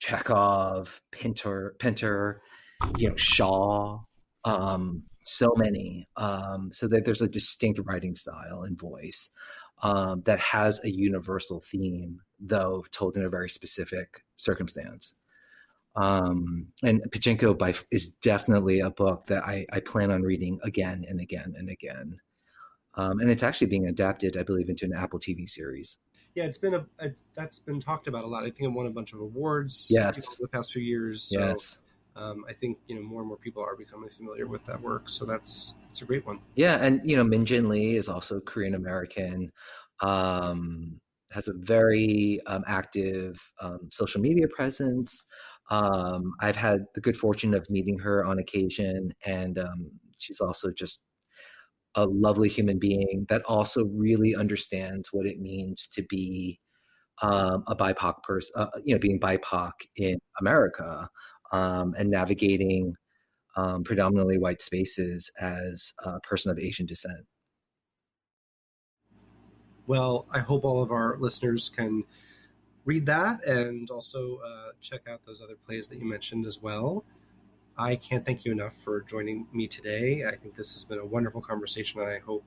Chekhov, 0.00 1.00
Pinter, 1.12 1.74
Pinter, 1.78 2.42
you 2.98 3.08
know 3.08 3.16
Shaw. 3.16 4.00
Um, 4.44 5.04
so 5.24 5.52
many 5.56 6.06
um, 6.16 6.70
so 6.72 6.86
that 6.88 7.04
there's 7.04 7.22
a 7.22 7.28
distinct 7.28 7.80
writing 7.84 8.14
style 8.14 8.62
and 8.62 8.78
voice 8.78 9.30
um, 9.82 10.22
that 10.22 10.38
has 10.38 10.82
a 10.84 10.90
universal 10.90 11.60
theme 11.60 12.20
though 12.38 12.84
told 12.92 13.16
in 13.16 13.24
a 13.24 13.28
very 13.28 13.50
specific 13.50 14.22
circumstance. 14.36 15.14
Um, 15.96 16.68
and 16.82 17.02
pachinko 17.10 17.56
by, 17.56 17.74
is 17.90 18.08
definitely 18.08 18.80
a 18.80 18.90
book 18.90 19.26
that 19.26 19.44
I, 19.44 19.64
I, 19.72 19.78
plan 19.78 20.10
on 20.10 20.22
reading 20.22 20.58
again 20.64 21.04
and 21.08 21.20
again 21.20 21.54
and 21.56 21.68
again. 21.68 22.18
Um, 22.94 23.20
and 23.20 23.30
it's 23.30 23.44
actually 23.44 23.68
being 23.68 23.86
adapted 23.86 24.36
i 24.36 24.42
believe 24.42 24.68
into 24.68 24.84
an 24.84 24.92
apple 24.92 25.20
tv 25.20 25.48
series. 25.48 25.98
Yeah 26.34 26.44
it's 26.44 26.58
been 26.58 26.74
a 26.74 26.84
it's, 26.98 27.24
that's 27.36 27.60
been 27.60 27.78
talked 27.78 28.08
about 28.08 28.24
a 28.24 28.26
lot. 28.26 28.42
I 28.42 28.46
think 28.46 28.62
it 28.62 28.72
won 28.72 28.86
a 28.86 28.90
bunch 28.90 29.12
of 29.12 29.20
awards 29.20 29.86
yes. 29.88 30.36
the 30.36 30.48
past 30.48 30.72
few 30.72 30.82
years 30.82 31.30
so. 31.30 31.38
yes 31.38 31.78
um, 32.16 32.44
I 32.48 32.52
think 32.52 32.78
you 32.86 32.94
know 32.94 33.02
more 33.02 33.20
and 33.20 33.28
more 33.28 33.36
people 33.36 33.62
are 33.62 33.76
becoming 33.76 34.10
familiar 34.10 34.46
with 34.46 34.64
that 34.66 34.80
work. 34.80 35.08
So 35.08 35.24
that's 35.24 35.76
that's 35.86 36.02
a 36.02 36.04
great 36.04 36.26
one. 36.26 36.40
Yeah, 36.54 36.76
and 36.76 37.00
you 37.08 37.16
know 37.16 37.24
Min 37.24 37.44
Jin 37.44 37.68
Lee 37.68 37.96
is 37.96 38.08
also 38.08 38.40
Korean 38.40 38.74
American. 38.74 39.50
Um, 40.00 41.00
has 41.32 41.48
a 41.48 41.54
very 41.56 42.40
um, 42.46 42.62
active 42.66 43.42
um, 43.60 43.88
social 43.90 44.20
media 44.20 44.46
presence. 44.46 45.26
Um, 45.70 46.32
I've 46.40 46.54
had 46.56 46.84
the 46.94 47.00
good 47.00 47.16
fortune 47.16 47.54
of 47.54 47.68
meeting 47.68 47.98
her 47.98 48.24
on 48.24 48.38
occasion, 48.38 49.12
and 49.26 49.58
um, 49.58 49.90
she's 50.18 50.40
also 50.40 50.70
just 50.70 51.06
a 51.96 52.06
lovely 52.06 52.48
human 52.48 52.78
being 52.78 53.26
that 53.28 53.42
also 53.46 53.86
really 53.86 54.34
understands 54.34 55.08
what 55.12 55.26
it 55.26 55.40
means 55.40 55.88
to 55.88 56.02
be 56.04 56.60
um, 57.22 57.64
a 57.68 57.76
BIPOC 57.76 58.22
person, 58.22 58.52
uh, 58.56 58.66
you 58.84 58.94
know, 58.94 58.98
being 58.98 59.20
BIPOC 59.20 59.72
in 59.96 60.18
America 60.40 61.08
um, 61.54 61.94
and 61.96 62.10
navigating 62.10 62.96
um, 63.56 63.84
predominantly 63.84 64.38
white 64.38 64.60
spaces 64.60 65.30
as 65.40 65.94
a 66.04 66.18
person 66.20 66.50
of 66.50 66.58
Asian 66.58 66.84
descent. 66.84 67.24
Well, 69.86 70.26
I 70.32 70.40
hope 70.40 70.64
all 70.64 70.82
of 70.82 70.90
our 70.90 71.16
listeners 71.20 71.68
can 71.68 72.02
read 72.84 73.06
that 73.06 73.44
and 73.46 73.88
also 73.90 74.40
uh, 74.44 74.72
check 74.80 75.02
out 75.08 75.24
those 75.24 75.40
other 75.40 75.54
plays 75.66 75.86
that 75.88 75.98
you 75.98 76.04
mentioned 76.04 76.44
as 76.44 76.60
well. 76.60 77.04
I 77.78 77.96
can't 77.96 78.26
thank 78.26 78.44
you 78.44 78.52
enough 78.52 78.74
for 78.74 79.02
joining 79.02 79.46
me 79.52 79.68
today. 79.68 80.24
I 80.26 80.34
think 80.34 80.54
this 80.54 80.74
has 80.74 80.84
been 80.84 80.98
a 80.98 81.06
wonderful 81.06 81.40
conversation, 81.40 82.00
and 82.00 82.10
I 82.10 82.18
hope 82.18 82.44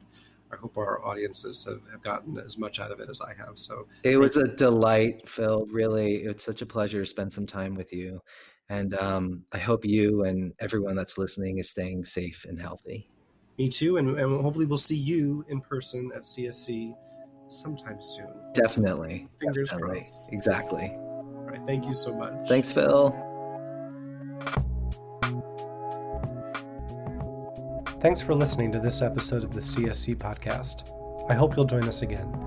I 0.51 0.55
hope 0.55 0.77
our 0.77 1.03
audiences 1.03 1.65
have, 1.65 1.81
have 1.91 2.01
gotten 2.01 2.37
as 2.37 2.57
much 2.57 2.79
out 2.79 2.91
of 2.91 3.01
it 3.01 3.09
as 3.09 3.19
I 3.19 3.33
have. 3.33 3.59
So 3.59 3.85
it 4.03 4.17
was 4.17 4.37
a 4.37 4.47
delight, 4.47 5.27
Phil. 5.27 5.65
Really, 5.65 6.23
it's 6.23 6.45
such 6.45 6.61
a 6.61 6.65
pleasure 6.65 7.01
to 7.01 7.05
spend 7.05 7.33
some 7.33 7.45
time 7.45 7.75
with 7.75 7.91
you. 7.91 8.21
And 8.69 8.95
um, 8.95 9.43
I 9.51 9.57
hope 9.57 9.85
you 9.85 10.23
and 10.23 10.53
everyone 10.59 10.95
that's 10.95 11.17
listening 11.17 11.57
is 11.59 11.69
staying 11.69 12.05
safe 12.05 12.45
and 12.47 12.59
healthy. 12.59 13.09
Me 13.57 13.69
too. 13.69 13.97
And, 13.97 14.19
and 14.19 14.41
hopefully 14.41 14.65
we'll 14.65 14.77
see 14.77 14.97
you 14.97 15.45
in 15.47 15.61
person 15.61 16.11
at 16.13 16.21
CSC 16.23 16.93
sometime 17.47 18.01
soon. 18.01 18.33
Definitely. 18.53 19.27
Fingers 19.39 19.69
Definitely. 19.69 19.99
crossed. 19.99 20.29
Exactly. 20.31 20.91
All 20.93 21.45
right. 21.47 21.61
Thank 21.65 21.85
you 21.85 21.93
so 21.93 22.13
much. 22.13 22.47
Thanks, 22.47 22.71
Phil. 22.71 23.15
Thanks 27.99 28.21
for 28.21 28.35
listening 28.35 28.71
to 28.73 28.79
this 28.79 29.01
episode 29.01 29.43
of 29.43 29.53
the 29.53 29.59
CSC 29.59 30.17
podcast. 30.17 30.91
I 31.29 31.33
hope 31.33 31.55
you'll 31.55 31.65
join 31.65 31.87
us 31.87 32.03
again. 32.03 32.46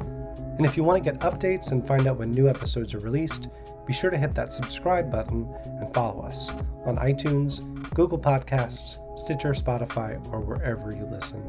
And 0.60 0.66
if 0.66 0.76
you 0.76 0.84
want 0.84 1.02
to 1.02 1.10
get 1.10 1.18
updates 1.20 1.72
and 1.72 1.88
find 1.88 2.06
out 2.06 2.18
when 2.18 2.32
new 2.32 2.46
episodes 2.46 2.92
are 2.92 2.98
released, 2.98 3.48
be 3.86 3.94
sure 3.94 4.10
to 4.10 4.18
hit 4.18 4.34
that 4.34 4.52
subscribe 4.52 5.10
button 5.10 5.48
and 5.64 5.94
follow 5.94 6.20
us 6.20 6.50
on 6.84 6.98
iTunes, 6.98 7.62
Google 7.94 8.18
Podcasts, 8.18 8.98
Stitcher, 9.18 9.54
Spotify, 9.54 10.22
or 10.30 10.40
wherever 10.40 10.94
you 10.94 11.06
listen. 11.10 11.42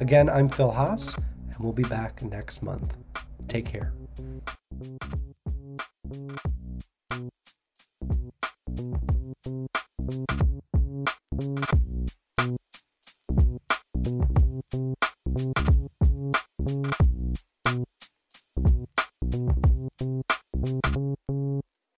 Again, 0.00 0.28
I'm 0.28 0.48
Phil 0.48 0.72
Haas, 0.72 1.14
and 1.14 1.56
we'll 1.60 1.72
be 1.72 1.84
back 1.84 2.20
next 2.24 2.64
month. 2.64 2.96
Take 3.46 3.66
care. 3.66 3.92